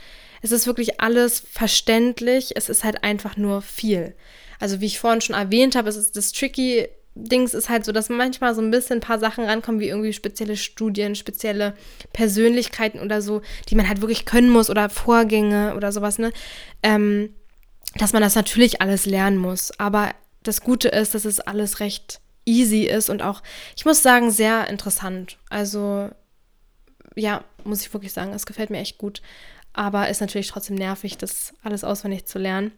Es 0.43 0.53
ist 0.53 0.67
wirklich 0.67 1.01
alles 1.01 1.41
verständlich, 1.41 2.53
es 2.55 2.69
ist 2.69 2.85
halt 2.85 3.03
einfach 3.03 3.39
nur 3.39 3.63
viel. 3.63 4.15
Also 4.61 4.83
wie 4.83 4.87
ich 4.87 5.01
vorhin 5.01 5.23
schon 5.23 5.35
erwähnt 5.35 5.75
habe, 5.75 5.89
es 5.89 5.97
ist 5.97 6.19
das 6.19 6.33
tricky 6.33 6.87
Dings 7.15 7.55
ist 7.55 7.71
halt 7.71 7.87
so, 7.87 7.93
dass 7.93 8.11
manchmal 8.11 8.55
so 8.55 8.61
ein 8.61 8.71
bisschen 8.71 8.99
ein 8.99 9.01
paar 9.01 9.21
Sachen 9.21 9.45
rankommen, 9.45 9.81
wie 9.81 9.89
irgendwie 9.89 10.13
spezielle 10.13 10.59
Studien, 10.59 11.15
spezielle 11.15 11.75
Persönlichkeiten 12.13 13.01
oder 13.01 13.23
so, 13.23 13.41
die 13.71 13.75
man 13.75 13.89
halt 13.89 14.03
wirklich 14.03 14.27
können 14.27 14.51
muss 14.51 14.69
oder 14.69 14.91
Vorgänge 14.91 15.77
oder 15.77 15.93
sowas, 15.93 16.19
ne? 16.19 16.31
Ähm, 16.83 17.31
dass 17.96 18.12
man 18.12 18.22
das 18.22 18.35
natürlich 18.35 18.80
alles 18.80 19.07
lernen 19.07 19.38
muss. 19.38 19.78
Aber 19.78 20.14
das 20.42 20.61
Gute 20.61 20.88
ist, 20.88 21.14
dass 21.14 21.24
es 21.24 21.40
alles 21.40 21.80
recht 21.80 22.20
easy 22.44 22.83
ist 22.83 23.09
und 23.09 23.22
auch, 23.22 23.42
ich 23.76 23.85
muss 23.85 24.02
sagen, 24.02 24.30
sehr 24.30 24.68
interessant. 24.68 25.38
Also, 25.48 26.11
ja, 27.14 27.44
muss 27.64 27.83
ich 27.83 27.92
wirklich 27.92 28.12
sagen, 28.12 28.33
es 28.33 28.46
gefällt 28.46 28.70
mir 28.70 28.78
echt 28.80 28.98
gut. 28.98 29.22
Aber 29.72 30.09
ist 30.09 30.20
natürlich 30.20 30.48
trotzdem 30.48 30.76
nervig, 30.76 31.18
das 31.18 31.54
alles 31.62 31.85
auswendig 31.85 32.26
zu 32.26 32.38
lernen. 32.38 32.72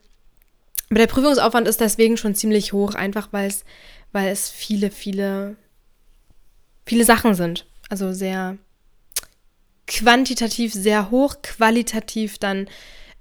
Aber 0.88 1.00
der 1.00 1.09
Prüfungsaufwand 1.09 1.66
ist 1.66 1.81
deswegen 1.81 2.16
schon 2.16 2.35
ziemlich 2.35 2.72
hoch, 2.72 2.94
einfach 2.94 3.29
weil 3.33 3.48
es, 3.48 3.64
weil 4.12 4.29
es 4.29 4.48
viele, 4.48 4.90
viele, 4.90 5.57
viele 6.87 7.05
Sachen 7.05 7.35
sind. 7.35 7.66
Also 7.88 8.12
sehr 8.12 8.57
quantitativ 9.87 10.72
sehr 10.72 11.11
hoch, 11.11 11.37
qualitativ 11.42 12.38
dann 12.38 12.68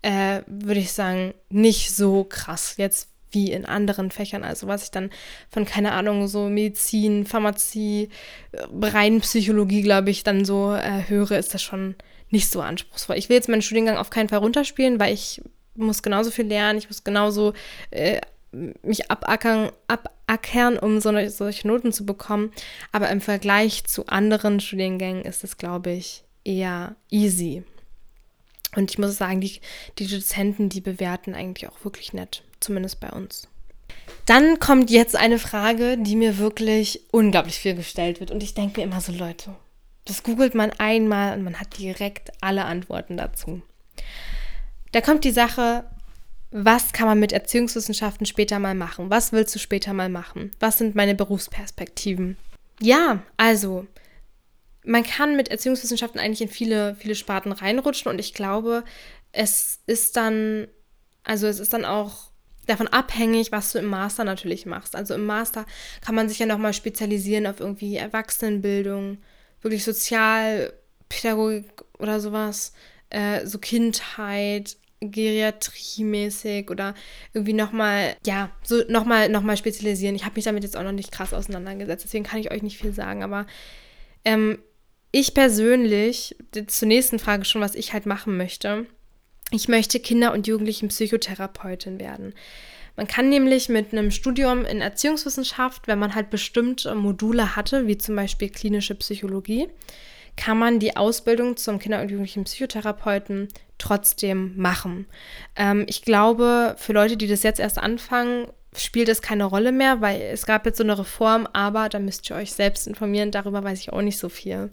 äh, 0.05 0.43
würde 0.45 0.81
ich 0.81 0.91
sagen, 0.91 1.33
nicht 1.49 1.95
so 1.95 2.25
krass 2.25 2.75
jetzt 2.77 3.09
wie 3.31 3.51
in 3.51 3.65
anderen 3.65 4.11
Fächern. 4.11 4.43
Also 4.43 4.67
was 4.67 4.83
ich 4.83 4.91
dann 4.91 5.09
von, 5.49 5.65
keine 5.65 5.93
Ahnung, 5.93 6.27
so 6.27 6.47
Medizin, 6.47 7.25
Pharmazie, 7.25 8.09
äh, 8.51 8.65
rein 8.85 9.19
Psychologie, 9.21 9.81
glaube 9.81 10.11
ich, 10.11 10.23
dann 10.23 10.45
so 10.45 10.75
äh, 10.75 11.03
höre, 11.07 11.31
ist 11.31 11.55
das 11.55 11.63
schon 11.63 11.95
nicht 12.29 12.51
so 12.51 12.61
anspruchsvoll. 12.61 13.17
Ich 13.17 13.29
will 13.29 13.35
jetzt 13.35 13.49
meinen 13.49 13.63
Studiengang 13.63 13.97
auf 13.97 14.11
keinen 14.11 14.29
Fall 14.29 14.39
runterspielen, 14.39 14.99
weil 14.99 15.11
ich 15.11 15.41
muss 15.73 16.03
genauso 16.03 16.29
viel 16.29 16.45
lernen, 16.45 16.77
ich 16.77 16.87
muss 16.87 17.03
genauso 17.03 17.53
äh, 17.89 18.21
mich 18.83 19.09
abackern, 19.09 19.71
abackern, 19.87 20.77
um 20.77 21.01
so 21.01 21.09
eine, 21.09 21.31
solche 21.31 21.67
Noten 21.67 21.91
zu 21.91 22.05
bekommen. 22.05 22.51
Aber 22.91 23.09
im 23.09 23.21
Vergleich 23.21 23.85
zu 23.85 24.05
anderen 24.05 24.59
Studiengängen 24.59 25.25
ist 25.25 25.43
es, 25.43 25.57
glaube 25.57 25.89
ich, 25.91 26.23
eher 26.43 26.95
easy. 27.09 27.63
Und 28.75 28.91
ich 28.91 28.97
muss 28.97 29.17
sagen, 29.17 29.41
die, 29.41 29.59
die 29.99 30.07
Dozenten, 30.07 30.69
die 30.69 30.81
bewerten 30.81 31.33
eigentlich 31.33 31.69
auch 31.69 31.83
wirklich 31.83 32.13
nett, 32.13 32.43
zumindest 32.59 32.99
bei 32.99 33.09
uns. 33.09 33.47
Dann 34.25 34.59
kommt 34.59 34.89
jetzt 34.89 35.15
eine 35.15 35.39
Frage, 35.39 35.97
die 35.97 36.15
mir 36.15 36.37
wirklich 36.37 37.01
unglaublich 37.11 37.59
viel 37.59 37.75
gestellt 37.75 38.19
wird. 38.19 38.31
Und 38.31 38.43
ich 38.43 38.53
denke 38.53 38.79
mir 38.79 38.87
immer 38.87 39.01
so, 39.01 39.11
Leute, 39.11 39.55
das 40.05 40.23
googelt 40.23 40.55
man 40.55 40.71
einmal 40.71 41.37
und 41.37 41.43
man 41.43 41.59
hat 41.59 41.77
direkt 41.79 42.31
alle 42.41 42.65
Antworten 42.65 43.17
dazu. 43.17 43.61
Da 44.91 45.01
kommt 45.01 45.23
die 45.23 45.31
Sache, 45.31 45.83
was 46.51 46.93
kann 46.93 47.07
man 47.07 47.19
mit 47.19 47.33
Erziehungswissenschaften 47.33 48.25
später 48.25 48.59
mal 48.59 48.75
machen? 48.75 49.09
Was 49.09 49.31
willst 49.31 49.53
du 49.55 49.59
später 49.59 49.93
mal 49.93 50.09
machen? 50.09 50.51
Was 50.59 50.77
sind 50.77 50.95
meine 50.95 51.15
Berufsperspektiven? 51.15 52.37
Ja, 52.79 53.23
also 53.37 53.87
man 54.85 55.03
kann 55.03 55.35
mit 55.35 55.49
Erziehungswissenschaften 55.49 56.19
eigentlich 56.19 56.41
in 56.41 56.49
viele, 56.49 56.95
viele 56.95 57.15
Sparten 57.15 57.51
reinrutschen 57.51 58.11
und 58.11 58.19
ich 58.19 58.33
glaube, 58.33 58.83
es 59.31 59.79
ist 59.85 60.15
dann, 60.15 60.67
also 61.23 61.47
es 61.47 61.59
ist 61.59 61.73
dann 61.73 61.85
auch 61.85 62.31
davon 62.65 62.87
abhängig, 62.87 63.51
was 63.51 63.71
du 63.71 63.79
im 63.79 63.85
Master 63.85 64.23
natürlich 64.23 64.65
machst. 64.65 64.95
Also 64.95 65.13
im 65.13 65.25
Master 65.25 65.65
kann 66.01 66.15
man 66.15 66.29
sich 66.29 66.39
ja 66.39 66.45
nochmal 66.45 66.73
spezialisieren 66.73 67.47
auf 67.47 67.59
irgendwie 67.59 67.97
Erwachsenenbildung, 67.97 69.19
wirklich 69.61 69.83
Sozialpädagogik 69.83 71.83
oder 71.99 72.19
sowas, 72.19 72.73
äh, 73.09 73.45
so 73.45 73.59
Kindheit, 73.59 74.77
Geriatrie-mäßig 75.01 76.71
oder 76.71 76.95
irgendwie 77.33 77.53
nochmal, 77.53 78.15
ja, 78.25 78.49
so 78.63 78.81
nochmal 78.87 79.29
noch 79.29 79.41
mal 79.41 79.57
spezialisieren. 79.57 80.15
Ich 80.15 80.25
habe 80.25 80.35
mich 80.35 80.45
damit 80.45 80.63
jetzt 80.63 80.77
auch 80.77 80.83
noch 80.83 80.91
nicht 80.91 81.11
krass 81.11 81.33
auseinandergesetzt, 81.33 82.05
deswegen 82.05 82.23
kann 82.23 82.39
ich 82.39 82.51
euch 82.51 82.63
nicht 82.63 82.77
viel 82.77 82.93
sagen, 82.93 83.23
aber 83.23 83.45
ähm, 84.23 84.59
ich 85.15 85.33
persönlich, 85.33 86.35
zur 86.67 86.89
nächsten 86.89 87.19
Frage 87.19 87.45
schon, 87.45 87.61
was 87.61 87.73
ich 87.73 87.93
halt 87.93 88.05
machen 88.05 88.35
möchte. 88.35 88.85
Ich 89.49 89.69
möchte 89.69 90.01
Kinder- 90.01 90.33
und 90.33 90.45
Jugendlichen 90.45 90.89
Psychotherapeutin 90.89 92.01
werden. 92.01 92.33
Man 92.97 93.07
kann 93.07 93.29
nämlich 93.29 93.69
mit 93.69 93.93
einem 93.93 94.11
Studium 94.11 94.65
in 94.65 94.81
Erziehungswissenschaft, 94.81 95.87
wenn 95.87 95.99
man 95.99 96.15
halt 96.15 96.29
bestimmte 96.29 96.95
Module 96.95 97.55
hatte, 97.55 97.87
wie 97.87 97.97
zum 97.97 98.17
Beispiel 98.17 98.49
klinische 98.49 98.93
Psychologie, 98.95 99.69
kann 100.35 100.59
man 100.59 100.79
die 100.79 100.97
Ausbildung 100.97 101.55
zum 101.55 101.79
Kinder- 101.79 102.01
und 102.01 102.11
Jugendlichen 102.11 102.43
Psychotherapeuten 102.43 103.47
trotzdem 103.77 104.57
machen. 104.57 105.05
Ähm, 105.55 105.85
ich 105.87 106.01
glaube, 106.01 106.75
für 106.77 106.91
Leute, 106.91 107.15
die 107.15 107.27
das 107.27 107.43
jetzt 107.43 107.61
erst 107.61 107.77
anfangen, 107.77 108.47
spielt 108.77 109.09
es 109.09 109.21
keine 109.21 109.45
Rolle 109.45 109.71
mehr, 109.71 110.01
weil 110.01 110.21
es 110.21 110.45
gab 110.45 110.65
jetzt 110.65 110.77
so 110.77 110.83
eine 110.83 110.97
Reform, 110.97 111.47
aber 111.53 111.89
da 111.89 111.99
müsst 111.99 112.29
ihr 112.29 112.35
euch 112.35 112.53
selbst 112.53 112.87
informieren, 112.87 113.31
darüber 113.31 113.63
weiß 113.63 113.79
ich 113.79 113.93
auch 113.93 114.01
nicht 114.01 114.17
so 114.17 114.29
viel. 114.29 114.69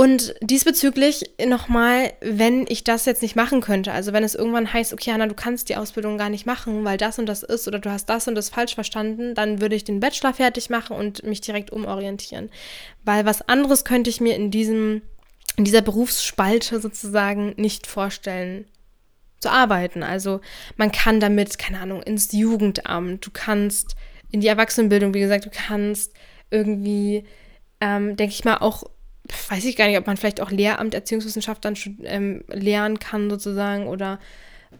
Und 0.00 0.34
diesbezüglich 0.40 1.30
nochmal, 1.44 2.14
wenn 2.22 2.64
ich 2.70 2.84
das 2.84 3.04
jetzt 3.04 3.20
nicht 3.20 3.36
machen 3.36 3.60
könnte, 3.60 3.92
also 3.92 4.14
wenn 4.14 4.24
es 4.24 4.34
irgendwann 4.34 4.72
heißt, 4.72 4.94
okay, 4.94 5.12
Hanna, 5.12 5.26
du 5.26 5.34
kannst 5.34 5.68
die 5.68 5.76
Ausbildung 5.76 6.16
gar 6.16 6.30
nicht 6.30 6.46
machen, 6.46 6.86
weil 6.86 6.96
das 6.96 7.18
und 7.18 7.26
das 7.26 7.42
ist 7.42 7.68
oder 7.68 7.80
du 7.80 7.90
hast 7.90 8.06
das 8.06 8.26
und 8.26 8.34
das 8.34 8.48
falsch 8.48 8.74
verstanden, 8.74 9.34
dann 9.34 9.60
würde 9.60 9.74
ich 9.74 9.84
den 9.84 10.00
Bachelor 10.00 10.32
fertig 10.32 10.70
machen 10.70 10.96
und 10.96 11.22
mich 11.24 11.42
direkt 11.42 11.70
umorientieren. 11.70 12.48
Weil 13.04 13.26
was 13.26 13.46
anderes 13.46 13.84
könnte 13.84 14.08
ich 14.08 14.22
mir 14.22 14.36
in 14.36 14.50
diesem, 14.50 15.02
in 15.58 15.64
dieser 15.64 15.82
Berufsspalte 15.82 16.80
sozusagen 16.80 17.52
nicht 17.58 17.86
vorstellen 17.86 18.64
zu 19.40 19.50
arbeiten. 19.50 20.02
Also 20.02 20.40
man 20.76 20.92
kann 20.92 21.20
damit, 21.20 21.58
keine 21.58 21.80
Ahnung, 21.80 22.02
ins 22.02 22.32
Jugendamt, 22.32 23.26
du 23.26 23.30
kannst 23.32 23.96
in 24.30 24.40
die 24.40 24.48
Erwachsenenbildung, 24.48 25.14
wie 25.14 25.20
gesagt, 25.20 25.46
du 25.46 25.50
kannst 25.50 26.12
irgendwie, 26.50 27.24
ähm, 27.80 28.16
denke 28.16 28.32
ich 28.32 28.44
mal, 28.44 28.58
auch 28.58 28.84
weiß 29.48 29.64
ich 29.64 29.76
gar 29.76 29.86
nicht, 29.86 29.98
ob 29.98 30.06
man 30.06 30.16
vielleicht 30.16 30.40
auch 30.40 30.50
Lehramt, 30.50 30.94
Erziehungswissenschaft 30.94 31.64
dann 31.64 31.76
ähm, 32.04 32.44
lernen 32.48 32.98
kann 32.98 33.30
sozusagen 33.30 33.86
oder 33.86 34.18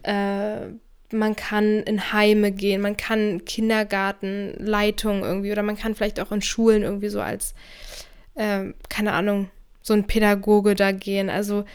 äh, 0.03 0.67
man 1.13 1.35
kann 1.35 1.81
in 1.83 2.13
Heime 2.13 2.51
gehen, 2.51 2.81
man 2.81 2.97
kann 2.97 3.43
Kindergartenleitung 3.45 5.23
irgendwie 5.23 5.51
oder 5.51 5.63
man 5.63 5.77
kann 5.77 5.95
vielleicht 5.95 6.19
auch 6.19 6.31
in 6.31 6.41
Schulen 6.41 6.83
irgendwie 6.83 7.09
so 7.09 7.21
als, 7.21 7.53
äh, 8.35 8.65
keine 8.89 9.13
Ahnung, 9.13 9.49
so 9.81 9.93
ein 9.93 10.07
Pädagoge 10.07 10.75
da 10.75 10.91
gehen. 10.91 11.29
Also 11.29 11.65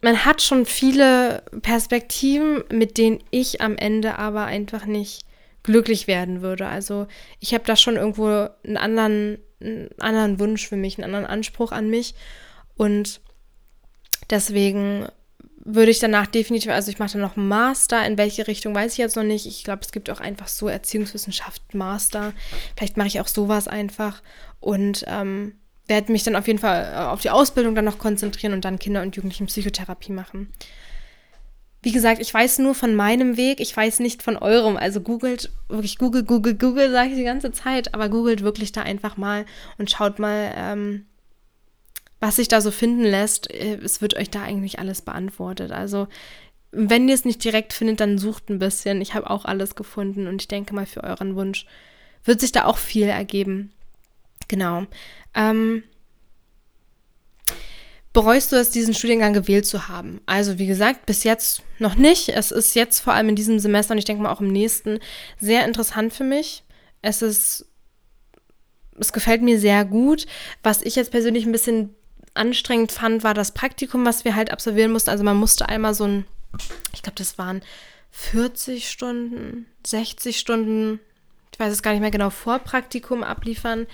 man 0.00 0.24
hat 0.24 0.42
schon 0.42 0.66
viele 0.66 1.42
Perspektiven, 1.62 2.64
mit 2.70 2.98
denen 2.98 3.22
ich 3.30 3.60
am 3.60 3.76
Ende 3.76 4.18
aber 4.18 4.44
einfach 4.44 4.86
nicht 4.86 5.22
glücklich 5.62 6.06
werden 6.06 6.40
würde. 6.40 6.66
Also 6.66 7.06
ich 7.40 7.52
habe 7.52 7.64
da 7.64 7.76
schon 7.76 7.96
irgendwo 7.96 8.48
einen 8.64 8.76
anderen 8.76 9.38
einen 9.60 9.88
anderen 9.98 10.38
Wunsch 10.38 10.68
für 10.68 10.76
mich, 10.76 10.98
einen 10.98 11.04
anderen 11.04 11.26
Anspruch 11.26 11.72
an 11.72 11.90
mich. 11.90 12.14
Und 12.76 13.20
deswegen 14.30 15.08
würde 15.64 15.90
ich 15.90 15.98
danach 15.98 16.26
definitiv, 16.26 16.70
also 16.70 16.90
ich 16.90 16.98
mache 16.98 17.12
dann 17.12 17.22
noch 17.22 17.36
einen 17.36 17.48
Master, 17.48 18.04
in 18.06 18.16
welche 18.16 18.46
Richtung 18.46 18.74
weiß 18.74 18.92
ich 18.92 18.98
jetzt 18.98 19.16
noch 19.16 19.24
nicht. 19.24 19.46
Ich 19.46 19.64
glaube, 19.64 19.82
es 19.82 19.92
gibt 19.92 20.10
auch 20.10 20.20
einfach 20.20 20.48
so 20.48 20.68
Erziehungswissenschaft 20.68 21.74
Master. 21.74 22.32
Vielleicht 22.76 22.96
mache 22.96 23.08
ich 23.08 23.20
auch 23.20 23.28
sowas 23.28 23.68
einfach 23.68 24.22
und 24.60 25.04
ähm, 25.08 25.56
werde 25.88 26.12
mich 26.12 26.22
dann 26.22 26.36
auf 26.36 26.46
jeden 26.46 26.58
Fall 26.58 26.92
äh, 26.94 26.98
auf 26.98 27.22
die 27.22 27.30
Ausbildung 27.30 27.74
dann 27.74 27.84
noch 27.84 27.98
konzentrieren 27.98 28.52
und 28.52 28.64
dann 28.64 28.78
Kinder- 28.78 29.02
und 29.02 29.16
Jugendlichen-Psychotherapie 29.16 30.12
machen. 30.12 30.52
Wie 31.82 31.92
gesagt, 31.92 32.20
ich 32.20 32.32
weiß 32.32 32.58
nur 32.58 32.74
von 32.74 32.94
meinem 32.94 33.36
Weg, 33.36 33.60
ich 33.60 33.76
weiß 33.76 34.00
nicht 34.00 34.22
von 34.22 34.36
eurem. 34.36 34.76
Also 34.76 35.00
googelt, 35.00 35.50
wirklich 35.68 35.98
Google, 35.98 36.24
Google, 36.24 36.54
Google, 36.54 36.90
sage 36.90 37.10
ich 37.10 37.16
die 37.16 37.24
ganze 37.24 37.52
Zeit, 37.52 37.94
aber 37.94 38.08
googelt 38.08 38.42
wirklich 38.42 38.72
da 38.72 38.82
einfach 38.82 39.16
mal 39.16 39.46
und 39.78 39.90
schaut 39.90 40.18
mal, 40.18 40.52
ähm, 40.56 41.06
was 42.20 42.36
sich 42.36 42.48
da 42.48 42.60
so 42.60 42.70
finden 42.70 43.04
lässt. 43.04 43.50
Äh, 43.52 43.78
es 43.82 44.02
wird 44.02 44.16
euch 44.16 44.30
da 44.30 44.42
eigentlich 44.42 44.78
alles 44.78 45.02
beantwortet. 45.02 45.70
Also 45.70 46.08
wenn 46.70 47.08
ihr 47.08 47.14
es 47.14 47.24
nicht 47.24 47.42
direkt 47.42 47.72
findet, 47.72 48.00
dann 48.00 48.18
sucht 48.18 48.50
ein 48.50 48.58
bisschen. 48.58 49.00
Ich 49.00 49.14
habe 49.14 49.30
auch 49.30 49.44
alles 49.44 49.74
gefunden 49.74 50.26
und 50.26 50.42
ich 50.42 50.48
denke 50.48 50.74
mal, 50.74 50.86
für 50.86 51.04
euren 51.04 51.36
Wunsch 51.36 51.64
wird 52.24 52.40
sich 52.40 52.52
da 52.52 52.64
auch 52.64 52.76
viel 52.76 53.06
ergeben. 53.06 53.72
Genau. 54.48 54.86
Ähm, 55.34 55.82
bereust 58.12 58.50
du 58.50 58.56
es, 58.56 58.70
diesen 58.70 58.94
Studiengang 58.94 59.32
gewählt 59.32 59.66
zu 59.66 59.88
haben? 59.88 60.20
Also 60.26 60.58
wie 60.58 60.66
gesagt, 60.66 61.06
bis 61.06 61.24
jetzt 61.24 61.62
noch 61.78 61.94
nicht. 61.94 62.30
Es 62.30 62.50
ist 62.50 62.74
jetzt 62.74 63.00
vor 63.00 63.12
allem 63.12 63.28
in 63.28 63.36
diesem 63.36 63.58
Semester 63.58 63.92
und 63.92 63.98
ich 63.98 64.04
denke 64.04 64.22
mal 64.22 64.32
auch 64.32 64.40
im 64.40 64.52
nächsten 64.52 64.98
sehr 65.38 65.64
interessant 65.64 66.12
für 66.12 66.24
mich. 66.24 66.64
Es 67.02 67.22
ist, 67.22 67.66
es 68.98 69.12
gefällt 69.12 69.42
mir 69.42 69.60
sehr 69.60 69.84
gut. 69.84 70.26
Was 70.62 70.82
ich 70.82 70.96
jetzt 70.96 71.12
persönlich 71.12 71.46
ein 71.46 71.52
bisschen 71.52 71.94
anstrengend 72.34 72.92
fand, 72.92 73.22
war 73.22 73.34
das 73.34 73.52
Praktikum, 73.52 74.04
was 74.04 74.24
wir 74.24 74.34
halt 74.34 74.50
absolvieren 74.50 74.92
mussten. 74.92 75.10
Also 75.10 75.24
man 75.24 75.36
musste 75.36 75.68
einmal 75.68 75.94
so 75.94 76.04
ein, 76.04 76.24
ich 76.94 77.02
glaube, 77.02 77.18
das 77.18 77.38
waren 77.38 77.62
40 78.10 78.88
Stunden, 78.88 79.66
60 79.86 80.38
Stunden, 80.38 81.00
ich 81.52 81.60
weiß 81.60 81.72
es 81.72 81.82
gar 81.82 81.92
nicht 81.92 82.00
mehr 82.00 82.10
genau, 82.10 82.30
Vorpraktikum 82.30 83.22
abliefern 83.22 83.86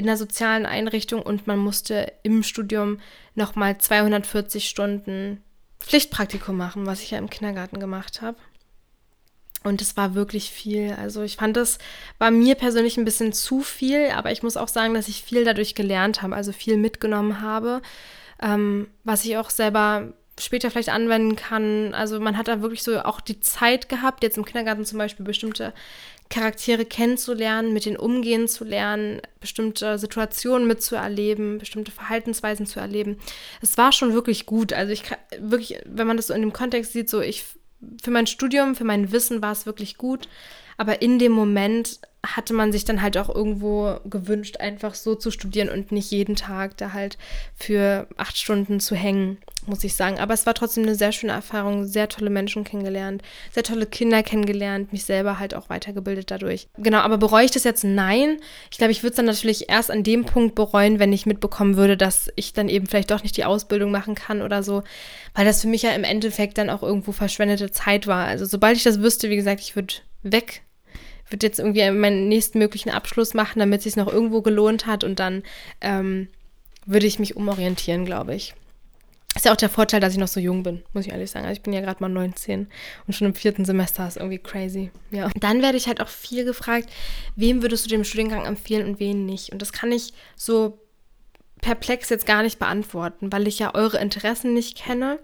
in 0.00 0.06
der 0.06 0.16
sozialen 0.16 0.64
Einrichtung 0.64 1.20
und 1.20 1.46
man 1.46 1.58
musste 1.58 2.10
im 2.22 2.42
Studium 2.42 3.00
nochmal 3.34 3.76
240 3.76 4.66
Stunden 4.66 5.44
Pflichtpraktikum 5.78 6.56
machen, 6.56 6.86
was 6.86 7.02
ich 7.02 7.10
ja 7.10 7.18
im 7.18 7.28
Kindergarten 7.28 7.80
gemacht 7.80 8.22
habe. 8.22 8.38
Und 9.62 9.82
es 9.82 9.98
war 9.98 10.14
wirklich 10.14 10.50
viel. 10.50 10.96
Also 10.98 11.22
ich 11.22 11.36
fand, 11.36 11.54
das 11.58 11.76
war 12.16 12.30
mir 12.30 12.54
persönlich 12.54 12.96
ein 12.96 13.04
bisschen 13.04 13.34
zu 13.34 13.60
viel, 13.60 14.08
aber 14.08 14.32
ich 14.32 14.42
muss 14.42 14.56
auch 14.56 14.68
sagen, 14.68 14.94
dass 14.94 15.06
ich 15.06 15.22
viel 15.22 15.44
dadurch 15.44 15.74
gelernt 15.74 16.22
habe, 16.22 16.34
also 16.34 16.50
viel 16.52 16.78
mitgenommen 16.78 17.42
habe, 17.42 17.82
ähm, 18.40 18.88
was 19.04 19.26
ich 19.26 19.36
auch 19.36 19.50
selber 19.50 20.14
später 20.38 20.70
vielleicht 20.70 20.88
anwenden 20.88 21.36
kann. 21.36 21.92
Also 21.92 22.20
man 22.20 22.38
hat 22.38 22.48
da 22.48 22.62
wirklich 22.62 22.82
so 22.82 23.00
auch 23.00 23.20
die 23.20 23.40
Zeit 23.40 23.90
gehabt, 23.90 24.22
jetzt 24.22 24.38
im 24.38 24.46
Kindergarten 24.46 24.86
zum 24.86 24.96
Beispiel 24.96 25.26
bestimmte 25.26 25.74
Charaktere 26.30 26.84
kennenzulernen, 26.84 27.72
mit 27.72 27.84
denen 27.84 27.96
umgehen 27.96 28.46
zu 28.46 28.64
lernen, 28.64 29.20
bestimmte 29.40 29.98
Situationen 29.98 30.66
mitzuerleben, 30.68 31.58
bestimmte 31.58 31.90
Verhaltensweisen 31.90 32.66
zu 32.66 32.78
erleben. 32.78 33.18
Es 33.60 33.76
war 33.76 33.90
schon 33.90 34.14
wirklich 34.14 34.46
gut. 34.46 34.72
Also 34.72 34.92
ich 34.92 35.02
wirklich, 35.38 35.80
wenn 35.84 36.06
man 36.06 36.16
das 36.16 36.28
so 36.28 36.34
in 36.34 36.42
dem 36.42 36.52
Kontext 36.52 36.92
sieht, 36.92 37.10
so 37.10 37.20
ich 37.20 37.44
für 38.02 38.12
mein 38.12 38.28
Studium, 38.28 38.76
für 38.76 38.84
mein 38.84 39.10
Wissen 39.10 39.42
war 39.42 39.52
es 39.52 39.66
wirklich 39.66 39.96
gut. 39.96 40.28
Aber 40.76 41.02
in 41.02 41.18
dem 41.18 41.32
Moment 41.32 41.98
hatte 42.24 42.54
man 42.54 42.72
sich 42.72 42.84
dann 42.84 43.02
halt 43.02 43.18
auch 43.18 43.28
irgendwo 43.28 43.98
gewünscht, 44.04 44.58
einfach 44.58 44.94
so 44.94 45.14
zu 45.14 45.30
studieren 45.30 45.68
und 45.68 45.90
nicht 45.90 46.10
jeden 46.10 46.36
Tag 46.36 46.76
da 46.76 46.92
halt 46.92 47.18
für 47.56 48.06
acht 48.16 48.38
Stunden 48.38 48.78
zu 48.78 48.94
hängen, 48.94 49.38
muss 49.66 49.84
ich 49.84 49.94
sagen. 49.94 50.18
Aber 50.18 50.34
es 50.34 50.46
war 50.46 50.54
trotzdem 50.54 50.84
eine 50.84 50.94
sehr 50.94 51.12
schöne 51.12 51.32
Erfahrung, 51.32 51.86
sehr 51.86 52.08
tolle 52.08 52.30
Menschen 52.30 52.64
kennengelernt, 52.64 53.22
sehr 53.52 53.62
tolle 53.62 53.86
Kinder 53.86 54.22
kennengelernt, 54.22 54.92
mich 54.92 55.04
selber 55.04 55.38
halt 55.38 55.54
auch 55.54 55.68
weitergebildet 55.68 56.30
dadurch. 56.30 56.68
Genau, 56.78 56.98
aber 56.98 57.18
bereue 57.18 57.44
ich 57.44 57.50
das 57.50 57.64
jetzt? 57.64 57.84
Nein. 57.84 58.38
Ich 58.70 58.78
glaube, 58.78 58.92
ich 58.92 59.02
würde 59.02 59.10
es 59.10 59.16
dann 59.16 59.26
natürlich 59.26 59.68
erst 59.68 59.90
an 59.90 60.02
dem 60.02 60.24
Punkt 60.24 60.54
bereuen, 60.54 60.98
wenn 60.98 61.12
ich 61.12 61.26
mitbekommen 61.26 61.76
würde, 61.76 61.96
dass 61.96 62.30
ich 62.36 62.52
dann 62.52 62.68
eben 62.68 62.86
vielleicht 62.86 63.10
doch 63.10 63.22
nicht 63.22 63.36
die 63.36 63.44
Ausbildung 63.44 63.90
machen 63.90 64.14
kann 64.14 64.42
oder 64.42 64.62
so, 64.62 64.82
weil 65.34 65.44
das 65.44 65.62
für 65.62 65.68
mich 65.68 65.82
ja 65.82 65.90
im 65.90 66.04
Endeffekt 66.04 66.58
dann 66.58 66.70
auch 66.70 66.82
irgendwo 66.82 67.12
verschwendete 67.12 67.70
Zeit 67.70 68.06
war. 68.06 68.26
Also 68.26 68.44
sobald 68.44 68.76
ich 68.76 68.84
das 68.84 69.00
wüsste, 69.00 69.30
wie 69.30 69.36
gesagt, 69.36 69.60
ich 69.60 69.76
würde 69.76 69.94
weg 70.22 70.62
würde 71.30 71.46
jetzt 71.46 71.58
irgendwie 71.58 71.88
meinen 71.90 72.28
nächsten 72.28 72.58
möglichen 72.58 72.90
Abschluss 72.90 73.34
machen, 73.34 73.60
damit 73.60 73.78
es 73.78 73.84
sich 73.84 73.96
noch 73.96 74.12
irgendwo 74.12 74.42
gelohnt 74.42 74.86
hat 74.86 75.04
und 75.04 75.20
dann 75.20 75.42
ähm, 75.80 76.28
würde 76.86 77.06
ich 77.06 77.18
mich 77.18 77.36
umorientieren, 77.36 78.04
glaube 78.04 78.34
ich. 78.34 78.54
Ist 79.34 79.44
ja 79.44 79.52
auch 79.52 79.56
der 79.56 79.68
Vorteil, 79.68 80.00
dass 80.00 80.12
ich 80.12 80.18
noch 80.18 80.28
so 80.28 80.40
jung 80.40 80.64
bin, 80.64 80.82
muss 80.92 81.06
ich 81.06 81.12
ehrlich 81.12 81.30
sagen. 81.30 81.46
Also 81.46 81.58
ich 81.58 81.62
bin 81.62 81.72
ja 81.72 81.80
gerade 81.80 82.02
mal 82.02 82.08
19 82.08 82.66
und 83.06 83.14
schon 83.14 83.28
im 83.28 83.34
vierten 83.34 83.64
Semester 83.64 84.06
ist 84.06 84.16
irgendwie 84.16 84.38
crazy. 84.38 84.90
Ja. 85.12 85.30
Dann 85.38 85.62
werde 85.62 85.78
ich 85.78 85.86
halt 85.86 86.00
auch 86.00 86.08
viel 86.08 86.44
gefragt, 86.44 86.90
wem 87.36 87.62
würdest 87.62 87.84
du 87.84 87.88
den 87.88 88.04
Studiengang 88.04 88.44
empfehlen 88.44 88.88
und 88.88 88.98
wen 88.98 89.26
nicht? 89.26 89.50
Und 89.52 89.62
das 89.62 89.72
kann 89.72 89.92
ich 89.92 90.12
so 90.34 90.78
perplex 91.60 92.08
jetzt 92.08 92.26
gar 92.26 92.42
nicht 92.42 92.58
beantworten, 92.58 93.32
weil 93.32 93.46
ich 93.46 93.58
ja 93.58 93.74
eure 93.74 93.98
Interessen 93.98 94.52
nicht 94.52 94.76
kenne 94.76 95.18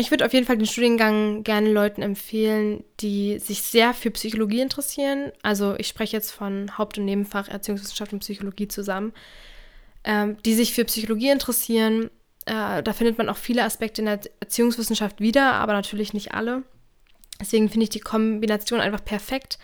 ich 0.00 0.12
würde 0.12 0.24
auf 0.24 0.32
jeden 0.32 0.46
Fall 0.46 0.56
den 0.56 0.66
Studiengang 0.66 1.42
gerne 1.42 1.72
Leuten 1.72 2.02
empfehlen, 2.02 2.84
die 3.00 3.40
sich 3.40 3.62
sehr 3.62 3.92
für 3.92 4.12
Psychologie 4.12 4.60
interessieren. 4.60 5.32
Also 5.42 5.74
ich 5.76 5.88
spreche 5.88 6.16
jetzt 6.16 6.30
von 6.30 6.78
Haupt- 6.78 6.98
und 6.98 7.04
Nebenfach 7.04 7.48
Erziehungswissenschaft 7.48 8.12
und 8.12 8.20
Psychologie 8.20 8.68
zusammen, 8.68 9.12
ähm, 10.04 10.36
die 10.44 10.54
sich 10.54 10.72
für 10.72 10.84
Psychologie 10.84 11.30
interessieren. 11.30 12.10
Äh, 12.48 12.82
da 12.82 12.92
findet 12.94 13.18
man 13.18 13.28
auch 13.28 13.36
viele 13.36 13.62
Aspekte 13.62 14.00
in 14.00 14.06
der 14.06 14.20
Erziehungswissenschaft 14.40 15.20
wieder, 15.20 15.52
aber 15.52 15.74
natürlich 15.74 16.14
nicht 16.14 16.32
alle. 16.32 16.62
Deswegen 17.38 17.68
finde 17.68 17.84
ich 17.84 17.90
die 17.90 18.00
Kombination 18.00 18.80
einfach 18.80 19.04
perfekt. 19.04 19.58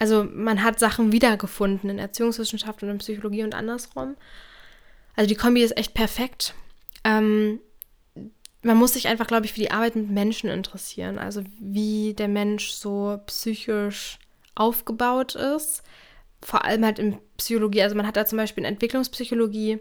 Also 0.00 0.24
man 0.24 0.64
hat 0.64 0.80
Sachen 0.80 1.12
wiedergefunden 1.12 1.88
in 1.88 2.00
Erziehungswissenschaft 2.00 2.82
und 2.82 2.88
in 2.88 2.98
Psychologie 2.98 3.44
und 3.44 3.54
andersrum. 3.54 4.16
Also 5.14 5.28
die 5.28 5.36
Kombi 5.36 5.62
ist 5.62 5.76
echt 5.76 5.94
perfekt. 5.94 6.54
Ähm, 7.04 7.60
man 8.62 8.76
muss 8.76 8.94
sich 8.94 9.06
einfach, 9.06 9.28
glaube 9.28 9.46
ich, 9.46 9.52
für 9.52 9.60
die 9.60 9.70
Arbeit 9.70 9.94
mit 9.94 10.10
Menschen 10.10 10.50
interessieren. 10.50 11.18
Also 11.18 11.44
wie 11.60 12.14
der 12.14 12.28
Mensch 12.28 12.70
so 12.70 13.20
psychisch 13.26 14.18
aufgebaut 14.56 15.36
ist. 15.36 15.84
Vor 16.42 16.64
allem 16.64 16.84
halt 16.84 16.98
in 16.98 17.18
Psychologie. 17.36 17.82
Also 17.82 17.94
man 17.94 18.08
hat 18.08 18.16
da 18.16 18.26
zum 18.26 18.38
Beispiel 18.38 18.64
in 18.64 18.72
Entwicklungspsychologie 18.72 19.78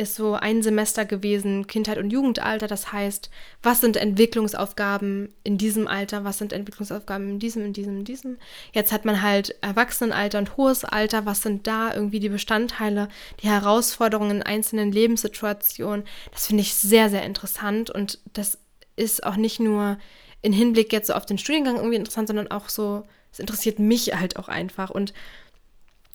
ist 0.00 0.14
so 0.14 0.34
ein 0.34 0.62
Semester 0.62 1.04
gewesen, 1.04 1.66
Kindheit 1.66 1.98
und 1.98 2.10
Jugendalter. 2.10 2.66
Das 2.66 2.92
heißt, 2.92 3.30
was 3.62 3.80
sind 3.80 3.96
Entwicklungsaufgaben 3.96 5.32
in 5.44 5.58
diesem 5.58 5.86
Alter, 5.86 6.24
was 6.24 6.38
sind 6.38 6.52
Entwicklungsaufgaben 6.52 7.28
in 7.28 7.38
diesem, 7.38 7.66
in 7.66 7.72
diesem, 7.72 7.98
in 7.98 8.04
diesem. 8.04 8.38
Jetzt 8.72 8.92
hat 8.92 9.04
man 9.04 9.22
halt 9.22 9.54
Erwachsenenalter 9.60 10.38
und 10.38 10.56
hohes 10.56 10.84
Alter. 10.84 11.26
Was 11.26 11.42
sind 11.42 11.66
da 11.66 11.94
irgendwie 11.94 12.18
die 12.18 12.30
Bestandteile, 12.30 13.08
die 13.42 13.48
Herausforderungen 13.48 14.38
in 14.38 14.42
einzelnen 14.42 14.90
Lebenssituationen? 14.90 16.06
Das 16.32 16.46
finde 16.46 16.62
ich 16.62 16.74
sehr, 16.74 17.10
sehr 17.10 17.22
interessant 17.24 17.90
und 17.90 18.18
das 18.32 18.58
ist 18.96 19.24
auch 19.24 19.36
nicht 19.36 19.60
nur 19.60 19.98
in 20.42 20.52
Hinblick 20.52 20.92
jetzt 20.92 21.08
so 21.08 21.14
auf 21.14 21.26
den 21.26 21.38
Studiengang 21.38 21.76
irgendwie 21.76 21.96
interessant, 21.96 22.28
sondern 22.28 22.50
auch 22.50 22.68
so, 22.68 23.06
es 23.32 23.38
interessiert 23.38 23.78
mich 23.78 24.14
halt 24.14 24.36
auch 24.36 24.48
einfach 24.48 24.90
und 24.90 25.12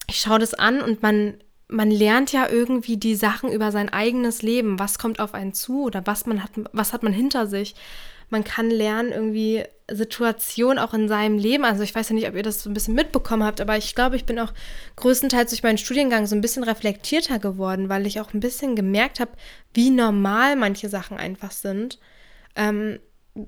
ich 0.07 0.19
schaue 0.19 0.39
das 0.39 0.53
an 0.53 0.81
und 0.81 1.01
man 1.01 1.35
man 1.67 1.89
lernt 1.89 2.31
ja 2.31 2.47
irgendwie 2.49 2.97
die 2.97 3.15
Sachen 3.15 3.51
über 3.51 3.71
sein 3.71 3.89
eigenes 3.89 4.41
Leben. 4.41 4.79
Was 4.79 4.99
kommt 4.99 5.19
auf 5.19 5.33
einen 5.33 5.53
zu 5.53 5.83
oder 5.83 6.05
was 6.05 6.25
man 6.25 6.43
hat, 6.43 6.51
was 6.73 6.93
hat 6.93 7.03
man 7.03 7.13
hinter 7.13 7.47
sich? 7.47 7.75
Man 8.29 8.43
kann 8.43 8.69
lernen, 8.71 9.11
irgendwie 9.11 9.63
Situationen 9.89 10.79
auch 10.79 10.93
in 10.93 11.07
seinem 11.07 11.37
Leben. 11.37 11.63
Also 11.63 11.83
ich 11.83 11.93
weiß 11.93 12.09
ja 12.09 12.15
nicht, 12.15 12.27
ob 12.27 12.35
ihr 12.35 12.43
das 12.43 12.63
so 12.63 12.69
ein 12.69 12.73
bisschen 12.73 12.95
mitbekommen 12.95 13.43
habt, 13.43 13.61
aber 13.61 13.77
ich 13.77 13.93
glaube, 13.93 14.15
ich 14.15 14.25
bin 14.25 14.39
auch 14.39 14.53
größtenteils 14.95 15.51
durch 15.51 15.63
meinen 15.63 15.77
Studiengang 15.77 16.25
so 16.25 16.35
ein 16.35 16.41
bisschen 16.41 16.63
reflektierter 16.63 17.39
geworden, 17.39 17.87
weil 17.89 18.07
ich 18.07 18.19
auch 18.19 18.33
ein 18.33 18.39
bisschen 18.39 18.75
gemerkt 18.75 19.19
habe, 19.19 19.31
wie 19.73 19.91
normal 19.91 20.55
manche 20.55 20.89
Sachen 20.89 21.17
einfach 21.17 21.51
sind. 21.51 21.99
Ähm, 22.55 22.99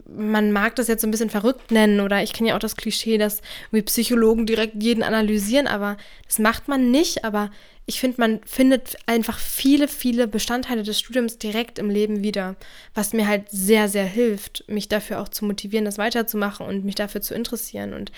man 0.06 0.52
mag 0.52 0.76
das 0.76 0.88
jetzt 0.88 1.02
so 1.02 1.08
ein 1.08 1.12
bisschen 1.12 1.30
verrückt 1.30 1.72
nennen 1.72 2.02
oder 2.02 2.22
ich 2.22 2.34
kenne 2.34 2.50
ja 2.50 2.56
auch 2.56 2.60
das 2.60 2.76
Klischee, 2.76 3.18
dass 3.18 3.42
wie 3.72 3.82
Psychologen 3.82 4.46
direkt 4.46 4.82
jeden 4.84 5.04
analysieren, 5.04 5.68
aber 5.68 5.98
das 6.26 6.40
macht 6.40 6.68
man 6.68 6.92
nicht. 6.92 7.24
Aber 7.24 7.52
ich 7.86 8.02
finde, 8.02 8.20
man 8.20 8.42
findet 8.46 8.98
einfach 9.06 9.40
viele, 9.40 9.88
viele 9.88 10.28
Bestandteile 10.28 10.84
des 10.84 11.00
Studiums 11.00 11.38
direkt 11.38 11.80
im 11.80 11.90
Leben 11.90 12.22
wieder, 12.22 12.58
was 12.94 13.14
mir 13.14 13.28
halt 13.28 13.50
sehr, 13.50 13.88
sehr 13.88 14.06
hilft, 14.06 14.66
mich 14.68 14.90
dafür 14.90 15.22
auch 15.22 15.30
zu 15.30 15.46
motivieren, 15.46 15.86
das 15.86 15.98
weiterzumachen 15.98 16.66
und 16.66 16.84
mich 16.84 16.96
dafür 16.96 17.22
zu 17.22 17.34
interessieren. 17.34 17.94
Und 17.94 18.12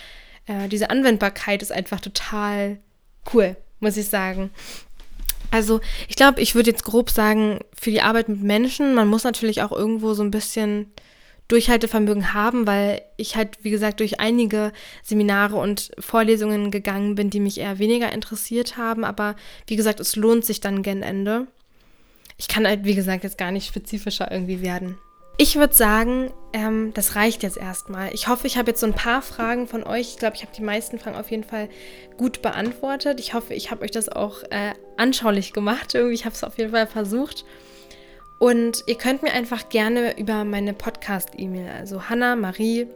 äh, 0.48 0.68
diese 0.70 0.90
Anwendbarkeit 0.90 1.62
ist 1.62 1.72
einfach 1.72 2.00
total 2.00 2.80
cool, 3.32 3.56
muss 3.80 3.96
ich 3.96 4.08
sagen. 4.08 4.50
Also 5.52 5.82
ich 6.08 6.16
glaube, 6.16 6.42
ich 6.42 6.56
würde 6.56 6.72
jetzt 6.72 6.84
grob 6.84 7.12
sagen, 7.12 7.60
für 7.76 7.92
die 7.92 8.02
Arbeit 8.02 8.28
mit 8.28 8.42
Menschen, 8.42 8.96
man 8.96 9.08
muss 9.08 9.24
natürlich 9.24 9.62
auch 9.62 9.72
irgendwo 9.72 10.16
so 10.16 10.24
ein 10.24 10.32
bisschen 10.32 10.92
Durchhaltevermögen 11.50 12.34
haben, 12.34 12.66
weil 12.66 13.02
ich 13.18 13.36
halt, 13.36 13.58
wie 13.64 13.72
gesagt, 13.72 14.00
durch 14.00 14.20
einige 14.20 14.72
Seminare 15.04 15.58
und 15.58 15.92
Vorlesungen 16.00 16.72
gegangen 16.72 17.16
bin, 17.16 17.30
die 17.30 17.40
mich 17.40 17.60
eher 17.60 17.80
weniger 17.80 18.14
interessiert 18.14 18.78
haben. 18.78 19.04
Aber 19.04 19.36
wie 19.68 19.76
gesagt, 19.76 20.00
es 20.00 20.16
lohnt 20.16 20.46
sich 20.46 20.62
dann 20.62 20.84
gen 20.84 21.02
Ende. 21.02 21.48
Ich 22.38 22.48
kann 22.48 22.66
halt, 22.66 22.86
wie 22.86 22.96
gesagt, 22.96 23.24
jetzt 23.24 23.38
gar 23.38 23.52
nicht 23.52 23.68
spezifischer 23.68 24.32
irgendwie 24.32 24.62
werden. 24.62 24.98
Ich 25.42 25.56
würde 25.56 25.74
sagen, 25.74 26.32
ähm, 26.54 26.92
das 26.94 27.16
reicht 27.16 27.44
jetzt 27.44 27.58
erstmal. 27.58 28.14
Ich 28.14 28.28
hoffe, 28.28 28.46
ich 28.46 28.58
habe 28.58 28.72
jetzt 28.72 28.82
so 28.82 28.86
ein 28.86 28.94
paar 28.94 29.22
Fragen 29.22 29.68
von 29.68 29.84
euch. 29.84 30.10
Ich 30.10 30.18
glaube, 30.18 30.36
ich 30.36 30.42
habe 30.42 30.52
die 30.56 30.62
meisten 30.62 31.00
Fragen 31.00 31.18
auf 31.18 31.32
jeden 31.32 31.46
Fall 31.46 31.70
gut 32.18 32.42
beantwortet. 32.42 33.20
Ich 33.20 33.34
hoffe, 33.34 33.54
ich 33.54 33.72
habe 33.72 33.84
euch 33.84 33.92
das 33.92 34.10
auch 34.10 34.44
äh, 34.52 34.74
anschaulich 34.98 35.54
gemacht. 35.54 35.96
Irgendwie, 35.96 36.14
ich 36.14 36.26
habe 36.26 36.36
es 36.36 36.44
auf 36.44 36.58
jeden 36.58 36.72
Fall 36.72 36.88
versucht. 36.88 37.46
Und 38.40 38.84
ihr 38.88 38.96
könnt 38.96 39.22
mir 39.22 39.34
einfach 39.34 39.70
gerne 39.70 40.18
über 40.18 40.46
meine 40.46 40.74
Podcast-E-Mail, 40.74 41.70
also 41.70 42.10
Hanna 42.10 42.36
Marie 42.36 42.88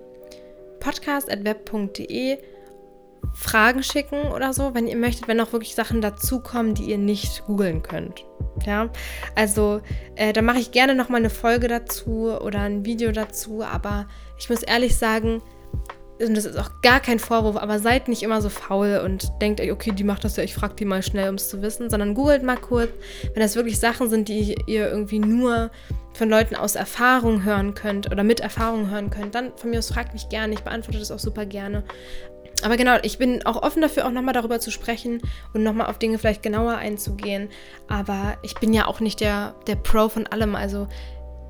podcast.web.de 0.80 2.38
Fragen 3.34 3.84
schicken 3.84 4.32
oder 4.34 4.54
so, 4.54 4.74
wenn 4.74 4.88
ihr 4.88 4.98
möchtet, 4.98 5.28
wenn 5.28 5.40
auch 5.40 5.54
wirklich 5.54 5.76
Sachen 5.76 6.02
dazukommen, 6.02 6.76
die 6.76 6.84
ihr 6.84 6.98
nicht 6.98 7.46
googeln 7.46 7.82
könnt. 7.82 8.26
Ja, 8.66 8.90
also 9.36 9.82
äh, 10.16 10.34
da 10.34 10.42
mache 10.42 10.60
ich 10.60 10.72
gerne 10.72 10.94
nochmal 10.94 11.22
eine 11.22 11.30
Folge 11.30 11.68
dazu 11.68 12.32
oder 12.32 12.62
ein 12.62 12.86
Video 12.86 13.12
dazu, 13.12 13.64
aber 13.64 14.08
ich 14.38 14.50
muss 14.50 14.62
ehrlich 14.62 14.98
sagen, 14.98 15.42
und 16.20 16.36
das 16.36 16.46
ist 16.46 16.58
auch 16.58 16.70
gar 16.82 17.00
kein 17.00 17.20
Vorwurf, 17.20 17.58
aber 17.58 17.80
seid 17.80 18.08
nicht 18.08 18.24
immer 18.24 18.42
so 18.42 18.50
faul 18.50 19.02
und 19.04 19.32
denkt 19.42 19.60
euch, 19.60 19.72
okay, 19.72 19.92
die 19.92 20.04
macht 20.04 20.24
das 20.24 20.36
ja, 20.36 20.44
ich 20.44 20.54
frage 20.54 20.76
die 20.76 20.86
mal 20.86 21.02
schnell, 21.02 21.30
um 21.30 21.36
es 21.36 21.50
zu 21.50 21.62
wissen, 21.62 21.90
sondern 21.90 22.14
googelt 22.14 22.44
mal 22.44 22.58
kurz, 22.58 22.92
wenn 23.34 23.42
das 23.42 23.56
wirklich 23.56 23.80
Sachen 23.80 24.10
sind, 24.10 24.28
die 24.28 24.56
ihr 24.68 24.90
irgendwie 24.90 25.20
nur 25.20 25.72
von 26.14 26.30
Leuten 26.30 26.56
aus 26.56 26.76
Erfahrung 26.76 27.44
hören 27.44 27.74
könnt 27.74 28.12
oder 28.12 28.24
mit 28.24 28.40
Erfahrung 28.40 28.92
hören 28.92 29.10
könnt, 29.10 29.34
dann 29.34 29.52
von 29.56 29.72
mir 29.72 29.80
aus 29.80 29.92
fragt 29.92 30.14
mich 30.14 30.30
gerne, 30.30 30.54
ich 30.54 30.62
beantworte 30.62 31.00
das 31.00 31.12
auch 31.12 31.20
super 31.20 31.46
gerne. 31.46 31.84
Aber 32.64 32.78
genau, 32.78 32.98
ich 33.02 33.18
bin 33.18 33.46
auch 33.46 33.62
offen 33.62 33.82
dafür, 33.82 34.06
auch 34.06 34.12
nochmal 34.12 34.34
darüber 34.34 34.60
zu 34.60 34.72
sprechen 34.72 35.22
und 35.54 35.64
nochmal 35.64 35.88
auf 35.88 35.98
Dinge 35.98 36.18
vielleicht 36.18 36.44
genauer 36.44 36.76
einzugehen. 36.76 37.50
Aber 37.88 38.38
ich 38.42 38.56
bin 38.56 38.74
ja 38.74 38.86
auch 38.86 39.00
nicht 39.00 39.20
der, 39.20 39.56
der 39.68 39.76
Pro 39.76 40.08
von 40.08 40.28
allem. 40.28 40.56
Also 40.56 40.88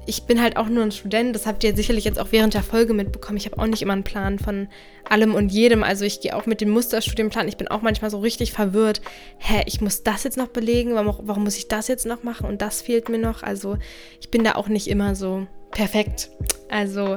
ich 0.05 0.23
bin 0.23 0.41
halt 0.41 0.57
auch 0.57 0.67
nur 0.67 0.83
ein 0.83 0.91
Student, 0.91 1.35
das 1.35 1.45
habt 1.45 1.63
ihr 1.63 1.75
sicherlich 1.75 2.03
jetzt 2.03 2.19
auch 2.19 2.31
während 2.31 2.53
der 2.53 2.63
Folge 2.63 2.93
mitbekommen. 2.93 3.37
Ich 3.37 3.45
habe 3.45 3.57
auch 3.57 3.67
nicht 3.67 3.81
immer 3.81 3.93
einen 3.93 4.03
Plan 4.03 4.39
von 4.39 4.67
allem 5.09 5.35
und 5.35 5.51
jedem. 5.51 5.83
Also 5.83 6.05
ich 6.05 6.21
gehe 6.21 6.35
auch 6.35 6.45
mit 6.45 6.61
dem 6.61 6.69
Musterstudienplan. 6.69 7.47
Ich 7.47 7.57
bin 7.57 7.67
auch 7.67 7.81
manchmal 7.81 8.11
so 8.11 8.19
richtig 8.19 8.51
verwirrt. 8.51 9.01
Hä, 9.37 9.63
ich 9.65 9.81
muss 9.81 10.03
das 10.03 10.23
jetzt 10.23 10.37
noch 10.37 10.47
belegen? 10.47 10.95
Warum, 10.95 11.19
warum 11.23 11.43
muss 11.43 11.57
ich 11.57 11.67
das 11.67 11.87
jetzt 11.87 12.05
noch 12.05 12.23
machen? 12.23 12.47
Und 12.47 12.61
das 12.61 12.81
fehlt 12.81 13.09
mir 13.09 13.19
noch. 13.19 13.43
Also 13.43 13.77
ich 14.19 14.29
bin 14.29 14.43
da 14.43 14.55
auch 14.55 14.67
nicht 14.67 14.87
immer 14.87 15.15
so 15.15 15.47
perfekt. 15.71 16.29
Also 16.69 17.15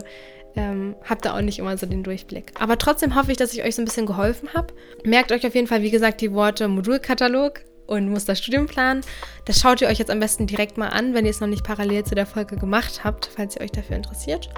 ähm, 0.57 0.97
habt 1.05 1.25
da 1.25 1.37
auch 1.37 1.43
nicht 1.43 1.59
immer 1.59 1.77
so 1.77 1.87
den 1.87 2.03
Durchblick. 2.03 2.53
Aber 2.59 2.79
trotzdem 2.79 3.15
hoffe 3.15 3.31
ich, 3.31 3.37
dass 3.37 3.53
ich 3.53 3.63
euch 3.63 3.75
so 3.75 3.83
ein 3.83 3.85
bisschen 3.85 4.07
geholfen 4.07 4.49
habe. 4.55 4.75
Merkt 5.05 5.33
euch 5.33 5.47
auf 5.47 5.55
jeden 5.55 5.67
Fall, 5.67 5.83
wie 5.83 5.91
gesagt, 5.91 6.21
die 6.21 6.33
Worte 6.33 6.69
Modulkatalog 6.69 7.61
und 7.87 8.09
Musterstudienplan. 8.11 9.03
Das 9.45 9.61
schaut 9.61 9.81
ihr 9.81 9.89
euch 9.89 9.99
jetzt 9.99 10.11
am 10.11 10.21
besten 10.21 10.47
direkt 10.47 10.79
mal 10.79 10.89
an, 10.89 11.15
wenn 11.15 11.25
ihr 11.25 11.31
es 11.31 11.41
noch 11.41 11.49
nicht 11.49 11.65
parallel 11.65 12.05
zu 12.05 12.15
der 12.15 12.27
Folge 12.27 12.57
gemacht 12.57 13.05
habt, 13.05 13.31
falls 13.35 13.57
ihr 13.57 13.63
euch 13.63 13.73
dafür 13.73 13.97
interessiert. 13.97 14.49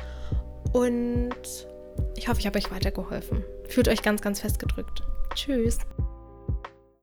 Und 0.72 1.30
ich 2.16 2.28
hoffe, 2.28 2.40
ich 2.40 2.46
habe 2.46 2.58
euch 2.58 2.70
weitergeholfen. 2.70 3.44
Fühlt 3.68 3.88
euch 3.88 4.02
ganz, 4.02 4.22
ganz 4.22 4.40
fest 4.40 4.58
gedrückt. 4.58 5.02
Tschüss. 5.34 5.78